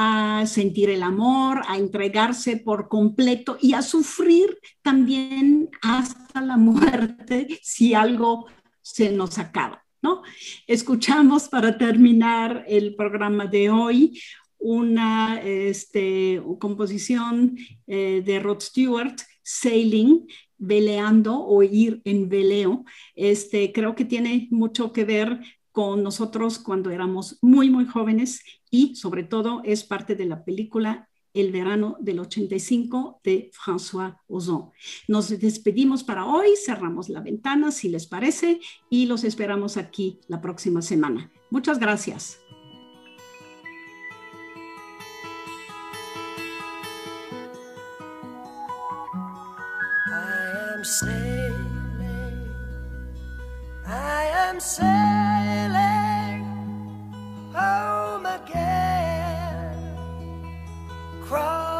a 0.00 0.46
sentir 0.46 0.90
el 0.90 1.02
amor, 1.02 1.62
a 1.66 1.76
entregarse 1.76 2.56
por 2.56 2.86
completo 2.88 3.58
y 3.60 3.72
a 3.72 3.82
sufrir 3.82 4.56
también 4.80 5.70
hasta 5.82 6.40
la 6.40 6.56
muerte 6.56 7.58
si 7.62 7.94
algo 7.94 8.46
se 8.80 9.10
nos 9.10 9.38
acaba. 9.38 9.84
¿No? 10.00 10.22
Escuchamos 10.68 11.48
para 11.48 11.76
terminar 11.76 12.64
el 12.68 12.94
programa 12.94 13.46
de 13.46 13.70
hoy 13.70 14.20
una 14.58 15.40
este, 15.42 16.40
composición 16.60 17.58
eh, 17.88 18.22
de 18.24 18.38
Rod 18.38 18.60
Stewart, 18.60 19.18
Sailing, 19.42 20.28
veleando 20.56 21.44
o 21.44 21.64
ir 21.64 22.00
en 22.04 22.28
veleo. 22.28 22.84
Este, 23.16 23.72
creo 23.72 23.96
que 23.96 24.04
tiene 24.04 24.46
mucho 24.52 24.92
que 24.92 25.04
ver 25.04 25.40
con 25.72 26.04
nosotros 26.04 26.60
cuando 26.60 26.90
éramos 26.90 27.38
muy, 27.42 27.68
muy 27.68 27.86
jóvenes 27.86 28.42
y 28.70 28.94
sobre 28.96 29.24
todo 29.24 29.62
es 29.64 29.84
parte 29.84 30.14
de 30.14 30.26
la 30.26 30.44
película 30.44 31.08
El 31.34 31.52
verano 31.52 31.96
del 32.00 32.20
85 32.20 33.20
de 33.22 33.50
François 33.52 34.16
Ozon. 34.26 34.70
Nos 35.06 35.28
despedimos 35.38 36.02
para 36.02 36.24
hoy, 36.26 36.48
cerramos 36.56 37.08
la 37.08 37.20
ventana 37.20 37.70
si 37.70 37.88
les 37.88 38.06
parece 38.06 38.60
y 38.88 39.06
los 39.06 39.24
esperamos 39.24 39.76
aquí 39.76 40.20
la 40.26 40.40
próxima 40.40 40.82
semana. 40.82 41.30
Muchas 41.50 41.78
gracias. 41.78 42.38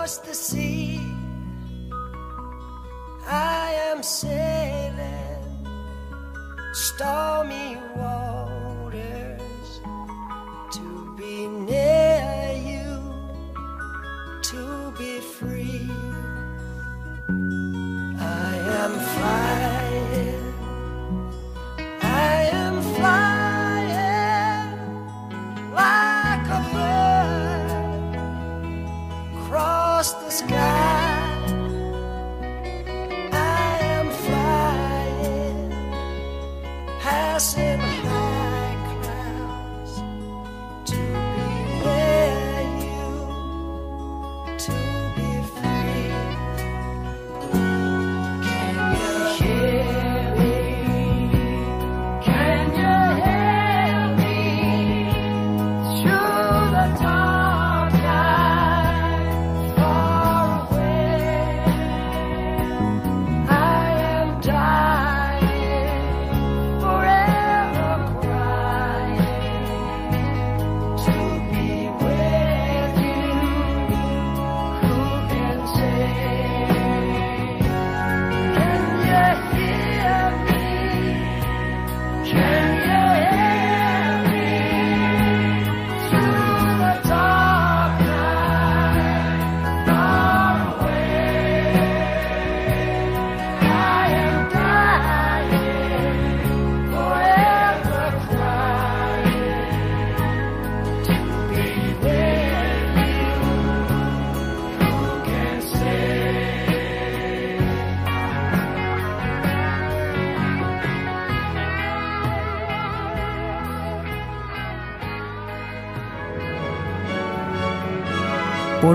Across 0.09 0.27
the 0.27 0.35
sea. 0.35 1.01
I 3.27 3.75
am 3.91 4.03
sailing 4.03 5.67
stormy 6.73 7.77
waters 7.95 8.58